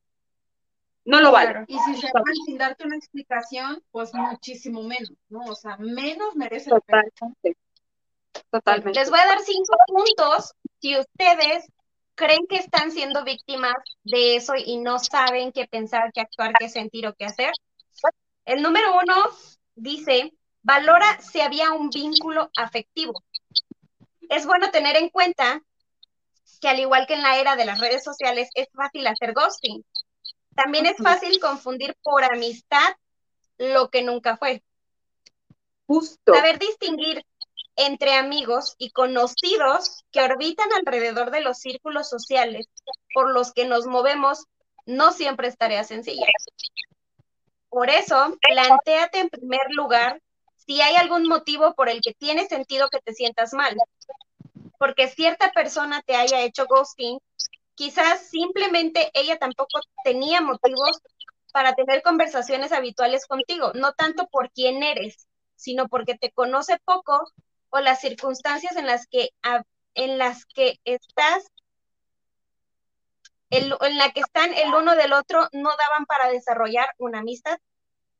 No 1.05 1.21
lo 1.21 1.31
vale. 1.31 1.51
Claro. 1.51 1.65
Y 1.69 1.79
si 1.79 2.01
se 2.01 2.07
van 2.13 2.35
sin 2.45 2.57
darte 2.57 2.85
una 2.85 2.97
explicación, 2.97 3.81
pues 3.91 4.13
muchísimo 4.13 4.83
menos, 4.83 5.13
¿no? 5.29 5.39
O 5.45 5.55
sea, 5.55 5.77
menos 5.77 6.35
merece 6.35 6.69
la 6.69 6.81
pena. 6.81 7.03
Totalmente. 7.15 7.57
Totalmente. 8.51 8.99
Les 8.99 9.09
voy 9.09 9.19
a 9.19 9.25
dar 9.25 9.39
cinco 9.39 9.73
puntos 9.87 10.53
si 10.79 10.97
ustedes 10.97 11.65
creen 12.15 12.45
que 12.49 12.57
están 12.57 12.91
siendo 12.91 13.23
víctimas 13.23 13.75
de 14.03 14.35
eso 14.35 14.53
y 14.57 14.77
no 14.77 14.99
saben 14.99 15.51
qué 15.53 15.65
pensar, 15.67 16.11
qué 16.13 16.21
actuar, 16.21 16.53
qué 16.59 16.67
sentir 16.67 17.07
o 17.07 17.13
qué 17.13 17.25
hacer. 17.25 17.51
El 18.47 18.61
número 18.61 18.95
uno 18.95 19.25
dice, 19.75 20.33
valora 20.61 21.19
si 21.19 21.41
había 21.41 21.73
un 21.73 21.89
vínculo 21.89 22.49
afectivo. 22.55 23.25
Es 24.29 24.45
bueno 24.45 24.71
tener 24.71 24.95
en 24.95 25.09
cuenta 25.09 25.61
que 26.61 26.69
al 26.69 26.79
igual 26.79 27.07
que 27.07 27.15
en 27.15 27.23
la 27.23 27.37
era 27.39 27.57
de 27.57 27.65
las 27.65 27.81
redes 27.81 28.05
sociales, 28.05 28.49
es 28.55 28.69
fácil 28.73 29.05
hacer 29.05 29.33
ghosting. 29.33 29.83
También 30.55 30.85
es 30.85 30.95
fácil 30.95 31.41
confundir 31.41 31.97
por 32.01 32.23
amistad 32.23 32.95
lo 33.57 33.89
que 33.89 34.01
nunca 34.01 34.37
fue. 34.37 34.63
Justo. 35.85 36.33
Saber 36.33 36.57
distinguir 36.57 37.25
entre 37.75 38.13
amigos 38.13 38.75
y 38.77 38.91
conocidos 38.91 40.05
que 40.09 40.21
orbitan 40.21 40.69
alrededor 40.71 41.31
de 41.31 41.41
los 41.41 41.57
círculos 41.57 42.09
sociales 42.09 42.69
por 43.13 43.29
los 43.33 43.51
que 43.51 43.65
nos 43.65 43.87
movemos 43.87 44.45
no 44.85 45.11
siempre 45.11 45.49
es 45.49 45.57
tarea 45.57 45.83
sencilla. 45.83 46.27
Por 47.69 47.89
eso, 47.89 48.37
plantéate 48.41 49.19
en 49.19 49.29
primer 49.29 49.67
lugar 49.69 50.21
si 50.55 50.81
hay 50.81 50.95
algún 50.95 51.27
motivo 51.27 51.73
por 51.75 51.89
el 51.89 52.01
que 52.01 52.13
tiene 52.13 52.47
sentido 52.47 52.89
que 52.89 52.99
te 52.99 53.13
sientas 53.13 53.53
mal. 53.53 53.75
Porque 54.77 55.07
cierta 55.07 55.51
persona 55.51 56.01
te 56.05 56.15
haya 56.15 56.41
hecho 56.41 56.65
ghosting, 56.67 57.19
quizás 57.75 58.27
simplemente 58.27 59.09
ella 59.13 59.37
tampoco 59.37 59.79
tenía 60.03 60.41
motivos 60.41 60.99
para 61.51 61.73
tener 61.73 62.01
conversaciones 62.03 62.71
habituales 62.71 63.25
contigo, 63.25 63.71
no 63.73 63.93
tanto 63.93 64.27
por 64.27 64.51
quién 64.51 64.83
eres, 64.83 65.27
sino 65.55 65.87
porque 65.87 66.15
te 66.15 66.31
conoce 66.31 66.79
poco 66.85 67.31
o 67.69 67.79
las 67.79 67.99
circunstancias 67.99 68.75
en 68.75 68.85
las 68.85 69.07
que, 69.07 69.29
en 69.93 70.17
las 70.17 70.45
que 70.45 70.79
estás, 70.85 71.47
en 73.49 73.97
la 73.97 74.11
que 74.11 74.19
están 74.21 74.53
el 74.53 74.73
uno 74.73 74.95
del 74.95 75.13
otro, 75.13 75.47
no 75.53 75.69
daban 75.69 76.05
para 76.05 76.29
desarrollar 76.29 76.89
una 76.97 77.19
amistad. 77.19 77.57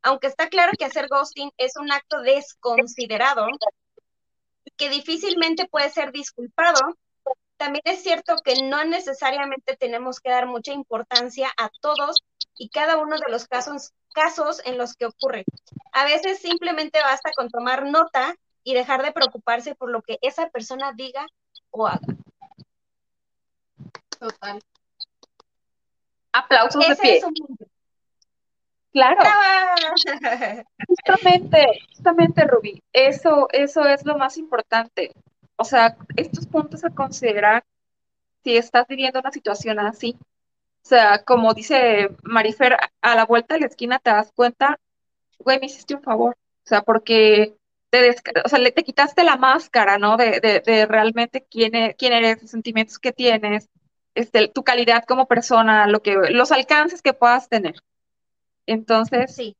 Aunque 0.01 0.27
está 0.27 0.49
claro 0.49 0.71
que 0.77 0.85
hacer 0.85 1.07
ghosting 1.09 1.51
es 1.57 1.75
un 1.75 1.91
acto 1.91 2.21
desconsiderado 2.21 3.47
que 4.77 4.89
difícilmente 4.89 5.67
puede 5.67 5.89
ser 5.89 6.11
disculpado, 6.11 6.79
también 7.57 7.81
es 7.85 8.03
cierto 8.03 8.37
que 8.43 8.61
no 8.61 8.83
necesariamente 8.85 9.75
tenemos 9.75 10.19
que 10.19 10.29
dar 10.29 10.45
mucha 10.45 10.71
importancia 10.71 11.51
a 11.57 11.69
todos 11.81 12.23
y 12.55 12.69
cada 12.69 12.97
uno 12.97 13.17
de 13.17 13.31
los 13.31 13.47
casos, 13.47 13.93
casos 14.13 14.61
en 14.65 14.77
los 14.77 14.93
que 14.93 15.07
ocurre. 15.07 15.43
A 15.91 16.05
veces 16.05 16.39
simplemente 16.39 16.99
basta 17.01 17.31
con 17.35 17.49
tomar 17.49 17.85
nota 17.85 18.35
y 18.63 18.75
dejar 18.75 19.03
de 19.03 19.11
preocuparse 19.11 19.73
por 19.73 19.89
lo 19.89 20.03
que 20.03 20.19
esa 20.21 20.49
persona 20.49 20.93
diga 20.93 21.25
o 21.71 21.87
haga. 21.87 22.07
Total. 24.19 24.61
Aplausos 26.39 26.87
de 26.87 26.95
pie. 26.95 27.17
es 27.17 27.23
un. 27.23 27.33
Claro. 28.93 29.17
¡Brava! 29.19 30.63
Justamente, 30.87 31.65
justamente, 31.93 32.45
Rubí, 32.45 32.81
eso, 32.93 33.47
eso 33.51 33.85
es 33.85 34.05
lo 34.05 34.17
más 34.17 34.37
importante. 34.37 35.11
O 35.55 35.63
sea, 35.63 35.97
estos 36.15 36.47
puntos 36.47 36.83
a 36.83 36.89
considerar 36.89 37.63
si 38.43 38.57
estás 38.57 38.87
viviendo 38.87 39.19
una 39.19 39.31
situación 39.31 39.79
así. 39.79 40.15
O 40.83 40.87
sea, 40.89 41.23
como 41.23 41.53
dice 41.53 42.09
Marifer, 42.23 42.77
a- 43.01 43.15
la 43.15 43.25
vuelta 43.25 43.55
de 43.55 43.61
la 43.61 43.67
esquina 43.67 43.99
te 43.99 44.09
das 44.09 44.31
cuenta, 44.33 44.79
güey, 45.39 45.59
me 45.59 45.65
hiciste 45.67 45.95
un 45.95 46.01
favor. 46.01 46.35
O 46.35 46.67
sea, 46.67 46.81
porque 46.81 47.55
te, 47.89 48.15
o 48.43 48.49
sea, 48.49 48.59
le, 48.59 48.71
te 48.71 48.83
quitaste 48.83 49.23
la 49.23 49.35
máscara, 49.37 49.97
¿no? 49.97 50.17
De, 50.17 50.39
de, 50.39 50.61
de 50.61 50.85
realmente 50.85 51.45
quién, 51.49 51.75
e- 51.75 51.95
quién 51.95 52.13
eres, 52.13 52.41
los 52.41 52.51
sentimientos 52.51 52.99
que 52.99 53.11
tienes, 53.11 53.69
este, 54.17 54.47
tu 54.47 54.63
calidad 54.63 55.05
como 55.05 55.27
persona, 55.27 55.87
lo 55.87 56.01
que, 56.01 56.15
los 56.31 56.51
alcances 56.51 57.01
que 57.01 57.13
puedas 57.13 57.49
tener. 57.49 57.75
Entonces, 58.65 59.33
Sí, 59.33 59.55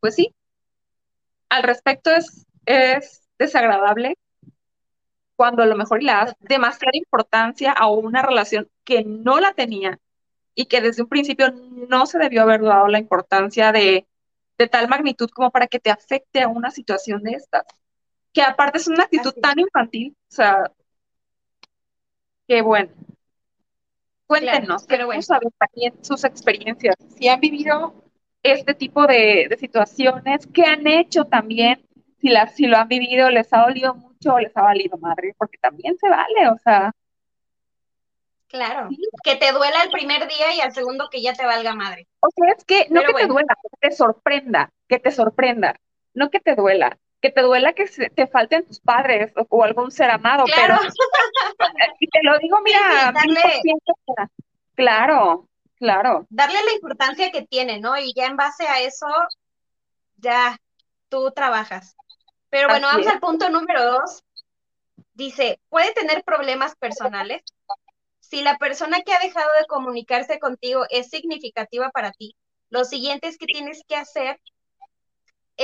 pues 0.00 0.14
sí, 0.14 0.34
al 1.48 1.62
respecto 1.62 2.10
es, 2.10 2.46
es 2.66 3.22
desagradable 3.38 4.18
cuando 5.34 5.62
a 5.62 5.66
lo 5.66 5.76
mejor 5.76 6.02
le 6.02 6.12
das 6.12 6.36
demasiada 6.40 6.96
importancia 6.96 7.72
a 7.72 7.88
una 7.88 8.22
relación 8.22 8.68
que 8.84 9.02
no 9.04 9.40
la 9.40 9.54
tenía 9.54 9.98
y 10.54 10.66
que 10.66 10.82
desde 10.82 11.02
un 11.02 11.08
principio 11.08 11.50
no 11.88 12.04
se 12.06 12.18
debió 12.18 12.42
haber 12.42 12.60
dado 12.60 12.88
la 12.88 12.98
importancia 12.98 13.72
de, 13.72 14.06
de 14.58 14.68
tal 14.68 14.88
magnitud 14.88 15.30
como 15.30 15.50
para 15.50 15.66
que 15.66 15.80
te 15.80 15.90
afecte 15.90 16.42
a 16.42 16.48
una 16.48 16.70
situación 16.70 17.22
de 17.22 17.32
estas. 17.32 17.64
Que 18.34 18.42
aparte 18.42 18.78
es 18.78 18.88
una 18.88 19.04
actitud 19.04 19.30
Así 19.30 19.40
tan 19.40 19.58
infantil, 19.58 20.14
o 20.14 20.34
sea, 20.34 20.70
que 22.46 22.60
bueno. 22.60 22.90
Cuéntenos, 24.40 24.84
pero 24.84 25.06
queremos 25.06 25.06
bueno. 25.06 25.22
saber 25.22 25.52
también 25.58 26.04
sus 26.04 26.24
experiencias, 26.24 26.96
si 27.18 27.28
han 27.28 27.40
vivido 27.40 27.94
este 28.42 28.74
tipo 28.74 29.06
de, 29.06 29.46
de 29.48 29.56
situaciones, 29.56 30.46
qué 30.52 30.64
han 30.64 30.86
hecho 30.86 31.24
también, 31.24 31.86
si, 32.20 32.28
las, 32.28 32.54
si 32.54 32.66
lo 32.66 32.76
han 32.78 32.88
vivido, 32.88 33.30
les 33.30 33.52
ha 33.52 33.62
dolido 33.62 33.94
mucho 33.94 34.34
o 34.34 34.38
les 34.40 34.56
ha 34.56 34.62
valido 34.62 34.96
madre, 34.98 35.34
porque 35.36 35.58
también 35.58 35.96
se 35.98 36.08
vale, 36.08 36.48
o 36.48 36.58
sea, 36.58 36.92
claro. 38.48 38.88
Sí. 38.88 38.96
Que 39.22 39.36
te 39.36 39.52
duela 39.52 39.82
el 39.84 39.90
primer 39.90 40.26
día 40.28 40.54
y 40.56 40.60
al 40.60 40.72
segundo 40.72 41.08
que 41.10 41.22
ya 41.22 41.34
te 41.34 41.44
valga 41.44 41.74
madre. 41.74 42.06
o 42.20 42.28
sea, 42.34 42.52
es 42.56 42.64
que 42.64 42.86
no 42.90 43.00
Pero 43.00 43.14
que 43.14 43.22
te 43.22 43.28
duela, 43.28 43.56
que 43.62 43.88
te 43.88 43.94
sorprenda, 43.94 44.72
que 44.88 44.98
te 44.98 45.10
sorprenda, 45.10 45.76
no 46.14 46.30
que 46.30 46.40
te 46.40 46.54
duela, 46.54 46.98
que 47.22 47.30
te 47.30 47.40
duela 47.40 47.72
que 47.72 47.86
se- 47.86 48.10
te 48.10 48.26
falten 48.26 48.66
tus 48.66 48.80
padres 48.80 49.32
o, 49.36 49.46
o 49.48 49.64
algún 49.64 49.90
ser 49.90 50.10
amado, 50.10 50.44
Claro, 50.44 50.76
pero, 50.80 50.92
y 52.00 52.08
te 52.08 52.18
lo 52.22 52.36
digo, 52.38 52.60
mira, 52.62 53.14
sí, 53.22 53.28
mil 53.28 53.36
darle- 53.36 53.60
claro, 54.74 55.48
claro, 55.76 56.26
darle 56.28 56.58
la 56.64 56.72
importancia 56.72 57.30
que 57.30 57.42
tiene, 57.42 57.80
¿no? 57.80 57.96
Y 57.96 58.12
ya 58.14 58.26
en 58.26 58.36
base 58.36 58.66
a 58.66 58.80
eso, 58.80 59.06
ya 60.16 60.58
tú 61.08 61.30
trabajas. 61.30 61.94
Pero 62.50 62.68
bueno, 62.68 62.88
Así 62.88 62.96
vamos 62.96 63.06
es. 63.06 63.12
al 63.14 63.20
punto 63.20 63.48
número 63.48 63.84
dos. 63.84 64.24
Dice, 65.14 65.60
¿puede 65.68 65.92
tener 65.94 66.24
problemas 66.24 66.74
personales? 66.76 67.42
Si 68.18 68.42
la 68.42 68.56
persona 68.56 69.02
que 69.02 69.12
ha 69.12 69.18
dejado 69.20 69.48
de 69.60 69.66
comunicarse 69.66 70.38
contigo 70.38 70.84
es 70.90 71.08
significativa 71.08 71.90
para 71.90 72.12
ti, 72.12 72.34
lo 72.70 72.84
siguiente 72.84 73.28
es 73.28 73.36
que 73.38 73.46
tienes 73.46 73.82
que 73.86 73.96
hacer 73.96 74.40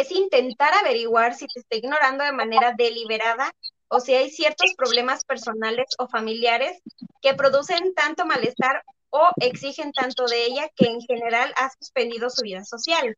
es 0.00 0.10
intentar 0.12 0.72
averiguar 0.74 1.34
si 1.34 1.46
te 1.46 1.60
está 1.60 1.76
ignorando 1.76 2.24
de 2.24 2.32
manera 2.32 2.72
deliberada 2.76 3.50
o 3.88 4.00
si 4.00 4.14
hay 4.14 4.30
ciertos 4.30 4.74
problemas 4.76 5.24
personales 5.24 5.86
o 5.98 6.08
familiares 6.08 6.80
que 7.20 7.34
producen 7.34 7.94
tanto 7.94 8.26
malestar 8.26 8.82
o 9.10 9.28
exigen 9.40 9.92
tanto 9.92 10.26
de 10.26 10.44
ella 10.44 10.68
que 10.76 10.86
en 10.86 11.00
general 11.00 11.52
ha 11.56 11.70
suspendido 11.70 12.28
su 12.28 12.42
vida 12.42 12.64
social. 12.64 13.16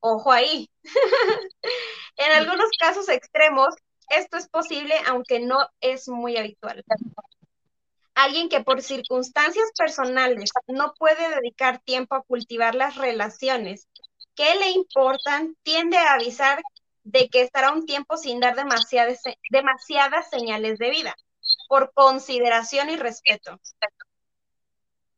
Ojo 0.00 0.32
ahí. 0.32 0.70
en 2.16 2.32
algunos 2.32 2.70
casos 2.78 3.08
extremos, 3.08 3.74
esto 4.08 4.38
es 4.38 4.48
posible, 4.48 4.94
aunque 5.06 5.40
no 5.40 5.68
es 5.80 6.08
muy 6.08 6.38
habitual. 6.38 6.82
Alguien 8.14 8.48
que 8.48 8.60
por 8.60 8.82
circunstancias 8.82 9.70
personales 9.76 10.50
no 10.66 10.94
puede 10.98 11.36
dedicar 11.36 11.80
tiempo 11.80 12.14
a 12.14 12.22
cultivar 12.22 12.74
las 12.74 12.96
relaciones 12.96 13.86
que 14.34 14.54
le 14.54 14.70
importan, 14.70 15.56
tiende 15.62 15.96
a 15.98 16.14
avisar 16.14 16.62
de 17.04 17.28
que 17.28 17.42
estará 17.42 17.72
un 17.72 17.86
tiempo 17.86 18.16
sin 18.16 18.40
dar 18.40 18.54
demasiadas, 18.54 20.30
señales 20.30 20.78
de 20.78 20.90
vida, 20.90 21.14
por 21.68 21.92
consideración 21.92 22.90
y 22.90 22.96
respeto. 22.96 23.58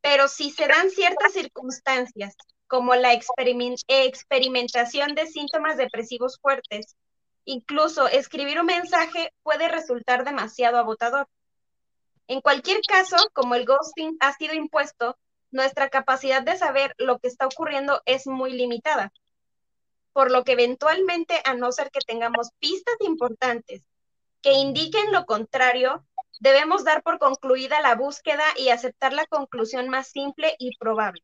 Pero 0.01 0.29
si 0.29 0.51
se 0.51 0.67
dan 0.67 0.91
ciertas 0.91 1.33
circunstancias, 1.33 2.35
como 2.67 2.95
la 2.95 3.13
experimen- 3.13 3.83
experimentación 3.87 5.15
de 5.15 5.27
síntomas 5.27 5.77
depresivos 5.77 6.39
fuertes, 6.41 6.97
incluso 7.45 8.09
escribir 8.09 8.61
un 8.61 8.67
mensaje 8.67 9.33
puede 9.43 9.69
resultar 9.69 10.25
demasiado 10.25 10.79
agotador. 10.79 11.29
En 12.29 12.41
cualquier 12.41 12.81
caso, 12.83 13.17
como 13.33 13.55
el 13.55 13.67
ghosting 13.67 14.17
ha 14.21 14.33
sido 14.33 14.55
impuesto, 14.55 15.19
nuestra 15.53 15.89
capacidad 15.91 16.43
de 16.43 16.57
saber 16.57 16.95
lo 16.99 17.19
que 17.19 17.29
está 17.29 17.47
ocurriendo 17.47 18.03
es 18.07 18.27
muy 18.27 18.53
limitada. 18.53 19.13
Por 20.13 20.31
lo 20.31 20.45
que 20.45 20.53
eventualmente, 20.53 21.41
a 21.45 21.55
no 21.55 21.71
ser 21.73 21.91
que 21.91 22.01
tengamos 22.01 22.51
pistas 22.59 22.97
importantes 23.01 23.85
que 24.43 24.53
indiquen 24.53 25.13
lo 25.13 25.25
contrario, 25.25 26.05
debemos 26.41 26.85
dar 26.85 27.03
por 27.03 27.19
concluida 27.19 27.81
la 27.81 27.95
búsqueda 27.95 28.43
y 28.57 28.71
aceptar 28.71 29.13
la 29.13 29.27
conclusión 29.27 29.89
más 29.89 30.09
simple 30.09 30.57
y 30.59 30.77
probable, 30.77 31.23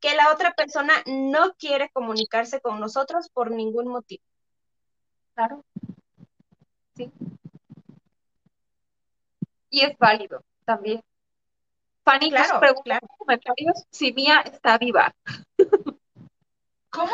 que 0.00 0.14
la 0.14 0.32
otra 0.32 0.52
persona 0.52 0.94
no 1.06 1.54
quiere 1.54 1.90
comunicarse 1.90 2.60
con 2.60 2.78
nosotros 2.78 3.28
por 3.30 3.50
ningún 3.50 3.88
motivo. 3.88 4.22
Claro. 5.34 5.64
Sí. 6.94 7.10
Y 9.70 9.80
es 9.80 9.98
válido 9.98 10.42
también. 10.64 11.02
Fanny 12.06 12.30
nos 12.30 12.44
Claro, 12.44 12.60
pregunta 12.60 12.82
claro. 12.84 13.00
en 13.02 13.08
los 13.08 13.18
comentarios 13.18 13.84
si 13.90 14.12
Mía 14.12 14.40
está 14.46 14.78
viva. 14.78 15.12
¿Cómo? 16.90 17.12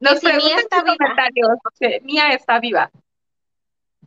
Nos 0.00 0.18
si 0.18 0.26
Mía 0.26 0.34
pregunta 0.34 0.50
en 0.56 0.58
está 0.58 0.76
los 0.76 0.84
viva. 0.84 0.96
comentarios 0.98 1.48
si 1.78 2.00
Mía 2.04 2.28
está 2.32 2.58
viva. 2.58 2.90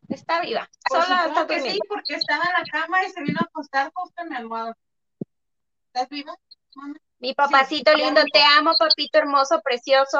Está 0.10 0.42
viva. 0.42 0.70
Pues 0.90 1.04
Sola 1.06 1.24
supongo 1.24 1.42
está 1.42 1.56
que 1.56 1.72
sí, 1.72 1.80
porque 1.88 2.16
estaba 2.16 2.44
en 2.44 2.54
la 2.54 2.64
cama 2.70 3.04
y 3.06 3.10
se 3.12 3.22
vino 3.24 3.40
a 3.40 3.46
acostar 3.46 3.92
justo 3.94 4.22
en 4.22 4.30
mi 4.30 4.36
almohada. 4.36 4.78
¿Estás 5.88 6.10
viva, 6.10 6.36
mamá? 6.76 6.96
Mi 7.20 7.34
papacito 7.34 7.92
Sí, 7.94 7.98
lindo, 7.98 8.22
te 8.32 8.42
amo, 8.58 8.74
papito 8.78 9.18
hermoso, 9.20 9.62
precioso. 9.62 10.20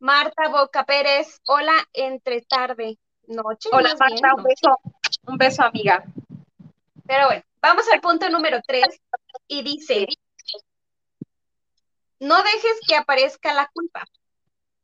Marta 0.00 0.48
Boca 0.50 0.84
Pérez, 0.84 1.40
hola, 1.46 1.72
entre 1.94 2.42
tarde, 2.42 2.98
noche. 3.26 3.70
Hola 3.72 3.94
bien, 3.94 3.98
Marta, 3.98 4.34
un 4.36 4.42
beso, 4.42 4.78
un 5.26 5.36
beso 5.38 5.62
amiga. 5.62 6.04
Pero 7.06 7.26
bueno, 7.26 7.42
vamos 7.62 7.88
al 7.90 8.00
punto 8.00 8.28
número 8.28 8.60
tres 8.66 9.00
y 9.46 9.62
dice, 9.62 10.06
no 12.18 12.42
dejes 12.42 12.80
que 12.86 12.96
aparezca 12.96 13.54
la 13.54 13.70
culpa. 13.72 14.04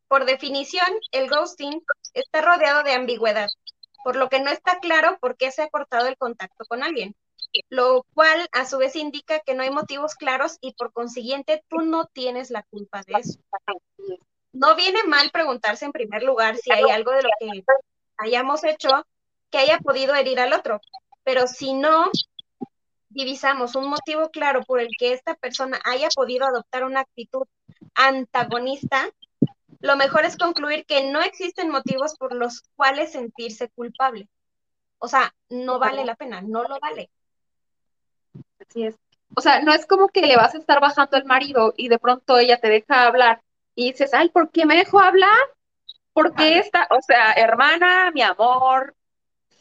Por 0.07 0.25
definición, 0.25 0.88
el 1.12 1.29
ghosting 1.29 1.85
está 2.14 2.41
rodeado 2.41 2.83
de 2.85 2.95
ambigüedad, 2.95 3.51
por 4.05 4.17
lo 4.17 4.31
que 4.31 4.41
no 4.41 4.51
está 4.51 4.79
claro 4.79 5.19
por 5.21 5.37
qué 5.37 5.51
se 5.51 5.62
ha 5.62 5.69
cortado 5.69 6.07
el 6.07 6.17
contacto 6.17 6.64
con 6.67 6.83
alguien, 6.83 7.14
lo 7.69 8.07
cual 8.14 8.49
a 8.53 8.64
su 8.64 8.79
vez 8.79 8.97
indica 8.97 9.41
que 9.41 9.55
no 9.55 9.62
hay 9.62 9.71
motivos 9.71 10.14
claros 10.14 10.57
y 10.61 10.73
por 10.73 10.93
consiguiente 10.93 11.62
tú 11.69 11.79
no 11.79 12.07
tienes 12.07 12.51
la 12.51 12.62
culpa 12.62 13.03
de 13.07 13.14
eso. 13.21 13.38
No 14.53 14.77
viene 14.77 15.03
mal 15.05 15.31
preguntarse 15.31 15.85
en 15.85 15.93
primer 15.93 16.23
lugar 16.23 16.57
si 16.57 16.73
hay 16.73 16.88
algo 16.91 17.11
de 17.11 17.23
lo 17.23 17.29
que 17.38 17.64
hayamos 18.17 18.64
hecho 18.64 19.05
que 19.51 19.59
haya 19.59 19.79
podido 19.79 20.14
herir 20.14 20.41
al 20.41 20.53
otro, 20.53 20.81
pero 21.23 21.47
si 21.47 21.75
no 21.75 22.11
divisamos 23.11 23.75
un 23.75 23.88
motivo 23.88 24.31
claro 24.31 24.62
por 24.62 24.81
el 24.81 24.88
que 24.99 25.12
esta 25.12 25.35
persona 25.35 25.81
haya 25.85 26.09
podido 26.14 26.47
adoptar 26.47 26.85
una 26.85 27.01
actitud 27.01 27.47
antagonista, 27.94 29.09
lo 29.81 29.97
mejor 29.97 30.25
es 30.25 30.37
concluir 30.37 30.85
que 30.87 31.11
no 31.11 31.21
existen 31.21 31.71
motivos 31.71 32.16
por 32.16 32.35
los 32.35 32.62
cuales 32.77 33.12
sentirse 33.12 33.68
culpable. 33.71 34.29
O 34.99 35.09
sea, 35.09 35.35
no 35.49 35.79
vale 35.79 36.05
la 36.05 36.16
pena, 36.16 36.40
no 36.40 36.64
lo 36.64 36.79
vale. 36.81 37.11
Así 38.59 38.85
es. 38.85 38.97
O 39.37 39.40
sea, 39.40 39.62
no 39.62 39.73
es 39.73 39.87
como 39.87 40.09
que 40.09 40.23
le 40.23 40.37
vas 40.37 40.55
a 40.55 40.59
estar 40.59 40.81
bajando 40.81 41.16
al 41.16 41.25
marido 41.25 41.75
y 41.77 41.88
de 41.88 41.99
pronto 41.99 42.38
ella 42.38 42.59
te 42.59 42.68
deja 42.68 43.07
hablar 43.07 43.42
y 43.75 43.92
dices, 43.92 44.12
ay, 44.14 44.31
¿por 44.31 44.51
qué 44.51 44.66
me 44.66 44.75
dejó 44.75 44.99
hablar? 44.99 45.38
¿Por 46.12 46.35
qué 46.35 46.59
está? 46.59 46.88
O 46.90 47.01
sea, 47.01 47.33
hermana, 47.35 48.11
mi 48.11 48.23
amor, 48.23 48.97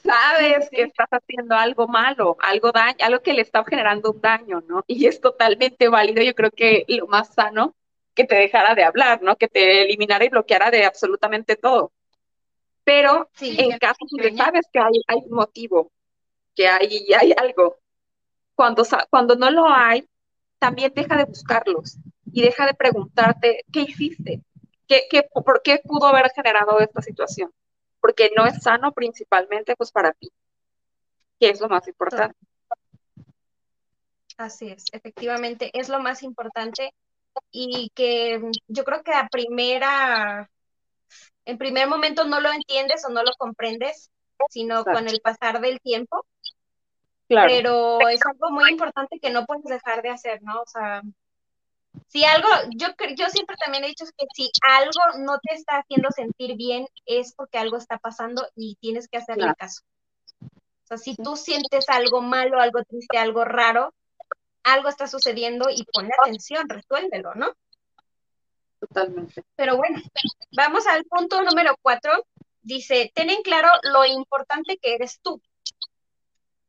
sabes 0.07 0.69
que 0.71 0.83
estás 0.83 1.09
haciendo 1.11 1.55
algo 1.55 1.87
malo, 1.87 2.37
algo 2.39 2.71
daño, 2.71 2.97
algo 3.01 3.21
que 3.21 3.33
le 3.33 3.41
está 3.43 3.63
generando 3.65 4.11
un 4.11 4.21
daño, 4.21 4.61
¿no? 4.67 4.83
Y 4.87 5.05
es 5.07 5.21
totalmente 5.21 5.89
válido, 5.89 6.23
yo 6.23 6.33
creo 6.35 6.51
que 6.51 6.85
lo 6.87 7.07
más 7.07 7.33
sano 7.33 7.75
que 8.15 8.25
te 8.25 8.35
dejara 8.35 8.75
de 8.75 8.83
hablar, 8.83 9.21
¿no? 9.21 9.35
Que 9.37 9.47
te 9.47 9.83
eliminara 9.83 10.25
y 10.25 10.29
bloqueara 10.29 10.71
de 10.71 10.85
absolutamente 10.85 11.55
todo. 11.55 11.91
Pero 12.83 13.29
Sí, 13.35 13.55
en 13.59 13.77
caso 13.79 14.05
de 14.11 14.31
que 14.31 14.37
sabes 14.37 14.67
que 14.71 14.79
hay, 14.79 15.01
hay 15.07 15.19
un 15.25 15.35
motivo, 15.35 15.91
que 16.55 16.67
hay, 16.67 17.13
hay 17.13 17.33
algo, 17.37 17.77
cuando, 18.55 18.83
cuando 19.09 19.35
no 19.35 19.51
lo 19.51 19.67
hay, 19.69 20.07
también 20.59 20.93
deja 20.95 21.17
de 21.17 21.25
buscarlos 21.25 21.97
y 22.31 22.41
deja 22.43 22.65
de 22.67 22.73
preguntarte, 22.75 23.65
¿qué 23.71 23.81
hiciste? 23.81 24.41
¿Qué, 24.87 25.03
qué, 25.09 25.23
¿Por 25.23 25.61
qué 25.63 25.79
pudo 25.83 26.07
haber 26.07 26.31
generado 26.35 26.79
esta 26.79 27.01
situación? 27.01 27.51
Porque 28.07 28.31
no 28.37 28.45
es 28.45 28.63
sano 28.63 28.93
principalmente 28.93 29.75
pues 29.75 29.91
para 29.91 30.13
ti, 30.13 30.31
que 31.41 31.49
es 31.49 31.59
lo 31.59 31.67
más 31.67 31.85
importante. 31.89 32.37
Así 34.37 34.69
es, 34.69 34.85
efectivamente, 34.93 35.71
es 35.77 35.89
lo 35.89 35.99
más 35.99 36.23
importante 36.23 36.93
y 37.51 37.91
que 37.93 38.41
yo 38.69 38.85
creo 38.85 39.03
que 39.03 39.11
a 39.11 39.27
primera, 39.27 40.49
en 41.43 41.57
primer 41.57 41.89
momento 41.89 42.23
no 42.23 42.39
lo 42.39 42.49
entiendes 42.49 43.03
o 43.03 43.09
no 43.09 43.23
lo 43.23 43.33
comprendes, 43.37 44.09
sino 44.47 44.79
Exacto. 44.79 44.99
con 44.99 45.09
el 45.09 45.19
pasar 45.19 45.59
del 45.59 45.81
tiempo, 45.81 46.25
Claro, 47.27 47.49
pero 47.49 48.07
es 48.07 48.25
algo 48.25 48.51
muy 48.51 48.71
importante 48.71 49.19
que 49.19 49.31
no 49.31 49.45
puedes 49.45 49.65
dejar 49.65 50.01
de 50.01 50.11
hacer, 50.11 50.41
¿no? 50.43 50.61
O 50.61 50.65
sea, 50.65 51.01
si 52.07 52.23
algo, 52.25 52.47
yo, 52.75 52.87
yo 53.15 53.27
siempre 53.29 53.55
también 53.57 53.83
he 53.83 53.87
dicho 53.87 54.05
que 54.17 54.25
si 54.35 54.49
algo 54.61 55.25
no 55.25 55.39
te 55.39 55.55
está 55.55 55.79
haciendo 55.79 56.09
sentir 56.11 56.55
bien 56.55 56.87
es 57.05 57.33
porque 57.33 57.57
algo 57.57 57.77
está 57.77 57.97
pasando 57.97 58.47
y 58.55 58.75
tienes 58.79 59.07
que 59.07 59.17
hacerle 59.17 59.43
Claro. 59.43 59.55
caso. 59.57 59.81
O 60.41 60.87
sea, 60.87 60.97
si 60.97 61.15
tú 61.15 61.35
sientes 61.35 61.89
algo 61.89 62.21
malo, 62.21 62.59
algo 62.61 62.83
triste, 62.83 63.17
algo 63.17 63.43
raro, 63.43 63.93
algo 64.63 64.89
está 64.89 65.07
sucediendo 65.07 65.69
y 65.69 65.83
ponle 65.91 66.11
atención, 66.21 66.69
resuélvelo, 66.69 67.33
¿no? 67.35 67.53
totalmente. 68.79 69.43
Pero 69.55 69.77
bueno, 69.77 69.99
vamos 70.51 70.85
al 70.87 71.03
punto 71.05 71.41
número 71.43 71.75
cuatro. 71.81 72.25
Dice, 72.61 73.11
ten 73.13 73.29
en 73.29 73.41
claro 73.41 73.69
lo 73.83 74.05
importante 74.05 74.77
que 74.77 74.93
eres 74.93 75.19
tú. 75.21 75.41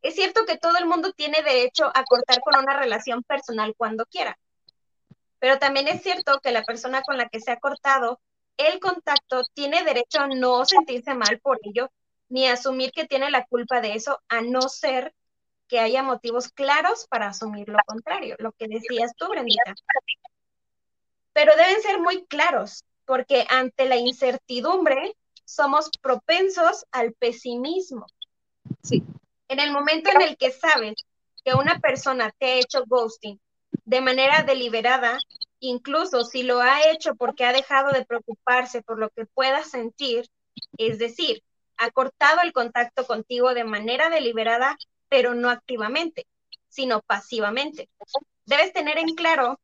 Es 0.00 0.14
cierto 0.14 0.46
que 0.46 0.56
todo 0.56 0.78
el 0.78 0.86
mundo 0.86 1.12
tiene 1.12 1.42
derecho 1.42 1.90
a 1.92 2.04
cortar 2.04 2.40
con 2.40 2.56
una 2.56 2.78
relación 2.78 3.22
personal 3.24 3.74
cuando 3.76 4.06
quiera, 4.06 4.38
pero 5.38 5.58
también 5.58 5.88
es 5.88 6.02
cierto 6.02 6.40
que 6.40 6.52
la 6.52 6.62
persona 6.62 7.02
con 7.02 7.16
la 7.16 7.28
que 7.28 7.40
se 7.40 7.50
ha 7.50 7.58
cortado 7.58 8.20
el 8.56 8.80
contacto 8.80 9.42
tiene 9.54 9.84
derecho 9.84 10.20
a 10.20 10.26
no 10.26 10.64
sentirse 10.64 11.14
mal 11.14 11.38
por 11.40 11.60
ello, 11.62 11.90
ni 12.28 12.46
a 12.46 12.54
asumir 12.54 12.90
que 12.92 13.06
tiene 13.06 13.30
la 13.30 13.46
culpa 13.46 13.80
de 13.80 13.94
eso, 13.94 14.20
a 14.28 14.42
no 14.42 14.62
ser 14.62 15.14
que 15.68 15.78
haya 15.78 16.02
motivos 16.02 16.48
claros 16.48 17.06
para 17.08 17.28
asumir 17.28 17.68
lo 17.68 17.78
contrario, 17.86 18.34
lo 18.38 18.52
que 18.52 18.66
decías 18.66 19.12
tú, 19.16 19.28
Brendita. 19.28 19.74
Pero 21.32 21.54
deben 21.56 21.80
ser 21.82 22.00
muy 22.00 22.26
claros, 22.26 22.84
porque 23.04 23.46
ante 23.48 23.86
la 23.86 23.96
incertidumbre 23.96 25.14
somos 25.44 25.88
propensos 26.02 26.84
al 26.90 27.12
pesimismo. 27.12 28.06
Sí, 28.82 29.04
En 29.46 29.60
el 29.60 29.70
momento 29.70 30.10
en 30.10 30.22
el 30.22 30.36
que 30.36 30.50
sabes 30.50 30.94
que 31.44 31.54
una 31.54 31.78
persona 31.78 32.34
te 32.38 32.46
ha 32.46 32.54
hecho 32.56 32.84
ghosting 32.86 33.40
de 33.84 34.00
manera 34.00 34.42
deliberada, 34.42 35.18
incluso 35.60 36.24
si 36.24 36.42
lo 36.42 36.60
ha 36.60 36.90
hecho 36.90 37.14
porque 37.14 37.44
ha 37.44 37.52
dejado 37.52 37.90
de 37.90 38.04
preocuparse 38.04 38.82
por 38.82 38.98
lo 38.98 39.10
que 39.10 39.26
puedas 39.26 39.70
sentir, 39.70 40.28
es 40.76 40.98
decir, 40.98 41.42
ha 41.76 41.90
cortado 41.90 42.40
el 42.42 42.52
contacto 42.52 43.06
contigo 43.06 43.54
de 43.54 43.64
manera 43.64 44.10
deliberada, 44.10 44.76
pero 45.08 45.34
no 45.34 45.48
activamente, 45.48 46.26
sino 46.68 47.00
pasivamente. 47.02 47.88
Debes 48.46 48.72
tener 48.72 48.98
en 48.98 49.14
claro 49.14 49.60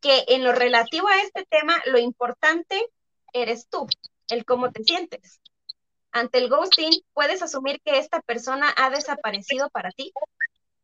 que 0.00 0.24
en 0.28 0.44
lo 0.44 0.52
relativo 0.52 1.08
a 1.08 1.20
este 1.20 1.44
tema, 1.44 1.80
lo 1.86 1.98
importante 1.98 2.86
eres 3.32 3.68
tú, 3.68 3.86
el 4.28 4.44
cómo 4.44 4.70
te 4.72 4.82
sientes. 4.82 5.40
Ante 6.12 6.38
el 6.38 6.48
ghosting, 6.48 7.02
puedes 7.12 7.42
asumir 7.42 7.80
que 7.82 7.98
esta 7.98 8.20
persona 8.22 8.72
ha 8.76 8.88
desaparecido 8.88 9.68
para 9.68 9.90
ti. 9.90 10.12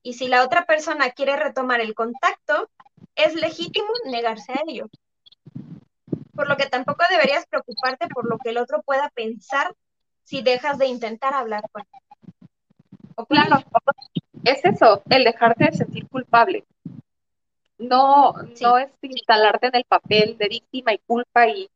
Y 0.03 0.15
si 0.15 0.29
la 0.29 0.45
otra 0.45 0.65
persona 0.65 1.11
quiere 1.11 1.37
retomar 1.37 1.81
el 1.81 1.95
contacto, 1.95 2.69
es 3.15 3.35
legítimo 3.35 3.89
negarse 4.07 4.53
a 4.53 4.63
ello. 4.67 4.89
Por 6.35 6.49
lo 6.49 6.57
que 6.57 6.67
tampoco 6.67 7.05
deberías 7.11 7.47
preocuparte 7.47 8.09
por 8.09 8.29
lo 8.29 8.39
que 8.39 8.51
el 8.51 8.59
otro 8.59 8.83
pueda 8.83 9.11
pensar 9.11 9.75
si 10.25 10.43
dejas 10.43 10.79
de 10.79 10.87
intentar 10.87 11.35
hablar 11.35 11.63
con 11.71 11.83
él. 11.83 12.49
¿O 13.17 13.27
claro. 13.27 13.63
Es 14.45 14.65
eso, 14.65 15.03
el 15.09 15.25
dejarte 15.25 15.67
de 15.67 15.73
sentir 15.73 16.09
culpable. 16.09 16.65
No, 17.79 18.35
Sí. 18.55 18.65
no 18.65 18.79
es 18.79 18.91
instalarte 19.03 19.67
en 19.69 19.77
el 19.77 19.85
papel 19.85 20.37
de 20.39 20.49
víctima 20.49 20.93
y 20.93 20.99
culpa 20.99 21.49
y 21.49 21.69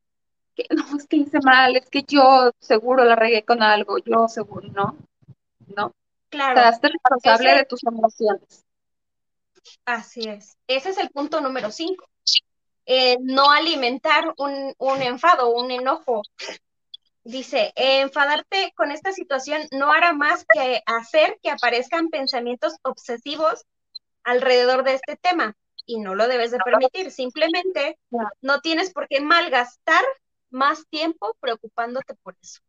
que 0.55 0.67
no, 0.75 0.97
es 0.97 1.07
que 1.07 1.17
hice 1.17 1.39
mal, 1.41 1.77
es 1.77 1.89
que 1.91 2.03
yo 2.03 2.51
seguro 2.61 3.05
la 3.05 3.15
regué 3.15 3.43
con 3.45 3.63
algo, 3.63 3.99
yo 3.99 4.27
seguro, 4.29 4.67
no, 4.69 4.97
no. 5.77 5.93
Claro, 6.29 6.55
Te 6.61 6.67
haces 6.67 6.91
responsable 6.93 7.49
Ese- 7.49 7.59
de 7.59 7.65
tus 7.65 7.85
emociones. 7.85 8.65
así 9.85 10.29
es. 10.29 10.57
Ese 10.67 10.91
es 10.91 10.99
el 10.99 11.11
punto 11.11 11.41
número 11.41 11.71
cinco. 11.71 12.09
Eh, 12.85 13.17
no 13.21 13.51
alimentar 13.51 14.33
un, 14.39 14.75
un 14.79 15.03
enfado, 15.03 15.51
un 15.55 15.71
enojo. 15.71 16.23
Dice, 17.25 17.73
enfadarte 17.75 18.73
con 18.77 18.93
esta 18.93 19.13
situación 19.13 19.63
no 19.73 19.91
hará 19.93 20.13
más 20.13 20.45
que 20.53 20.83
hacer 20.87 21.39
que 21.43 21.51
aparezcan 21.51 22.09
pensamientos 22.09 22.77
obsesivos 22.83 23.65
alrededor 24.23 24.85
de 24.85 24.95
este 24.95 25.17
tema 25.17 25.57
y 25.87 25.99
no 25.99 26.15
lo 26.15 26.29
debes 26.29 26.53
de 26.53 26.59
permitir. 26.59 27.11
Simplemente 27.11 27.99
no 28.41 28.61
tienes 28.61 28.93
por 28.93 29.09
qué 29.09 29.21
malgastar 29.21 30.05
más 30.51 30.87
tiempo 30.89 31.37
preocupándote 31.41 32.15
por 32.15 32.37
eso. 32.41 32.61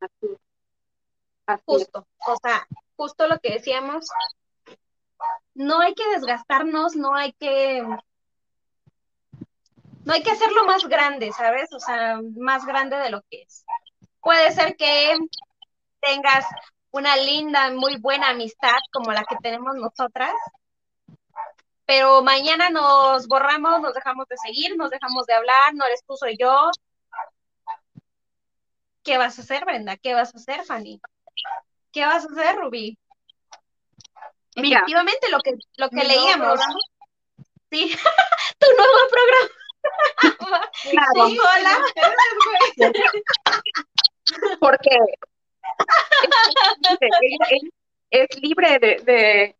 Así. 0.00 0.28
Justo, 1.64 2.06
o 2.26 2.36
sea, 2.42 2.66
justo 2.96 3.26
lo 3.26 3.38
que 3.38 3.52
decíamos, 3.52 4.08
no 5.54 5.80
hay 5.80 5.94
que 5.94 6.06
desgastarnos, 6.10 6.94
no 6.94 7.14
hay 7.14 7.32
que, 7.32 7.82
no 10.04 10.12
hay 10.12 10.22
que 10.22 10.30
hacerlo 10.30 10.64
más 10.66 10.84
grande, 10.86 11.32
¿sabes? 11.32 11.72
O 11.72 11.80
sea, 11.80 12.20
más 12.36 12.66
grande 12.66 12.96
de 12.96 13.10
lo 13.10 13.22
que 13.30 13.42
es. 13.42 13.64
Puede 14.20 14.52
ser 14.52 14.76
que 14.76 15.16
tengas 16.00 16.44
una 16.90 17.16
linda, 17.16 17.70
muy 17.72 17.96
buena 17.98 18.30
amistad 18.30 18.78
como 18.92 19.12
la 19.12 19.24
que 19.24 19.36
tenemos 19.36 19.74
nosotras, 19.74 20.34
pero 21.86 22.22
mañana 22.22 22.68
nos 22.68 23.26
borramos, 23.26 23.80
nos 23.80 23.94
dejamos 23.94 24.28
de 24.28 24.36
seguir, 24.36 24.76
nos 24.76 24.90
dejamos 24.90 25.24
de 25.26 25.34
hablar, 25.34 25.74
no 25.74 25.86
eres 25.86 26.04
tú, 26.06 26.16
soy 26.16 26.36
yo. 26.38 26.70
¿Qué 29.02 29.16
vas 29.16 29.38
a 29.38 29.42
hacer, 29.42 29.64
Brenda? 29.64 29.96
¿Qué 29.96 30.12
vas 30.12 30.34
a 30.34 30.36
hacer, 30.36 30.64
Fanny? 30.64 31.00
¿Qué 31.92 32.04
vas 32.04 32.24
a 32.24 32.28
hacer, 32.28 32.56
Rubí? 32.56 32.98
Mira. 34.56 34.78
Efectivamente, 34.78 35.30
lo 35.30 35.38
que, 35.40 35.52
lo 35.76 35.88
que 35.90 36.04
leíamos. 36.04 36.60
Sí, 37.70 37.94
tu 38.58 38.66
nuevo 38.76 38.98
programa. 39.10 39.48
Claro, 40.90 41.28
Sí, 41.28 41.38
hola. 41.38 41.78
Porque 44.60 44.90
es, 46.90 46.98
es- 47.50 47.70
es 48.10 48.42
libre 48.42 48.78
de, 48.78 48.96
de 49.04 49.56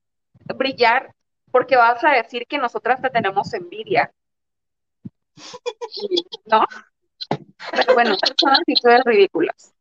brillar 0.54 1.14
porque 1.50 1.76
vas 1.76 2.02
a 2.04 2.10
decir 2.10 2.46
que 2.48 2.58
nosotras 2.58 3.00
te 3.02 3.10
tenemos 3.10 3.52
envidia. 3.54 4.10
¿No? 6.46 6.64
Pero 7.72 7.94
bueno, 7.94 8.16
son 8.38 8.50
actitudes 8.52 9.02
ridículas. 9.04 9.74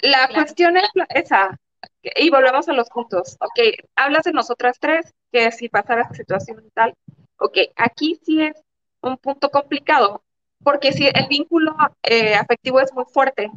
La 0.00 0.28
Claro. 0.28 0.34
cuestión 0.34 0.76
es 0.76 0.88
esa, 1.10 1.58
y 2.02 2.30
volvemos 2.30 2.68
a 2.68 2.72
los 2.72 2.88
puntos. 2.90 3.36
Ok, 3.40 3.60
hablas 3.96 4.24
de 4.24 4.32
nosotras 4.32 4.78
tres, 4.80 5.12
que 5.32 5.50
si 5.52 5.68
pasara 5.68 6.02
esta 6.02 6.14
situación 6.14 6.64
y 6.66 6.70
tal. 6.70 6.94
Ok, 7.38 7.58
aquí 7.76 8.18
sí 8.24 8.42
es 8.42 8.62
un 9.02 9.16
punto 9.18 9.50
complicado, 9.50 10.22
porque 10.62 10.92
si 10.92 11.06
el 11.06 11.26
vínculo 11.28 11.76
eh, 12.02 12.34
afectivo 12.34 12.80
es 12.80 12.92
muy 12.92 13.04
fuerte, 13.04 13.50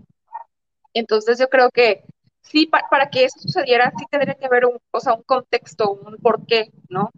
entonces 0.94 1.40
yo 1.40 1.50
creo 1.50 1.70
que 1.72 2.04
sí, 2.42 2.66
pa- 2.68 2.88
para 2.90 3.10
que 3.10 3.26
eso 3.26 3.40
sucediera, 3.40 3.92
sí 3.98 4.06
tendría 4.10 4.36
que 4.36 4.46
haber 4.46 4.66
un, 4.66 4.78
o 4.92 5.00
sea, 5.00 5.14
un 5.14 5.24
contexto, 5.24 5.92
un 5.92 6.18
porqué, 6.18 6.72
¿no? 6.90 7.12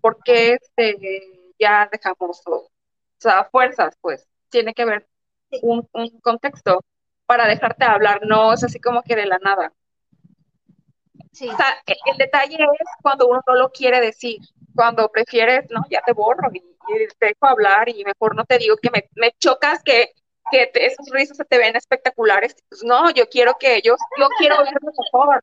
¿Por 0.00 0.22
qué 0.22 0.54
este, 0.54 1.52
ya 1.58 1.88
dejamos, 1.90 2.42
o, 2.46 2.54
o 2.56 2.70
sea, 3.18 3.44
fuerzas, 3.44 3.94
pues, 4.00 4.26
tiene 4.50 4.74
que 4.74 4.82
haber 4.82 5.06
un, 5.62 5.88
un 5.92 6.20
contexto 6.20 6.80
para 7.26 7.46
dejarte 7.46 7.84
hablar, 7.84 8.20
no 8.26 8.52
es 8.52 8.62
así 8.64 8.80
como 8.80 9.02
que 9.02 9.16
de 9.16 9.26
la 9.26 9.38
nada. 9.38 9.72
Sí, 11.32 11.48
O 11.48 11.56
sea, 11.56 11.66
e- 11.86 11.96
el 12.10 12.16
detalle 12.16 12.54
es 12.56 12.88
cuando 13.02 13.26
uno 13.28 13.42
no 13.46 13.54
lo 13.56 13.70
quiere 13.70 14.00
decir, 14.00 14.38
cuando 14.74 15.08
prefieres, 15.10 15.66
no, 15.70 15.82
ya 15.90 16.00
te 16.04 16.12
borro 16.12 16.48
y, 16.52 16.58
y 16.58 17.06
te 17.18 17.26
dejo 17.26 17.46
hablar 17.46 17.88
y 17.88 18.04
mejor 18.04 18.34
no 18.34 18.44
te 18.44 18.58
digo 18.58 18.76
que 18.76 18.90
me, 18.90 19.08
me 19.16 19.32
chocas 19.38 19.82
que, 19.82 20.12
que 20.50 20.66
te- 20.68 20.86
esos 20.86 21.06
rizos 21.10 21.36
se 21.36 21.44
te 21.44 21.58
ven 21.58 21.76
espectaculares. 21.76 22.54
Pues 22.68 22.82
no, 22.84 23.10
yo 23.10 23.28
quiero 23.28 23.54
que 23.58 23.76
ellos, 23.76 23.98
yo 24.18 24.28
quiero 24.38 24.56
verlo 24.64 24.90
mejor. 25.12 25.42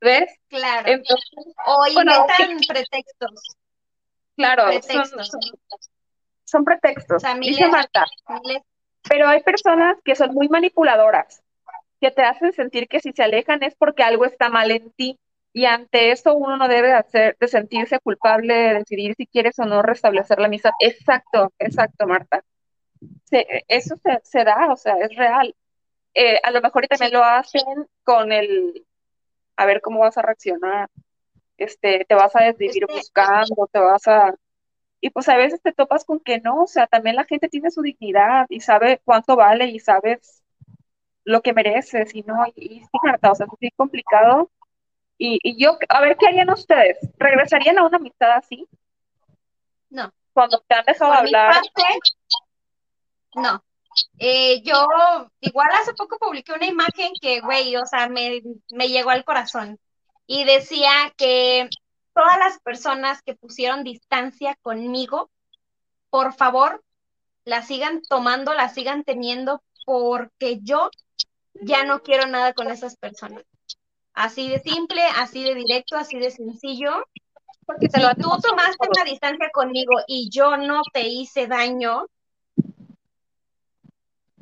¿Ves? 0.00 0.30
claro. 0.48 0.88
Entonces, 0.88 1.30
O 1.66 1.76
bueno, 1.94 2.12
inventan 2.12 2.58
pretextos. 2.68 3.56
claro, 4.36 4.64
son, 4.64 4.80
Pretextos. 4.80 5.28
son, 5.28 5.40
son 6.44 6.64
pretextos. 6.64 7.16
O 7.16 7.20
sea, 7.20 7.34
Dice 7.34 7.64
miles- 7.64 7.70
Marta, 7.70 8.04
miles- 8.42 8.62
pero 9.08 9.28
hay 9.28 9.42
personas 9.42 9.96
que 10.04 10.14
son 10.14 10.34
muy 10.34 10.48
manipuladoras, 10.48 11.42
que 12.00 12.10
te 12.10 12.22
hacen 12.22 12.52
sentir 12.52 12.88
que 12.88 13.00
si 13.00 13.12
se 13.12 13.22
alejan 13.22 13.62
es 13.62 13.74
porque 13.74 14.02
algo 14.02 14.24
está 14.24 14.48
mal 14.48 14.70
en 14.70 14.90
ti. 14.92 15.18
Y 15.52 15.64
ante 15.64 16.10
eso 16.10 16.34
uno 16.34 16.58
no 16.58 16.68
debe 16.68 16.88
de 16.88 16.94
hacer, 16.94 17.36
de 17.40 17.48
sentirse 17.48 17.98
culpable, 18.00 18.52
de 18.52 18.74
decidir 18.74 19.14
si 19.16 19.26
quieres 19.26 19.58
o 19.58 19.64
no 19.64 19.80
restablecer 19.80 20.38
la 20.38 20.48
amistad. 20.48 20.70
Exacto, 20.80 21.50
exacto, 21.58 22.06
Marta. 22.06 22.42
Se- 23.24 23.64
eso 23.66 23.96
se, 23.96 24.20
se 24.22 24.44
da, 24.44 24.70
o 24.70 24.76
sea, 24.76 24.96
es 24.98 25.16
real. 25.16 25.54
Eh, 26.12 26.38
a 26.42 26.50
lo 26.50 26.60
mejor 26.60 26.84
y 26.84 26.88
también 26.88 27.12
lo 27.12 27.24
hacen 27.24 27.62
con 28.04 28.32
el, 28.32 28.84
a 29.56 29.66
ver 29.66 29.80
cómo 29.80 30.00
vas 30.00 30.18
a 30.18 30.22
reaccionar. 30.22 30.88
Este, 31.56 32.04
te 32.06 32.14
vas 32.14 32.36
a 32.36 32.44
desvivir 32.44 32.86
buscando, 32.86 33.66
te 33.72 33.78
vas 33.78 34.06
a... 34.08 34.34
Y 35.06 35.10
pues 35.10 35.28
a 35.28 35.36
veces 35.36 35.62
te 35.62 35.72
topas 35.72 36.04
con 36.04 36.18
que 36.18 36.40
no, 36.40 36.64
o 36.64 36.66
sea, 36.66 36.88
también 36.88 37.14
la 37.14 37.22
gente 37.22 37.48
tiene 37.48 37.70
su 37.70 37.80
dignidad 37.80 38.46
y 38.48 38.58
sabe 38.60 39.00
cuánto 39.04 39.36
vale 39.36 39.66
y 39.66 39.78
sabes 39.78 40.42
lo 41.22 41.42
que 41.42 41.52
mereces 41.52 42.12
y 42.12 42.22
no, 42.22 42.44
y, 42.56 42.80
sí, 42.80 42.90
o 42.92 43.34
sea, 43.36 43.46
es 43.46 43.60
bien 43.60 43.72
complicado. 43.76 44.50
Y, 45.16 45.38
y 45.44 45.62
yo, 45.62 45.78
a 45.88 46.00
ver, 46.00 46.16
¿qué 46.16 46.26
harían 46.26 46.50
ustedes? 46.50 46.98
¿Regresarían 47.18 47.78
a 47.78 47.86
una 47.86 47.98
amistad 47.98 48.32
así? 48.32 48.66
No. 49.90 50.12
Cuando 50.32 50.58
te 50.66 50.74
han 50.74 50.84
dejado 50.84 51.12
Por 51.12 51.22
mi 51.22 51.28
hablar, 51.28 51.54
parte, 51.54 51.82
no. 53.36 53.64
Eh, 54.18 54.60
yo 54.62 54.88
igual 55.38 55.68
hace 55.80 55.94
poco 55.94 56.18
publiqué 56.18 56.52
una 56.52 56.66
imagen 56.66 57.12
que, 57.22 57.42
güey, 57.42 57.76
o 57.76 57.86
sea, 57.86 58.08
me, 58.08 58.42
me 58.70 58.88
llegó 58.88 59.10
al 59.10 59.24
corazón 59.24 59.78
y 60.26 60.42
decía 60.42 60.90
que 61.16 61.70
todas 62.16 62.38
las 62.38 62.58
personas 62.60 63.20
que 63.20 63.34
pusieron 63.34 63.84
distancia 63.84 64.56
conmigo, 64.62 65.30
por 66.08 66.32
favor, 66.32 66.82
la 67.44 67.60
sigan 67.60 68.00
tomando, 68.00 68.54
la 68.54 68.70
sigan 68.70 69.04
teniendo, 69.04 69.62
porque 69.84 70.60
yo 70.62 70.90
ya 71.52 71.84
no 71.84 72.02
quiero 72.02 72.26
nada 72.26 72.54
con 72.54 72.70
esas 72.70 72.96
personas. 72.96 73.44
Así 74.14 74.48
de 74.48 74.60
simple, 74.60 75.02
así 75.18 75.44
de 75.44 75.54
directo, 75.54 75.98
así 75.98 76.18
de 76.18 76.30
sencillo. 76.30 77.04
porque 77.66 77.90
Si 77.90 78.00
tú 78.00 78.30
tomaste 78.40 78.88
una 78.88 79.04
distancia 79.04 79.50
conmigo 79.52 79.92
y 80.06 80.30
yo 80.30 80.56
no 80.56 80.80
te 80.94 81.06
hice 81.06 81.46
daño, 81.46 82.06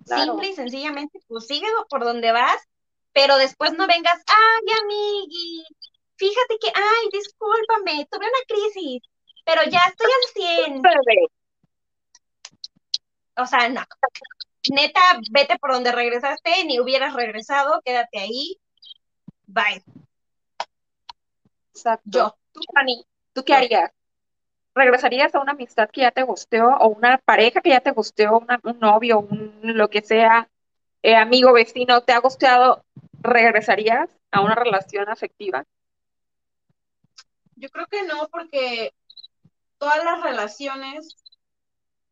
Claro. 0.04 0.32
simple 0.32 0.50
y 0.50 0.54
sencillamente, 0.54 1.18
pues 1.26 1.46
sigue 1.46 1.66
por 1.88 2.04
donde 2.04 2.30
vas, 2.30 2.58
pero 3.12 3.36
después 3.36 3.72
no 3.72 3.86
vengas, 3.88 4.22
ay, 4.28 4.74
amigui, 4.82 5.64
fíjate 6.16 6.58
que, 6.60 6.68
ay, 6.74 7.08
discúlpame, 7.12 8.06
tuve 8.10 8.26
una 8.26 8.44
crisis, 8.48 9.02
pero 9.44 9.62
ya 9.70 9.80
estoy 9.88 10.10
al 10.10 10.32
100. 10.66 10.82
Bebé, 10.82 11.28
O 13.36 13.46
sea, 13.46 13.68
no. 13.68 13.82
Neta, 14.72 15.00
vete 15.32 15.58
por 15.58 15.72
donde 15.72 15.92
regresaste, 15.92 16.64
ni 16.66 16.80
hubieras 16.80 17.14
regresado, 17.14 17.80
quédate 17.84 18.18
ahí. 18.18 18.58
Bye. 19.46 19.82
Exacto. 21.74 22.10
Yo. 22.10 22.36
Tú, 22.52 22.60
Fanny, 22.72 23.04
¿tú 23.32 23.44
qué 23.44 23.54
harías? 23.54 23.90
¿Regresarías 24.74 25.34
a 25.34 25.40
una 25.40 25.52
amistad 25.52 25.90
que 25.90 26.02
ya 26.02 26.10
te 26.12 26.22
gusteó 26.22 26.68
o 26.78 26.88
una 26.88 27.18
pareja 27.18 27.60
que 27.60 27.70
ya 27.70 27.80
te 27.80 27.92
gusteó, 27.92 28.38
una- 28.38 28.60
un 28.64 28.78
novio, 28.80 29.20
un, 29.20 29.60
lo 29.62 29.88
que 29.90 30.02
sea, 30.02 30.48
eh, 31.02 31.16
amigo, 31.16 31.52
vecino, 31.52 32.02
te 32.02 32.12
ha 32.12 32.18
gusteado? 32.20 32.84
¿Regresarías 33.20 34.10
a 34.32 34.40
una 34.42 34.54
relación 34.54 35.08
afectiva? 35.08 35.64
Yo 37.56 37.68
creo 37.68 37.86
que 37.86 38.02
no, 38.04 38.28
porque 38.28 38.92
todas 39.78 40.04
las 40.04 40.22
relaciones, 40.22 41.16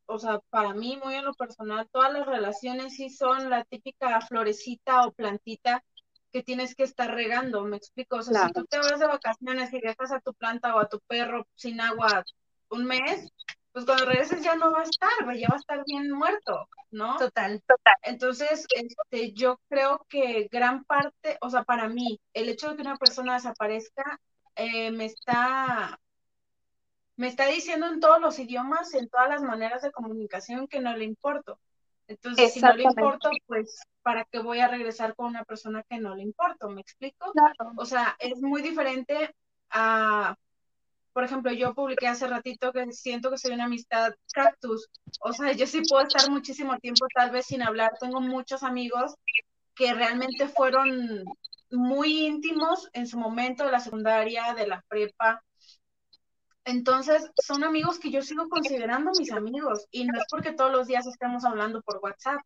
o 0.07 0.19
sea, 0.19 0.41
para 0.51 0.75
mí, 0.75 0.99
muy 1.03 1.15
en 1.15 1.25
lo 1.25 1.35
personal, 1.35 1.89
todas 1.91 2.13
las 2.13 2.27
relaciones 2.27 2.97
sí 2.97 3.11
son 3.11 3.51
la 3.51 3.65
típica 3.65 4.21
florecita 4.21 5.07
o 5.07 5.13
plantita 5.13 5.83
que 6.33 6.43
tienes 6.43 6.75
que 6.75 6.85
estar 6.85 7.11
regando, 7.15 7.63
me 7.65 7.77
explico. 7.77 8.17
O 8.17 8.23
sea, 8.23 8.47
si 8.47 8.53
tú 8.53 8.65
te 8.65 8.79
vas 8.79 8.99
de 8.99 9.07
vacaciones 9.07 9.73
y 9.73 9.81
dejas 9.81 10.13
a 10.13 10.21
tu 10.21 10.33
planta 10.33 10.75
o 10.75 10.81
a 10.81 10.89
tu 10.89 10.99
perro 11.01 11.47
sin 11.55 11.81
agua 11.81 12.25
un 12.71 12.87
mes, 12.87 13.31
pues 13.73 13.85
cuando 13.85 14.07
regreses 14.07 14.43
ya 14.43 14.57
no 14.57 14.71
va 14.71 14.81
a 14.81 14.85
estar, 14.85 15.25
güey, 15.25 15.41
ya 15.41 15.49
va 15.49 15.57
a 15.57 15.61
estar 15.61 15.83
bien 15.87 16.11
muerto, 16.11 16.69
¿no? 16.91 17.17
Total. 17.19 17.63
Entonces, 18.03 18.67
este, 18.75 19.33
yo 19.33 19.61
creo 19.69 20.07
que 20.09 20.49
gran 20.51 20.85
parte, 20.85 21.39
o 21.41 21.51
sea, 21.51 21.65
para 21.65 21.89
mí, 21.89 22.21
el 22.35 22.49
hecho 22.49 22.71
de 22.71 22.77
que 22.77 22.83
una 22.83 22.97
persona 22.97 23.35
desaparezca 23.35 24.21
eh, 24.57 24.91
me 24.91 25.07
está, 25.07 25.99
me 27.17 27.29
está 27.29 27.47
diciendo 27.47 27.87
en 27.87 28.01
todos 28.01 28.21
los 28.21 28.39
idiomas, 28.39 28.95
en 28.95 29.09
todas 29.09 29.29
las 29.29 29.43
maneras 29.43 29.83
de 29.83 29.93
comunicación 29.93 30.69
que 30.69 30.81
no 30.81 30.97
le 30.97 31.05
importo. 31.05 31.59
Entonces, 32.09 32.53
si 32.53 32.61
no 32.61 32.75
le 32.75 32.83
importo, 32.85 33.31
pues, 33.47 33.81
¿para 34.03 34.25
qué 34.25 34.41
voy 34.41 34.61
a 34.61 34.69
regresar 34.69 35.15
con 35.15 35.27
una 35.27 35.45
persona 35.45 35.83
que 35.89 35.99
no 35.99 36.15
le 36.15 36.23
importo? 36.23 36.69
¿Me 36.69 36.81
explico? 36.81 37.33
Claro. 37.33 37.73
O 37.77 37.87
sea, 37.87 38.17
es 38.19 38.41
muy 38.43 38.61
diferente 38.61 39.35
a, 39.71 40.37
por 41.13 41.25
ejemplo, 41.25 41.53
yo 41.53 41.75
publiqué 41.75 42.09
hace 42.09 42.27
ratito 42.27 42.73
que 42.73 42.93
siento 42.93 43.31
que 43.31 43.39
soy 43.39 43.53
una 43.53 43.65
amistad 43.65 44.15
cactus. 44.33 44.89
O 45.21 45.33
sea, 45.33 45.53
yo 45.53 45.67
sí 45.67 45.83
puedo 45.89 46.07
estar 46.07 46.31
muchísimo 46.31 46.79
tiempo 46.79 47.07
tal 47.15 47.31
vez 47.31 47.47
sin 47.47 47.63
hablar. 47.63 47.93
Tengo 48.01 48.21
muchos 48.21 48.63
amigos 48.63 49.15
que 49.75 49.95
realmente 49.95 50.49
fueron 50.49 51.25
muy 51.73 52.27
íntimos 52.27 52.89
en 52.93 53.07
su 53.07 53.19
momento 53.19 53.65
de 53.65 53.73
la 53.73 53.81
secundaria, 53.81 54.55
de 54.55 54.67
la 54.67 54.85
prepa. 54.89 55.43
Entonces, 56.65 57.29
son 57.45 57.65
amigos 57.65 57.99
que 57.99 58.11
yo 58.11 58.23
sigo 58.23 58.49
considerando 58.49 59.11
mis 59.19 59.33
amigos 59.33 59.87
y 59.91 60.05
no 60.05 60.17
es 60.19 60.25
porque 60.31 60.53
todos 60.53 60.71
los 60.71 60.87
días 60.87 61.07
estemos 61.07 61.45
hablando 61.45 61.83
por 61.83 61.99
WhatsApp. 62.03 62.41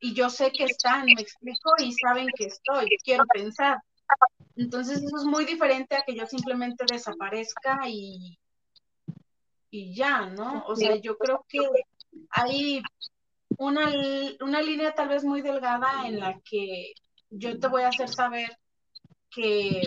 y 0.00 0.14
yo 0.14 0.30
sé 0.30 0.50
que 0.50 0.64
están, 0.64 1.04
me 1.04 1.20
explico, 1.20 1.70
y 1.78 1.92
saben 1.92 2.26
que 2.36 2.46
estoy, 2.46 2.88
quiero 3.04 3.24
pensar. 3.32 3.78
Entonces 4.56 5.02
eso 5.02 5.16
es 5.18 5.24
muy 5.24 5.44
diferente 5.44 5.96
a 5.96 6.02
que 6.06 6.14
yo 6.14 6.26
simplemente 6.26 6.84
desaparezca 6.90 7.80
y, 7.86 8.38
y 9.70 9.94
ya, 9.94 10.26
¿no? 10.26 10.64
O 10.66 10.74
sea, 10.74 10.96
yo 10.96 11.16
creo 11.18 11.44
que 11.48 11.60
hay 12.30 12.82
una, 13.58 13.92
una 14.40 14.62
línea 14.62 14.94
tal 14.94 15.08
vez 15.08 15.24
muy 15.24 15.42
delgada 15.42 16.06
en 16.06 16.18
la 16.18 16.40
que 16.40 16.92
yo 17.30 17.58
te 17.58 17.68
voy 17.68 17.82
a 17.82 17.88
hacer 17.88 18.08
saber 18.08 18.58
que, 19.30 19.82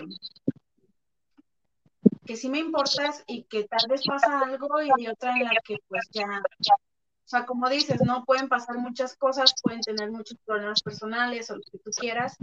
que 2.24 2.36
sí 2.36 2.48
me 2.48 2.58
importas 2.58 3.22
y 3.26 3.44
que 3.44 3.64
tal 3.64 3.86
vez 3.88 4.02
pasa 4.06 4.40
algo 4.40 4.68
y 4.96 5.06
otra 5.06 5.36
en 5.36 5.44
la 5.44 5.56
que 5.64 5.76
pues 5.88 6.08
ya, 6.10 6.42
o 6.66 7.28
sea, 7.28 7.46
como 7.46 7.68
dices, 7.68 8.00
no 8.02 8.24
pueden 8.24 8.48
pasar 8.48 8.76
muchas 8.78 9.16
cosas, 9.16 9.54
pueden 9.62 9.80
tener 9.80 10.10
muchos 10.10 10.38
problemas 10.44 10.82
personales 10.82 11.50
o 11.50 11.56
lo 11.56 11.62
que 11.62 11.78
tú 11.78 11.90
quieras, 11.92 12.36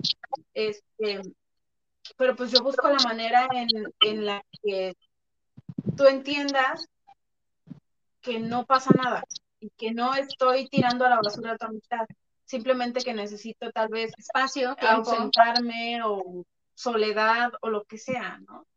este, 0.54 1.22
pero 2.18 2.36
pues 2.36 2.52
yo 2.52 2.64
busco 2.64 2.88
la 2.88 3.04
manera 3.04 3.48
en, 3.52 3.68
en 4.02 4.26
la 4.26 4.44
que 4.64 4.96
tú 5.98 6.06
entiendas 6.06 6.88
que 8.22 8.40
no 8.40 8.66
pasa 8.66 8.92
nada 8.96 9.24
y 9.60 9.70
que 9.72 9.92
no 9.92 10.14
estoy 10.16 10.68
tirando 10.68 11.06
a 11.06 11.10
la 11.10 11.22
basura 11.22 11.58
tu 11.58 11.66
amistad, 11.66 12.06
simplemente 12.52 13.02
que 13.02 13.14
necesito 13.14 13.72
tal 13.72 13.88
vez 13.88 14.12
Espacio, 14.18 14.76
ausentarme 14.82 16.02
o 16.04 16.44
soledad 16.76 17.54
o 17.62 17.70
lo 17.70 17.86
que 17.86 17.98
sea, 17.98 18.40
¿no? 18.46 18.68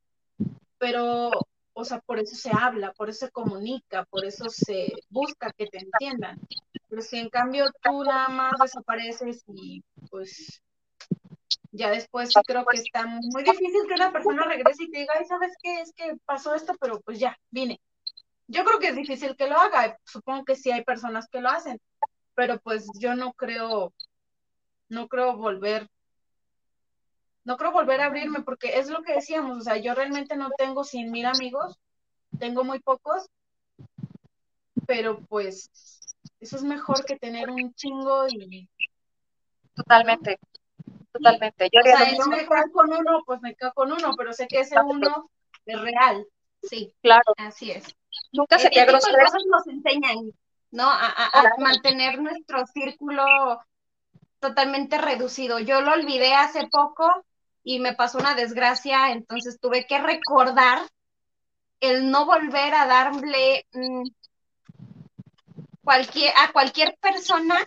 Pero, 0.78 1.32
o 1.72 1.84
sea, 1.84 1.98
por 1.98 2.20
eso 2.20 2.36
se 2.36 2.50
habla, 2.56 2.92
por 2.92 3.10
eso 3.10 3.26
se 3.26 3.32
comunica, 3.32 4.04
por 4.04 4.24
eso 4.24 4.48
se 4.48 4.92
busca 5.08 5.50
que 5.50 5.66
te 5.66 5.78
entiendan. 5.78 6.38
Pero 6.88 7.02
si 7.02 7.18
en 7.18 7.28
cambio 7.30 7.66
tú 7.82 8.04
nada 8.04 8.28
más 8.28 8.52
desapareces 8.62 9.42
y 9.48 9.82
pues 10.08 10.62
ya 11.72 11.90
después 11.90 12.28
sí 12.28 12.40
creo 12.46 12.64
que 12.64 12.76
está 12.76 13.04
muy 13.06 13.42
difícil 13.42 13.88
que 13.88 13.94
una 13.94 14.12
persona 14.12 14.44
regrese 14.44 14.84
y 14.84 14.90
te 14.92 14.98
diga, 15.00 15.14
ay, 15.18 15.24
¿sabes 15.24 15.52
qué? 15.60 15.80
Es 15.80 15.92
que 15.94 16.16
pasó 16.24 16.54
esto, 16.54 16.74
pero 16.80 17.00
pues 17.00 17.18
ya, 17.18 17.36
vine. 17.50 17.80
Yo 18.46 18.62
creo 18.64 18.78
que 18.78 18.88
es 18.88 18.96
difícil 18.96 19.34
que 19.34 19.48
lo 19.48 19.58
haga, 19.58 19.98
supongo 20.04 20.44
que 20.44 20.54
sí 20.54 20.70
hay 20.70 20.84
personas 20.84 21.26
que 21.28 21.40
lo 21.40 21.48
hacen, 21.48 21.80
pero 22.35 22.59
pues 22.61 22.87
yo 22.99 23.14
no 23.14 23.32
creo, 23.32 23.93
no 24.89 25.09
creo 25.09 25.37
volver, 25.37 25.89
no 27.45 27.57
creo 27.57 27.72
volver 27.72 28.01
a 28.01 28.07
abrirme 28.07 28.41
porque 28.41 28.78
es 28.78 28.89
lo 28.89 29.03
que 29.03 29.14
decíamos, 29.14 29.59
o 29.59 29.61
sea, 29.61 29.76
yo 29.76 29.95
realmente 29.95 30.37
no 30.37 30.51
tengo 30.57 30.85
cien 30.85 31.11
mil 31.11 31.26
amigos, 31.26 31.78
tengo 32.39 32.64
muy 32.64 32.80
pocos, 32.80 33.26
pero 34.87 35.20
pues 35.20 35.70
eso 36.41 36.57
es 36.57 36.62
mejor 36.62 37.05
que 37.05 37.18
tener 37.18 37.51
un 37.51 37.74
chingo 37.74 38.26
y... 38.28 38.68
Totalmente. 39.74 40.39
Totalmente. 41.12 41.68
Yo 41.72 41.80
o 41.80 41.82
sea, 41.82 42.12
no 42.18 42.26
me 42.26 42.39
quedo 42.39 42.72
con 42.72 42.93
uno, 42.93 43.22
pues 43.24 43.41
me 43.41 43.55
quedo 43.55 43.72
con 43.72 43.93
uno, 43.93 44.14
pero 44.16 44.32
sé 44.32 44.49
que 44.49 44.61
ese 44.61 44.76
uno 44.80 45.30
es 45.64 45.80
real. 45.80 46.26
Sí, 46.62 46.95
claro. 47.03 47.22
Así 47.37 47.70
es. 47.70 47.85
Nunca 48.32 48.57
de 48.57 48.68
grosero. 48.85 49.18
cosas 49.24 49.43
nos 49.49 49.66
enseñan, 49.68 50.32
¿no? 50.74 50.90
A, 50.90 51.06
a- 51.06 51.52
mantener 51.58 52.20
nuestro 52.20 52.66
círculo 52.66 53.24
totalmente 54.40 54.98
reducido. 54.98 55.60
Yo 55.60 55.80
lo 55.80 55.92
olvidé 55.92 56.34
hace 56.34 56.66
poco 56.66 57.08
y 57.62 57.78
me 57.78 57.94
pasó 57.94 58.18
una 58.18 58.34
desgracia, 58.34 59.12
entonces 59.12 59.58
tuve 59.60 59.86
que 59.86 59.98
recordar 59.98 60.80
el 61.80 62.10
no 62.10 62.26
volver 62.26 62.74
a 62.74 62.86
darle 62.86 63.64
mm, 63.72 64.02
cualquier, 65.82 66.32
a 66.36 66.52
cualquier 66.52 66.96
persona 67.00 67.64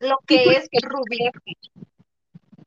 lo 0.00 0.16
que 0.26 0.56
es 0.56 0.68
Rubí. 0.82 1.30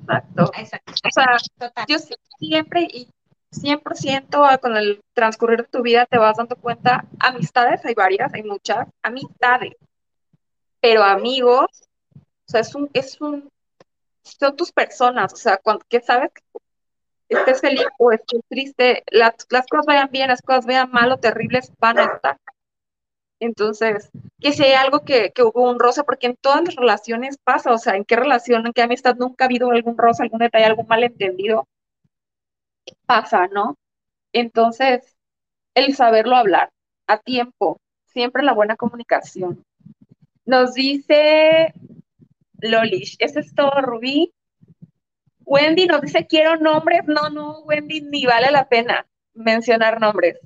Exacto. 0.08 0.52
Exacto, 0.56 0.94
O 1.04 1.12
sea, 1.12 1.38
total. 1.58 1.86
yo 1.90 1.98
siempre 2.40 2.88
y 2.92 3.10
100% 3.52 4.46
a- 4.46 4.58
con 4.58 4.76
el 4.78 5.02
transcurrir 5.14 5.60
de 5.64 5.68
tu 5.70 5.82
vida 5.82 6.06
te 6.06 6.18
vas 6.18 6.38
dando 6.38 6.56
cuenta, 6.56 7.06
amistades 7.20 7.86
hay 7.86 7.94
varias, 7.96 8.34
hay 8.34 8.44
muchas, 8.44 8.88
amistades, 9.04 9.74
pero 10.80 11.04
amigos, 11.04 11.68
o 12.16 12.52
sea, 12.52 12.62
es 12.62 12.76
un, 12.76 12.90
es 12.94 13.20
un, 13.22 13.50
son 14.24 14.56
tus 14.56 14.72
personas, 14.72 15.34
o 15.34 15.38
sea, 15.38 15.58
cuando, 15.58 15.86
que 15.90 16.02
sabes 16.02 16.32
que 16.34 17.38
estés 17.38 17.62
feliz 17.62 17.86
o 18.00 18.12
estés 18.12 18.42
triste, 18.50 19.04
las, 19.12 19.34
las 19.50 19.68
cosas 19.68 19.86
vayan 19.86 20.10
bien, 20.12 20.30
las 20.30 20.42
cosas 20.42 20.66
vayan 20.66 20.92
mal 20.92 21.12
o 21.12 21.18
terribles, 21.18 21.72
van 21.80 22.00
a 22.00 22.06
estar. 22.06 22.38
Entonces, 23.40 24.10
que 24.40 24.52
si 24.52 24.64
hay 24.64 24.74
algo 24.74 25.02
que, 25.06 25.32
que 25.32 25.44
hubo 25.44 25.70
un 25.70 25.80
roce, 25.80 26.04
porque 26.04 26.28
en 26.28 26.38
todas 26.42 26.64
las 26.64 26.76
relaciones 26.76 27.38
pasa, 27.44 27.72
o 27.72 27.78
sea, 27.78 27.96
en 27.96 28.04
qué 28.04 28.16
relación, 28.16 28.66
en 28.66 28.74
qué 28.74 28.82
amistad 28.82 29.16
nunca 29.16 29.46
ha 29.46 29.48
habido 29.48 29.70
algún 29.70 29.98
roce, 29.98 30.24
algún 30.24 30.40
detalle, 30.40 30.66
algún 30.66 30.88
malentendido, 30.88 31.68
pasa, 33.06 33.48
¿no? 33.48 33.78
Entonces, 34.34 35.16
el 35.76 35.96
saberlo 35.96 36.36
hablar 36.36 36.70
a 37.08 37.20
tiempo, 37.20 37.80
siempre 38.06 38.44
la 38.44 38.54
buena 38.54 38.76
comunicación. 38.76 39.64
Nos 40.46 40.74
dice 40.74 41.74
Lolish, 42.62 43.16
eso 43.20 43.40
es 43.40 43.54
todo, 43.54 43.82
Rubí. 43.82 44.34
Wendy 45.46 45.86
nos 45.88 46.02
dice, 46.02 46.28
quiero 46.28 46.58
nombres. 46.58 47.02
No, 47.08 47.30
no, 47.30 47.60
Wendy, 47.62 48.02
ni 48.02 48.26
vale 48.26 48.52
la 48.52 48.68
pena 48.68 49.06
mencionar 49.34 50.00
nombres. 50.00 50.38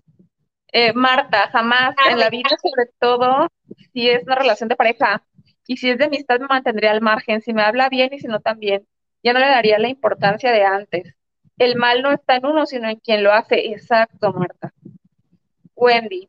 Eh, 0.72 0.94
Marta, 0.94 1.50
jamás 1.52 1.96
en 2.10 2.20
la 2.20 2.30
vida, 2.30 2.50
sobre 2.62 2.90
todo 3.00 3.48
si 3.94 4.10
es 4.10 4.24
una 4.24 4.36
relación 4.36 4.70
de 4.70 4.76
pareja 4.76 5.24
y 5.68 5.78
si 5.78 5.90
es 5.90 5.98
de 5.98 6.06
amistad, 6.06 6.40
me 6.40 6.48
mantendría 6.48 6.92
al 6.92 7.02
margen. 7.02 7.42
Si 7.42 7.54
me 7.54 7.64
habla 7.64 7.90
bien 7.90 8.14
y 8.14 8.20
si 8.20 8.28
no 8.28 8.40
también, 8.40 8.88
ya 9.24 9.34
no 9.34 9.40
le 9.40 9.48
daría 9.48 9.80
la 9.80 9.90
importancia 9.90 10.52
de 10.52 10.64
antes. 10.64 11.16
El 11.62 11.76
mal 11.76 12.02
no 12.02 12.12
está 12.12 12.38
en 12.38 12.48
uno, 12.48 12.66
sino 12.66 12.90
en 12.90 12.98
quien 12.98 13.24
lo 13.24 13.32
hace. 13.32 13.72
Exacto, 13.72 14.34
Marta. 14.34 14.74
Wendy, 15.76 16.28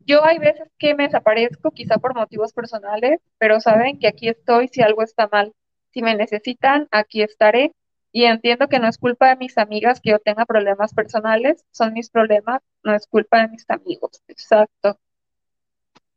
yo 0.00 0.22
hay 0.22 0.38
veces 0.38 0.68
que 0.78 0.94
me 0.94 1.04
desaparezco, 1.04 1.70
quizá 1.70 1.96
por 1.96 2.14
motivos 2.14 2.52
personales, 2.52 3.22
pero 3.38 3.58
saben 3.58 3.98
que 3.98 4.06
aquí 4.06 4.28
estoy 4.28 4.68
si 4.68 4.82
algo 4.82 5.02
está 5.02 5.28
mal. 5.32 5.54
Si 5.94 6.02
me 6.02 6.14
necesitan, 6.14 6.88
aquí 6.90 7.22
estaré. 7.22 7.72
Y 8.12 8.24
entiendo 8.24 8.68
que 8.68 8.78
no 8.78 8.86
es 8.86 8.98
culpa 8.98 9.30
de 9.30 9.36
mis 9.36 9.56
amigas 9.56 10.02
que 10.02 10.10
yo 10.10 10.18
tenga 10.18 10.44
problemas 10.44 10.92
personales, 10.92 11.64
son 11.70 11.94
mis 11.94 12.10
problemas, 12.10 12.60
no 12.82 12.94
es 12.94 13.06
culpa 13.06 13.40
de 13.40 13.48
mis 13.48 13.64
amigos. 13.70 14.22
Exacto. 14.28 14.98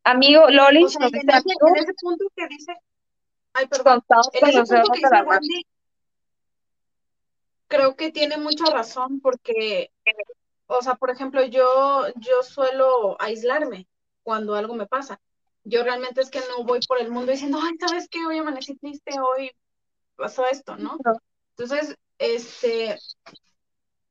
Amigo 0.03 0.49
Loli, 0.49 0.83
O 0.83 0.89
sea, 0.89 0.99
nos 0.99 1.13
en 1.13 1.29
ese, 1.29 1.37
amigo, 1.37 1.67
en 1.69 1.75
ese 1.77 1.93
punto 1.93 2.25
que 2.35 2.45
dice, 2.49 2.73
ay, 3.53 3.67
perdón, 3.67 4.03
en 4.33 4.49
ese 4.49 4.59
punto 4.59 4.91
que 4.91 4.99
dice. 4.99 5.23
Wendy, 5.25 5.65
creo 7.67 7.95
que 7.95 8.11
tiene 8.11 8.37
mucha 8.37 8.65
razón 8.71 9.19
porque, 9.21 9.91
o 10.67 10.81
sea, 10.81 10.95
por 10.95 11.11
ejemplo, 11.11 11.45
yo, 11.45 12.05
yo 12.17 12.43
suelo 12.43 13.17
aislarme 13.21 13.87
cuando 14.23 14.55
algo 14.55 14.75
me 14.75 14.87
pasa. 14.87 15.19
Yo 15.63 15.83
realmente 15.83 16.21
es 16.21 16.29
que 16.31 16.41
no 16.57 16.63
voy 16.65 16.79
por 16.87 16.99
el 17.01 17.11
mundo 17.11 17.31
diciendo, 17.31 17.59
ay, 17.61 17.75
¿sabes 17.79 18.07
qué? 18.09 18.25
Hoy 18.25 18.37
amanecí 18.39 18.75
triste, 18.77 19.13
hoy 19.19 19.51
pasó 20.15 20.45
esto, 20.47 20.77
¿no? 20.77 20.97
Entonces, 21.57 21.95
este, 22.19 22.97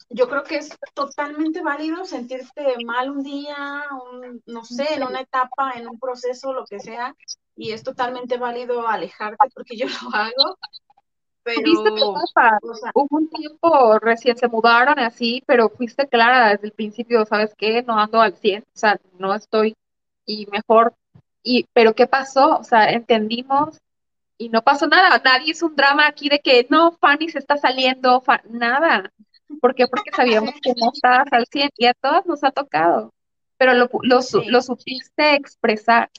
yo 0.09 0.29
creo 0.29 0.45
que 0.45 0.57
es 0.59 0.71
totalmente 0.95 1.63
válido 1.63 2.05
sentirte 2.05 2.75
mal 2.85 3.11
un 3.11 3.23
día, 3.23 3.85
un- 4.13 4.43
no 4.47 4.65
sé, 4.65 4.95
en 4.95 5.03
una 5.05 5.21
etapa, 5.21 5.73
en 5.75 5.89
un 5.89 5.99
proceso, 5.99 6.53
lo 6.53 6.65
que 6.65 6.79
sea, 6.81 7.15
y 7.57 7.73
es 7.73 7.83
totalmente 7.83 8.39
válido 8.39 8.87
alejarte 8.87 9.49
porque 9.55 9.77
yo 9.77 9.87
lo 10.11 10.15
hago, 10.15 10.59
pero, 11.55 11.97
etapa. 11.97 12.59
o 12.63 12.75
sea, 12.75 12.91
Hubo 12.95 13.09
un 13.19 13.29
tiempo 13.31 13.99
recién 14.01 14.37
se 14.37 14.49
mudaron 14.49 14.99
así, 14.99 15.43
pero 15.47 15.69
fuiste 15.71 16.07
clara 16.09 16.51
desde 16.51 16.67
el 16.67 16.73
principio, 16.73 17.25
¿sabes 17.25 17.55
qué? 17.57 17.83
No 17.83 17.99
ando 17.99 18.21
al 18.21 18.35
100, 18.37 18.63
o 18.63 18.79
sea, 18.79 18.99
no 19.19 19.35
estoy 19.35 19.75
y 20.27 20.47
mejor. 20.51 20.95
Y, 21.43 21.67
pero 21.73 21.95
¿qué 21.95 22.07
pasó? 22.07 22.59
O 22.59 22.65
sea, 22.65 22.91
entendimos 22.91 23.79
y 24.39 24.49
no 24.49 24.63
pasó 24.63 24.87
nada. 24.89 25.23
Nadie 25.25 25.53
es 25.53 25.63
un 25.63 25.77
drama 25.77 26.07
aquí 26.07 26.29
de 26.29 26.41
que 26.41 26.67
no, 26.69 26.93
Fanny 26.93 27.29
se 27.31 27.39
está 27.39 27.57
saliendo, 27.57 28.21
Fa- 28.21 28.43
nada. 28.51 29.11
¿Por 29.61 29.75
qué? 29.75 29.87
Porque 29.87 30.11
sabíamos 30.15 30.55
que 30.61 30.73
no 30.77 30.91
estabas 30.93 31.29
al 31.31 31.47
100 31.51 31.71
y 31.77 31.87
a 31.87 31.95
todas 31.95 32.27
nos 32.27 32.43
ha 32.43 32.51
tocado, 32.51 33.13
pero 33.57 33.75
lo, 33.75 33.89
lo, 34.03 34.21
Sí. 34.23 34.45
lo 34.47 34.61
supiste 34.61 35.35
expresar. 35.37 36.11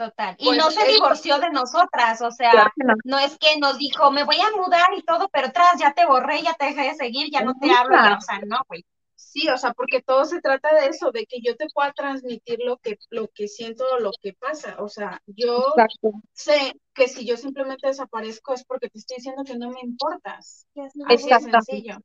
Total. 0.00 0.34
Y 0.38 0.46
Pues 0.46 0.56
no 0.58 0.70
se 0.70 0.80
es- 0.80 0.94
divorció 0.94 1.38
de 1.40 1.50
nosotras, 1.50 2.22
o 2.22 2.30
sea, 2.30 2.52
Claro 2.52 2.70
no. 2.76 2.94
no 3.04 3.18
es 3.18 3.36
que 3.38 3.58
nos 3.58 3.76
dijo, 3.76 4.10
me 4.10 4.24
voy 4.24 4.38
a 4.40 4.50
mudar 4.56 4.86
y 4.96 5.02
todo, 5.02 5.28
pero 5.28 5.52
tras 5.52 5.78
ya 5.78 5.92
te 5.92 6.06
borré, 6.06 6.40
ya 6.40 6.54
te 6.54 6.64
dejé 6.64 6.84
de 6.84 6.94
seguir, 6.94 7.28
ya 7.30 7.42
no 7.42 7.52
te 7.60 7.70
hablo, 7.70 7.94
ya, 7.96 8.16
o 8.16 8.20
sea, 8.22 8.38
no, 8.46 8.56
güey. 8.66 8.82
Sí, 9.14 9.46
o 9.50 9.58
sea, 9.58 9.74
porque 9.74 10.00
todo 10.00 10.24
se 10.24 10.40
trata 10.40 10.74
de 10.74 10.86
eso, 10.86 11.10
de 11.12 11.26
que 11.26 11.42
yo 11.42 11.54
te 11.54 11.66
pueda 11.74 11.92
transmitir 11.92 12.60
lo 12.64 12.78
que, 12.78 12.98
lo 13.10 13.28
que 13.28 13.46
siento 13.46 13.84
o 13.92 13.98
lo 14.00 14.10
que 14.22 14.32
pasa. 14.32 14.76
O 14.78 14.88
sea, 14.88 15.20
yo 15.26 15.66
Exacto. 15.76 16.12
sé 16.32 16.80
que 16.94 17.06
si 17.06 17.26
yo 17.26 17.36
simplemente 17.36 17.86
desaparezco 17.86 18.54
es 18.54 18.64
porque 18.64 18.88
te 18.88 18.98
estoy 18.98 19.18
diciendo 19.18 19.44
que 19.44 19.58
no 19.58 19.68
me 19.68 19.80
importas. 19.82 20.66
Así 20.74 21.02
Exactamente. 21.26 21.58
sencillo. 21.66 21.98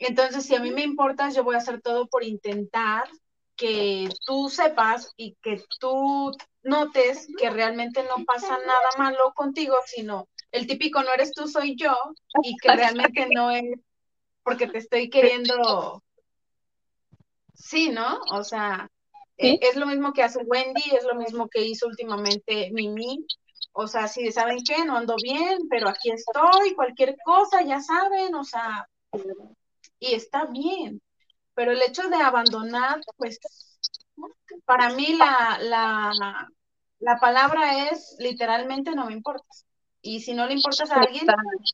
Entonces, 0.00 0.44
si 0.44 0.56
a 0.56 0.60
mí 0.60 0.72
me 0.72 0.82
importas, 0.82 1.36
yo 1.36 1.44
voy 1.44 1.54
a 1.54 1.58
hacer 1.58 1.80
todo 1.80 2.08
por 2.08 2.24
intentar 2.24 3.08
que 3.56 4.08
tú 4.26 4.48
sepas 4.48 5.12
y 5.16 5.34
que 5.42 5.64
tú 5.80 6.32
notes 6.62 7.28
que 7.38 7.50
realmente 7.50 8.02
no 8.04 8.24
pasa 8.24 8.58
nada 8.58 8.88
malo 8.98 9.32
contigo, 9.34 9.76
sino 9.86 10.28
el 10.52 10.66
típico 10.66 11.02
no 11.02 11.12
eres 11.12 11.32
tú, 11.32 11.48
soy 11.48 11.76
yo, 11.76 11.94
y 12.42 12.56
que 12.56 12.74
realmente 12.74 13.28
no 13.34 13.50
es 13.50 13.64
porque 14.42 14.68
te 14.68 14.78
estoy 14.78 15.10
queriendo, 15.10 16.02
sí, 17.54 17.90
¿no? 17.90 18.20
O 18.30 18.44
sea, 18.44 18.88
Sí. 19.38 19.48
eh, 19.48 19.58
es 19.60 19.76
lo 19.76 19.86
mismo 19.86 20.12
que 20.12 20.22
hace 20.22 20.42
Wendy, 20.44 20.94
es 20.96 21.04
lo 21.04 21.14
mismo 21.14 21.48
que 21.48 21.62
hizo 21.62 21.86
últimamente 21.86 22.70
Mimi. 22.72 23.26
O 23.72 23.86
sea, 23.86 24.08
si 24.08 24.32
saben 24.32 24.64
qué, 24.64 24.84
no 24.84 24.96
ando 24.96 25.16
bien, 25.22 25.68
pero 25.68 25.88
aquí 25.88 26.10
estoy, 26.10 26.74
cualquier 26.74 27.16
cosa, 27.22 27.62
ya 27.62 27.80
saben, 27.80 28.34
o 28.34 28.44
sea, 28.44 28.88
y 29.98 30.14
está 30.14 30.46
bien. 30.46 31.02
Pero 31.56 31.72
el 31.72 31.80
hecho 31.82 32.08
de 32.08 32.16
abandonar, 32.16 33.00
pues, 33.16 33.40
para 34.66 34.90
mí 34.90 35.16
la, 35.16 35.58
la, 35.60 36.48
la 37.00 37.18
palabra 37.18 37.88
es 37.90 38.14
literalmente 38.18 38.94
no 38.94 39.06
me 39.06 39.14
importas. 39.14 39.64
Y 40.02 40.20
si 40.20 40.34
no 40.34 40.46
le 40.46 40.52
importas 40.52 40.90
a 40.90 41.00
alguien, 41.00 41.26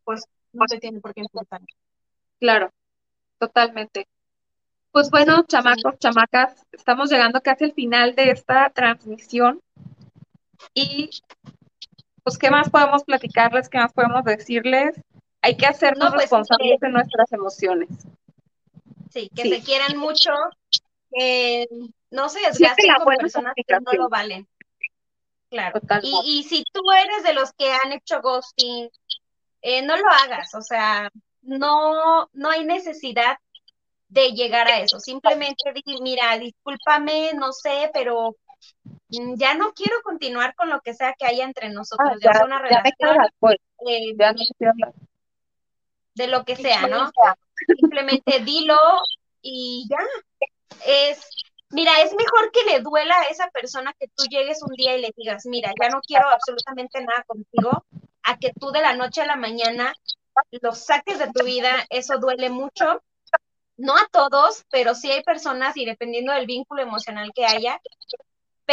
pues 0.04 0.24
no 0.52 0.64
te 0.66 0.78
tiene 0.78 1.00
por 1.00 1.12
qué 1.12 1.22
importar. 1.22 1.60
Claro, 2.38 2.70
totalmente. 3.38 4.06
Pues 4.92 5.10
bueno, 5.10 5.42
chamacos, 5.44 5.98
chamacas, 5.98 6.64
estamos 6.70 7.10
llegando 7.10 7.40
casi 7.40 7.64
al 7.64 7.72
final 7.72 8.14
de 8.14 8.30
esta 8.30 8.70
transmisión 8.70 9.60
y 10.74 11.10
pues, 12.22 12.38
¿qué 12.38 12.50
más 12.50 12.70
podemos 12.70 13.02
platicarles? 13.02 13.68
¿Qué 13.68 13.78
más 13.78 13.92
podemos 13.92 14.22
decirles? 14.24 14.94
Hay 15.40 15.56
que 15.56 15.66
hacernos 15.66 16.10
No, 16.10 16.12
pues, 16.12 16.22
responsables 16.22 16.78
que- 16.80 16.86
de 16.86 16.92
nuestras 16.92 17.32
emociones. 17.32 17.88
Sí, 19.12 19.28
que 19.34 19.42
Sí. 19.42 19.50
se 19.50 19.62
quieran 19.62 19.96
mucho, 19.96 20.30
que 21.10 21.66
no 22.10 22.28
se 22.28 22.40
desgasten 22.40 22.86
la 22.88 22.96
con 23.04 23.14
personas 23.16 23.52
que 23.54 23.64
no 23.80 23.92
lo 23.92 24.08
valen. 24.08 24.48
Claro. 25.50 25.80
Y, 26.02 26.38
y 26.38 26.42
si 26.44 26.64
tú 26.72 26.80
eres 26.92 27.22
de 27.24 27.34
los 27.34 27.52
que 27.52 27.70
han 27.70 27.92
hecho 27.92 28.22
ghosting, 28.22 28.88
eh, 29.60 29.82
no 29.82 29.96
lo 29.96 30.08
hagas, 30.08 30.54
o 30.54 30.62
sea, 30.62 31.10
no, 31.42 32.30
no 32.32 32.50
hay 32.50 32.64
necesidad 32.64 33.36
de 34.08 34.32
llegar 34.32 34.68
a 34.68 34.80
eso. 34.80 34.98
Simplemente 34.98 35.72
di, 35.74 36.00
mira, 36.00 36.38
discúlpame, 36.38 37.32
no 37.34 37.52
sé, 37.52 37.90
pero 37.92 38.36
mm, 39.10 39.34
ya 39.36 39.54
no 39.54 39.72
quiero 39.74 39.96
continuar 40.02 40.54
con 40.54 40.70
lo 40.70 40.80
que 40.80 40.94
sea 40.94 41.14
que 41.18 41.26
haya 41.26 41.44
entre 41.44 41.68
nosotros, 41.68 42.10
Ah, 42.12 42.18
ya 42.18 42.30
ya, 42.32 42.38
sea 42.38 42.46
una 42.46 42.56
ya 42.56 42.62
me 42.82 42.90
relación, 42.98 43.30
pues, 43.38 43.56
eh, 43.86 44.14
ya 44.18 44.34
de 46.14 46.26
lo 46.28 46.44
que 46.44 46.56
sea, 46.56 46.86
¿no? 46.88 47.10
Simplemente 47.66 48.40
dilo 48.40 48.78
y 49.40 49.86
ya. 49.88 49.98
Es, 50.86 51.28
mira, 51.70 52.00
es 52.00 52.12
mejor 52.14 52.50
que 52.52 52.64
le 52.64 52.80
duela 52.80 53.18
a 53.20 53.24
esa 53.24 53.48
persona 53.50 53.94
que 53.98 54.08
tú 54.08 54.24
llegues 54.30 54.62
un 54.62 54.74
día 54.74 54.96
y 54.96 55.00
le 55.00 55.12
digas, 55.16 55.46
mira, 55.46 55.72
ya 55.80 55.88
no 55.88 56.00
quiero 56.00 56.28
absolutamente 56.28 57.00
nada 57.00 57.24
contigo, 57.26 57.84
a 58.22 58.38
que 58.38 58.52
tú 58.52 58.70
de 58.70 58.80
la 58.80 58.94
noche 58.94 59.22
a 59.22 59.26
la 59.26 59.36
mañana 59.36 59.92
lo 60.60 60.72
saques 60.72 61.18
de 61.18 61.30
tu 61.32 61.44
vida, 61.44 61.86
eso 61.90 62.18
duele 62.18 62.50
mucho. 62.50 63.02
No 63.76 63.96
a 63.96 64.06
todos, 64.12 64.64
pero 64.70 64.94
sí 64.94 65.10
hay 65.10 65.22
personas 65.22 65.76
y 65.76 65.84
dependiendo 65.84 66.32
del 66.32 66.46
vínculo 66.46 66.82
emocional 66.82 67.32
que 67.34 67.46
haya, 67.46 67.80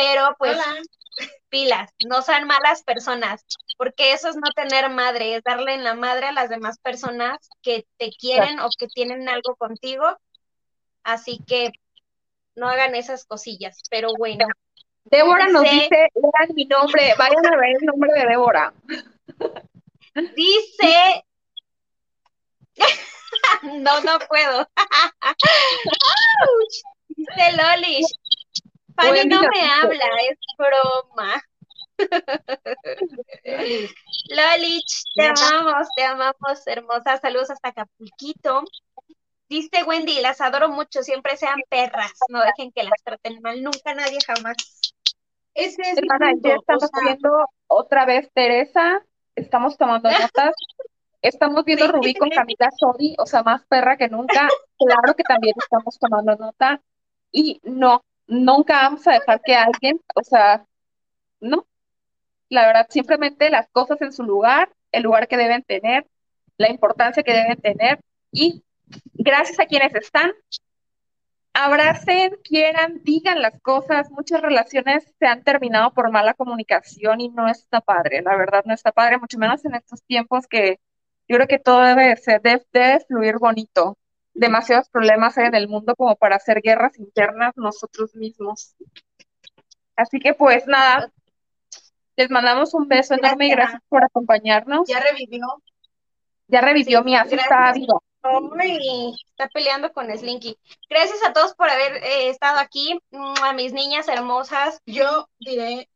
pero 0.02 0.34
pues 0.38 0.56
Hola. 0.56 0.82
pilas, 1.50 1.92
no 2.08 2.22
sean 2.22 2.48
malas 2.48 2.84
personas, 2.84 3.44
porque 3.78 4.14
eso 4.14 4.30
es 4.30 4.38
no 4.38 4.50
tener 4.56 4.90
madre, 4.90 5.36
es 5.36 5.44
darle 5.44 5.74
en 5.74 5.84
la 5.84 5.94
madre 5.94 6.28
a 6.28 6.32
las 6.32 6.50
demás 6.50 6.80
personas 6.80 7.50
que 7.62 7.86
te 7.98 8.12
quieren 8.12 8.62
o 8.62 8.70
que 8.80 8.88
tienen 8.88 9.28
algo 9.28 9.58
contigo. 9.58 10.06
Así 11.04 11.42
que 11.46 11.74
no 12.56 12.70
hagan 12.70 12.96
esas 12.96 13.26
cosillas, 13.26 13.82
pero 13.90 14.10
bueno, 14.18 14.46
Débora 15.04 15.48
nos 15.50 15.64
Dice- 15.64 15.74
dice, 15.76 16.08
lean 16.16 16.56
mi 16.56 16.64
nombre, 16.66 17.14
vayan 17.18 17.46
a 17.46 17.58
ver 17.58 17.76
el 17.78 17.86
nombre 17.86 18.12
de 18.14 18.26
Débora. 18.26 18.74
dice, 20.36 21.26
no, 23.64 24.00
no 24.02 24.20
puedo. 24.30 24.66
Dice 27.10 27.52
Lolish, 27.52 28.06
Fanny 29.00 29.26
no 29.30 29.42
me 29.42 29.66
habla, 29.66 30.06
es 30.30 30.38
broma. 30.58 31.42
Lolich, 34.30 35.04
te 35.16 35.26
amamos, 35.26 35.88
te 35.96 36.04
amamos, 36.04 36.68
hermosa. 36.68 37.18
Saludos 37.18 37.50
hasta 37.50 37.70
Acapulquito. 37.70 38.64
Dice 39.50 39.84
Wendy, 39.84 40.22
las 40.22 40.42
adoro 40.42 40.70
mucho, 40.70 41.02
siempre 41.02 41.36
sean 41.36 41.60
perras, 41.70 42.14
no 42.30 42.40
dejen 42.42 42.72
que 42.72 42.84
las 42.84 43.02
traten 43.04 43.42
mal, 43.42 43.64
nunca, 43.64 43.96
nadie, 43.96 44.20
jamás. 44.26 44.56
Ese 45.56 45.82
es 45.82 45.98
Hermana, 45.98 46.34
ya 46.40 46.56
o 46.56 46.60
estamos 46.60 46.90
sea, 46.94 47.04
viendo 47.04 47.46
otra 47.66 48.06
vez 48.06 48.30
Teresa, 48.32 49.04
estamos 49.36 49.76
tomando 49.76 50.08
notas, 50.32 50.54
estamos 51.24 51.66
viendo 51.66 51.86
Sí. 51.86 51.92
Rubí 51.92 52.14
con 52.14 52.30
Camila 52.30 52.70
Sodi, 52.78 53.16
o 53.18 53.26
sea, 53.26 53.42
más 53.42 53.66
perra 53.66 53.98
que 53.98 54.08
nunca, 54.08 54.48
claro 54.78 55.16
que 55.16 55.24
también 55.24 55.56
estamos 55.58 55.98
tomando 55.98 56.36
nota, 56.36 56.80
y 57.32 57.60
no, 57.64 58.04
nunca 58.30 58.76
vamos 58.84 59.06
a 59.08 59.14
dejar 59.14 59.42
que 59.42 59.56
alguien, 59.56 60.02
o 60.16 60.24
sea, 60.24 60.66
no, 61.42 61.68
la 62.50 62.66
verdad, 62.68 62.88
simplemente 62.90 63.50
las 63.50 63.70
cosas 63.70 64.02
en 64.02 64.14
su 64.14 64.24
lugar, 64.24 64.72
el 64.92 65.04
lugar 65.04 65.28
que 65.28 65.38
deben 65.38 65.64
tener, 65.64 66.08
la 66.58 66.70
importancia 66.72 67.24
que 67.24 67.34
deben 67.34 67.58
tener, 67.58 68.00
y 68.32 68.64
gracias 69.14 69.60
a 69.60 69.66
quienes 69.66 69.94
están, 69.96 70.32
abracen, 71.54 72.38
quieran, 72.44 73.02
digan 73.04 73.42
las 73.42 73.60
cosas. 73.62 74.10
Muchas 74.12 74.42
relaciones 74.42 75.06
se 75.20 75.28
han 75.28 75.44
terminado 75.44 75.94
por 75.94 76.12
mala 76.12 76.34
comunicación 76.34 77.22
y 77.22 77.30
no 77.30 77.48
está 77.48 77.82
padre, 77.82 78.22
la 78.22 78.36
verdad 78.36 78.64
no 78.66 78.74
está 78.74 78.92
padre, 78.92 79.18
mucho 79.18 79.38
menos 79.38 79.64
en 79.66 79.76
estos 79.76 80.04
tiempos 80.04 80.48
que 80.48 80.80
yo 81.28 81.36
creo 81.36 81.48
que 81.48 81.60
todo 81.60 81.82
debe 81.84 82.10
de 82.10 82.18
ser, 82.18 82.42
debe 82.42 83.00
fluir 83.08 83.38
bonito. 83.38 83.98
Demasiados 84.34 84.90
problemas 84.90 85.38
hay 85.38 85.48
en 85.48 85.56
el 85.56 85.68
mundo 85.68 85.96
como 85.96 86.16
para 86.16 86.36
hacer 86.38 86.62
guerras 86.62 86.98
internas 86.98 87.54
nosotros 87.58 88.16
mismos. 88.16 88.76
Así 89.96 90.20
que 90.20 90.34
pues 90.34 90.66
nada, 90.68 91.12
les 92.16 92.30
mandamos 92.30 92.74
un 92.74 92.88
beso 92.88 93.16
enorme 93.16 93.48
y 93.48 93.52
Gracias. 93.52 93.82
por 93.90 94.04
acompañarnos. 94.04 94.88
ya 94.88 95.00
revivió. 95.00 95.62
Ya 96.48 96.62
revivió 96.62 97.00
Sí, 97.00 97.06
mi 97.06 97.16
está 97.16 97.72
viva. 97.74 98.00
Ay, 98.22 99.16
está 99.30 99.48
peleando 99.48 99.94
con 99.94 100.10
Slinky. 100.10 100.58
Gracias 100.90 101.24
a 101.26 101.32
todos 101.32 101.56
por 101.56 101.70
haber 101.70 102.04
eh, 102.04 102.30
estado 102.30 102.60
aquí, 102.60 103.00
mm, 103.12 103.44
a 103.44 103.54
mis 103.54 103.72
niñas 103.72 104.08
hermosas. 104.08 104.82
Yo 104.86 105.30
diré 105.40 105.90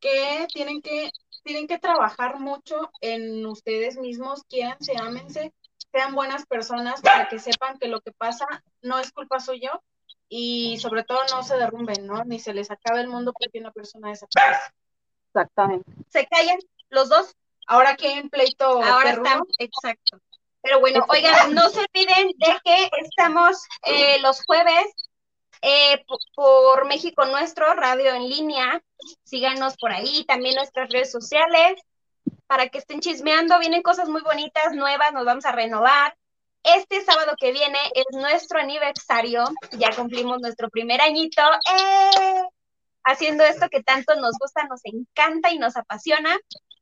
que 0.00 0.46
tienen 0.52 0.80
que 0.80 1.10
tienen 1.42 1.66
que 1.66 1.78
trabajar 1.78 2.38
mucho 2.38 2.90
en 3.00 3.44
ustedes 3.46 3.98
mismos, 3.98 4.44
quiéranse, 4.44 4.94
ámense, 4.96 5.52
sean 5.92 6.14
buenas 6.14 6.46
personas 6.46 7.00
para 7.02 7.28
que 7.28 7.38
sepan 7.38 7.78
que 7.78 7.88
lo 7.88 8.00
que 8.00 8.12
pasa 8.12 8.46
no 8.80 8.98
es 8.98 9.12
culpa 9.12 9.38
suya 9.38 9.78
y 10.28 10.78
sobre 10.78 11.04
todo 11.04 11.20
no 11.30 11.42
se 11.42 11.56
derrumben, 11.56 12.06
¿no? 12.06 12.24
Ni 12.24 12.40
se 12.40 12.54
les 12.54 12.70
acabe 12.70 13.02
el 13.02 13.08
mundo 13.08 13.34
porque 13.38 13.58
una 13.58 13.70
persona 13.70 14.08
desaparece. 14.08 14.72
Exactamente. 15.28 15.92
Se 16.08 16.26
callan 16.26 16.58
los 16.88 17.08
dos. 17.08 17.34
Ahora 17.66 17.96
que 17.96 18.18
en 18.18 18.28
pleito 18.28 18.82
Ahora 18.82 19.10
están, 19.10 19.42
exacto. 19.58 20.18
Pero 20.62 20.80
bueno, 20.80 21.04
oigan, 21.08 21.32
no 21.54 21.68
se 21.68 21.80
olviden 21.80 22.28
de 22.38 22.60
que 22.64 22.90
estamos 23.02 23.64
eh, 23.84 24.18
los 24.20 24.42
jueves 24.44 24.86
eh, 25.60 26.04
por 26.34 26.86
México 26.86 27.24
Nuestro, 27.26 27.74
radio 27.74 28.14
en 28.14 28.28
línea. 28.28 28.82
Síganos 29.24 29.76
por 29.76 29.92
ahí, 29.92 30.24
también 30.24 30.54
nuestras 30.54 30.90
redes 30.90 31.12
sociales, 31.12 31.80
para 32.52 32.68
que 32.68 32.76
estén 32.76 33.00
chismeando. 33.00 33.58
Vienen 33.60 33.80
cosas 33.80 34.10
muy 34.10 34.20
bonitas, 34.20 34.74
nuevas, 34.74 35.10
nos 35.14 35.24
vamos 35.24 35.46
a 35.46 35.52
renovar. 35.52 36.14
Este 36.62 37.02
sábado 37.02 37.32
que 37.40 37.50
viene 37.50 37.78
es 37.94 38.04
nuestro 38.12 38.58
aniversario, 38.58 39.44
ya 39.70 39.96
cumplimos 39.96 40.38
nuestro 40.42 40.68
primer 40.68 41.00
añito. 41.00 41.40
¡Eh! 41.40 42.42
Haciendo 43.04 43.42
esto 43.42 43.70
que 43.70 43.82
tanto 43.82 44.14
nos 44.16 44.36
gusta, 44.38 44.64
nos 44.64 44.82
encanta 44.84 45.50
y 45.50 45.58
nos 45.58 45.78
apasiona. 45.78 46.36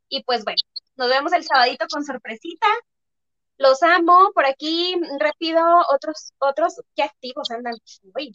Y 0.08 0.24
pues 0.24 0.42
bueno, 0.42 0.58
nos 0.96 1.08
vemos 1.08 1.32
el 1.32 1.44
sabadito 1.44 1.86
con 1.88 2.04
sorpresita. 2.04 2.66
Los 3.56 3.80
amo. 3.84 4.32
Por 4.34 4.46
aquí, 4.46 4.96
rápido, 5.20 5.62
otros, 5.88 6.32
otros 6.40 6.82
que 6.96 7.04
activos 7.04 7.48
andan 7.52 7.74
hoy. 8.16 8.32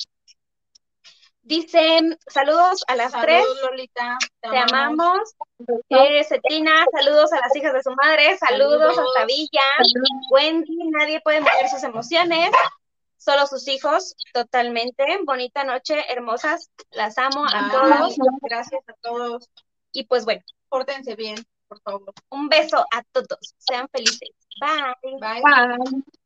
Dicen, 1.48 2.18
saludos 2.28 2.84
a 2.88 2.96
las 2.96 3.12
tres. 3.12 3.44
saludos 3.44 3.62
Lolita, 3.70 4.18
te, 4.42 4.50
Te 4.50 4.58
amamos. 4.58 4.72
amamos. 5.60 5.82
Eh, 5.90 6.24
Cetina, 6.24 6.84
saludos 6.92 7.32
a 7.34 7.36
las 7.38 7.56
hijas 7.56 7.72
de 7.74 7.84
su 7.84 7.92
madre. 7.92 8.36
Saludos 8.40 8.96
Saludos. 8.96 9.14
hasta 9.16 9.26
Villa. 9.28 9.62
Wendy, 10.32 10.76
nadie 10.90 11.22
puede 11.22 11.42
mover 11.42 11.70
sus 11.70 11.84
emociones. 11.84 12.50
Solo 13.18 13.46
sus 13.46 13.68
hijos, 13.68 14.16
totalmente. 14.34 15.04
Bonita 15.24 15.64
noche, 15.64 16.04
hermosas. 16.12 16.72
Las 16.92 17.18
amo 17.20 17.46
a 17.46 17.70
todos. 17.72 18.16
Gracias 18.42 18.82
a 18.88 18.94
todos. 19.02 19.48
Y 19.92 20.06
pues 20.06 20.26
bueno, 20.26 20.42
Pórtense 20.68 21.16
bien, 21.16 21.38
por 21.68 21.80
favor. 21.82 22.12
un 22.30 22.50
beso 22.50 22.84
a 22.92 23.04
todos. 23.12 23.54
Sean 23.60 23.88
felices. 23.90 24.30
Bye. 24.60 25.20
Bye. 25.20 25.42
Bye. 25.44 26.25